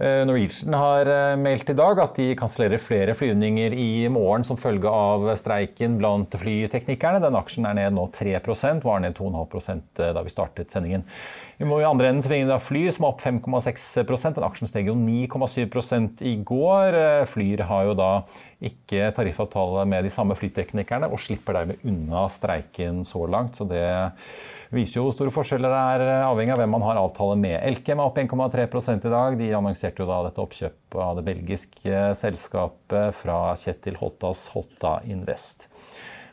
Eh, 0.03 0.25
Norwegian 0.27 0.75
har 0.75 1.07
eh, 1.07 1.37
meldt 1.39 1.69
i 1.71 1.77
dag 1.79 1.99
at 2.03 2.17
de 2.19 2.33
kansellerer 2.39 2.81
flere 2.83 3.15
flyvninger 3.15 3.75
i 3.77 4.09
morgen 4.11 4.43
som 4.43 4.59
følge 4.59 4.91
av 4.91 5.29
streiken 5.39 5.99
blant 6.01 6.33
flyteknikerne. 6.41 7.21
Den 7.23 7.37
aksjen 7.39 7.69
er 7.69 7.77
ned 7.79 7.95
nå 7.95 8.09
3% 8.17 8.83
var 8.89 9.05
ned 9.05 9.15
2,5 9.15 9.71
eh, 10.01 10.11
da 10.17 10.25
vi 10.25 10.33
startet 10.33 10.75
sendingen. 10.75 11.05
I 11.63 11.85
andre 11.87 12.09
enden 12.11 12.27
vi 12.27 12.41
da 12.43 12.57
Flyr 12.59 12.89
som 12.91 13.05
er 13.07 13.13
opp 13.13 13.21
5,6 13.23 14.33
Den 14.35 14.43
aksjen 14.43 14.67
steg 14.67 14.89
jo 14.91 14.97
9,7 14.99 16.25
i 16.27 16.33
går. 16.43 16.97
Flyr 17.31 17.61
har 17.69 17.85
jo 17.87 17.93
da 17.95 18.09
ikke 18.59 19.13
tariffavtale 19.15 19.85
med 19.87 20.03
de 20.03 20.11
samme 20.11 20.35
flyteknikerne 20.35 21.07
og 21.07 21.21
slipper 21.23 21.61
dermed 21.61 21.85
unna 21.87 22.25
streiken 22.35 23.05
så 23.07 23.29
langt. 23.31 23.61
Så 23.61 23.67
det 23.71 23.85
viser 24.75 24.99
jo 24.99 25.05
hvor 25.07 25.15
store 25.15 25.35
forskjeller 25.35 25.71
det 25.71 25.83
er, 25.95 26.25
avhengig 26.27 26.57
av 26.57 26.65
hvem 26.65 26.75
man 26.75 26.87
har 26.89 26.99
avtale 26.99 27.37
med. 27.39 27.61
Elkem 27.61 28.03
er 28.03 28.11
opp 28.11 28.19
1,3 28.19 28.97
i 28.97 29.13
dag. 29.15 29.39
De 29.39 29.53
annonserte 29.55 30.03
jo 30.03 30.09
da 30.11 30.19
dette 30.27 30.43
oppkjøpet 30.43 30.99
av 31.05 31.21
det 31.21 31.27
belgiske 31.31 32.03
selskapet 32.19 33.15
fra 33.23 33.39
Kjetil 33.63 34.03
Hottas 34.03 34.49
Hotta 34.57 34.97
Invest. 35.07 35.69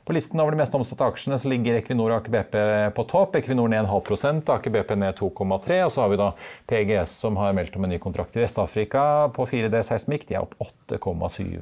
På 0.05 0.13
listen 0.15 0.39
over 0.39 0.55
de 0.55 0.61
mest 0.61 0.75
omsatte 0.75 1.05
aksjene 1.05 1.37
så 1.39 1.49
ligger 1.51 1.77
Equinor 1.79 2.13
og 2.13 2.19
Aker 2.19 2.33
BP 2.33 2.55
på 2.97 3.05
topp. 3.11 3.37
Equinor 3.39 3.69
ned 3.71 3.89
0,5 3.89 4.41
Aker 4.55 4.73
BP 4.73 4.95
ned 4.97 5.19
2,3 5.19 5.79
Og 5.85 5.93
så 5.93 6.03
har 6.03 6.11
vi 6.13 6.19
da 6.21 6.29
PGS 6.69 7.15
som 7.25 7.37
har 7.39 7.55
meldt 7.57 7.77
om 7.77 7.85
en 7.85 7.93
ny 7.93 7.99
kontrakt 8.01 8.37
i 8.37 8.43
Vest-Afrika 8.43 9.03
på 9.35 9.47
4D 9.49 9.83
seismikk. 9.85 10.25
De 10.29 10.39
er 10.39 10.45
opp 10.45 10.55
8,7 10.63 11.59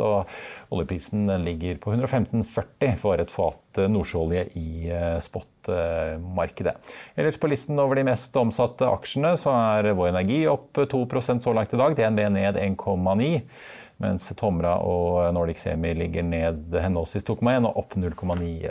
og 0.00 0.36
oljeprisen 0.70 1.26
ligger 1.44 1.78
på 1.82 1.92
115,40 1.94 2.96
for 3.00 3.22
et 3.22 3.32
fat 3.32 3.80
nordsjøolje 3.90 4.46
i 4.58 4.70
eh, 4.94 5.18
spot-markedet. 5.22 6.76
Ellers 7.18 7.38
på 7.40 7.50
listen 7.50 7.78
over 7.82 7.98
de 7.98 8.06
mest 8.06 8.36
omsatte 8.38 8.88
aksjene 8.88 9.34
så 9.40 9.54
er 9.74 9.92
Vår 9.98 10.12
Energi 10.12 10.44
opp 10.50 10.78
2 10.78 11.04
så 11.42 11.54
langt 11.56 11.74
i 11.74 11.80
dag. 11.80 11.96
DNB 11.98 12.26
ned 12.36 12.60
1,9 12.60 13.30
mens 14.00 14.30
Tomra 14.36 14.78
og 14.80 15.34
Nordic 15.36 15.60
Semi 15.60 15.92
ligger 15.94 16.24
ned 16.24 16.72
henholdsvis 16.72 17.26
2,1 17.28 17.68
og 17.68 17.82
opp 17.82 17.98
0,9 18.00 18.70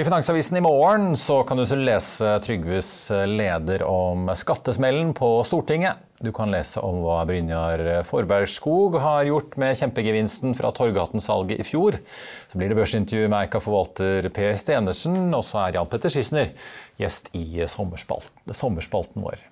i 0.00 0.04
Finansavisen 0.04 0.56
i 0.56 0.60
morgen 0.64 1.16
så 1.16 1.42
kan 1.44 1.58
du 1.60 1.64
lese 1.76 2.30
Trygves 2.40 3.10
leder 3.28 3.82
om 3.84 4.30
skattesmellen 4.32 5.10
på 5.12 5.28
Stortinget. 5.44 6.00
Du 6.24 6.30
kan 6.32 6.48
lese 6.52 6.80
om 6.80 7.02
hva 7.04 7.18
Brynjar 7.28 7.82
Forbergskog 8.08 8.96
har 9.02 9.28
gjort 9.28 9.58
med 9.60 9.76
kjempegevinsten 9.76 10.56
fra 10.56 10.72
Torgaten-salget 10.72 11.60
i 11.60 11.68
fjor. 11.68 12.00
Så 12.48 12.56
blir 12.56 12.72
det 12.72 12.80
børsintervju 12.80 13.28
med 13.28 13.42
Eika-forvalter 13.42 14.30
Per 14.32 14.56
Stenersen, 14.62 15.20
og 15.36 15.44
så 15.44 15.66
er 15.66 15.76
Jan 15.76 15.92
Petter 15.92 16.16
Schissner 16.16 16.54
gjest 17.00 17.28
i 17.36 17.66
sommerspalten, 17.68 18.56
sommerspalten 18.56 19.28
vår. 19.28 19.49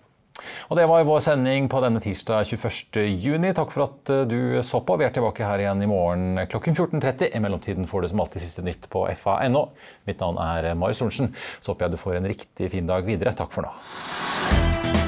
Og 0.68 0.76
Det 0.78 0.86
var 0.88 1.06
vår 1.08 1.20
sending 1.24 1.68
på 1.70 1.80
denne 1.84 2.02
tirsdag 2.02 2.46
21.6. 2.48 3.52
Takk 3.58 3.74
for 3.74 3.86
at 3.88 4.12
eh, 4.14 4.24
du 4.30 4.62
så 4.66 4.80
på. 4.84 4.98
Vi 5.00 5.06
er 5.08 5.14
tilbake 5.14 5.46
her 5.46 5.64
igjen 5.64 5.82
i 5.84 5.90
morgen 5.90 6.42
klokken 6.50 6.76
14.30. 6.76 7.32
I 7.34 7.42
mellomtiden 7.42 7.88
får 7.90 8.04
du 8.04 8.12
som 8.12 8.24
alltid 8.24 8.44
siste 8.44 8.66
nytt 8.66 8.88
på 8.92 9.06
fa.no. 9.18 9.68
Mitt 10.08 10.22
navn 10.22 10.40
er 10.42 10.72
Marius 10.78 11.02
Lorentzen. 11.02 11.34
Så 11.60 11.72
håper 11.72 11.88
jeg 11.88 11.96
du 11.96 12.02
får 12.04 12.20
en 12.20 12.32
riktig 12.34 12.72
fin 12.74 12.88
dag 12.88 13.06
videre. 13.08 13.34
Takk 13.38 13.54
for 13.54 13.68
nå. 13.68 15.07